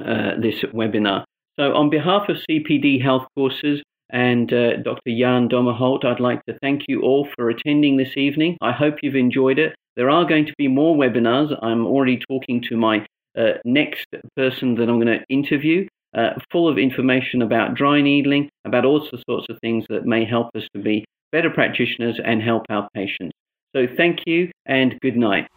uh, 0.00 0.32
this 0.40 0.62
webinar. 0.74 1.24
So 1.58 1.74
on 1.74 1.88
behalf 1.90 2.28
of 2.28 2.36
CPD 2.48 3.02
Health 3.02 3.26
Courses 3.34 3.82
and 4.10 4.52
uh, 4.52 4.76
Dr. 4.76 5.16
Jan 5.18 5.48
Dommerholt, 5.48 6.04
I'd 6.04 6.20
like 6.20 6.44
to 6.46 6.58
thank 6.60 6.82
you 6.86 7.02
all 7.02 7.28
for 7.34 7.48
attending 7.48 7.96
this 7.96 8.16
evening. 8.16 8.56
I 8.60 8.72
hope 8.72 8.96
you've 9.02 9.16
enjoyed 9.16 9.58
it. 9.58 9.74
There 9.96 10.10
are 10.10 10.26
going 10.26 10.46
to 10.46 10.52
be 10.58 10.68
more 10.68 10.96
webinars. 10.96 11.56
I'm 11.62 11.86
already 11.86 12.20
talking 12.28 12.62
to 12.68 12.76
my 12.76 13.06
uh, 13.36 13.52
next 13.64 14.06
person 14.36 14.74
that 14.74 14.88
I'm 14.88 15.00
going 15.00 15.18
to 15.18 15.24
interview, 15.30 15.86
uh, 16.16 16.30
full 16.50 16.68
of 16.68 16.78
information 16.78 17.42
about 17.42 17.74
dry 17.74 18.00
needling, 18.00 18.48
about 18.64 18.84
all 18.84 19.06
sorts 19.28 19.46
of 19.48 19.58
things 19.60 19.84
that 19.88 20.06
may 20.06 20.24
help 20.24 20.48
us 20.56 20.64
to 20.74 20.82
be 20.82 21.04
better 21.32 21.50
practitioners 21.50 22.20
and 22.24 22.42
help 22.42 22.62
our 22.70 22.88
patients. 22.94 23.32
So 23.74 23.86
thank 23.96 24.20
you 24.26 24.50
and 24.64 24.96
good 25.00 25.16
night. 25.16 25.48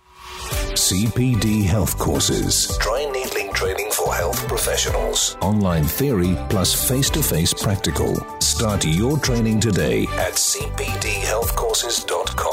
CPD 0.73 1.65
Health 1.65 1.97
Courses. 1.97 2.77
Dry 2.79 3.05
needling 3.11 3.51
training 3.53 3.91
for 3.91 4.13
health 4.13 4.47
professionals. 4.47 5.35
Online 5.41 5.83
theory 5.83 6.37
plus 6.49 6.89
face 6.89 7.09
to 7.09 7.21
face 7.21 7.53
practical. 7.53 8.15
Start 8.39 8.85
your 8.85 9.19
training 9.19 9.59
today 9.59 10.03
at 10.17 10.33
cpdhealthcourses.com. 10.33 12.48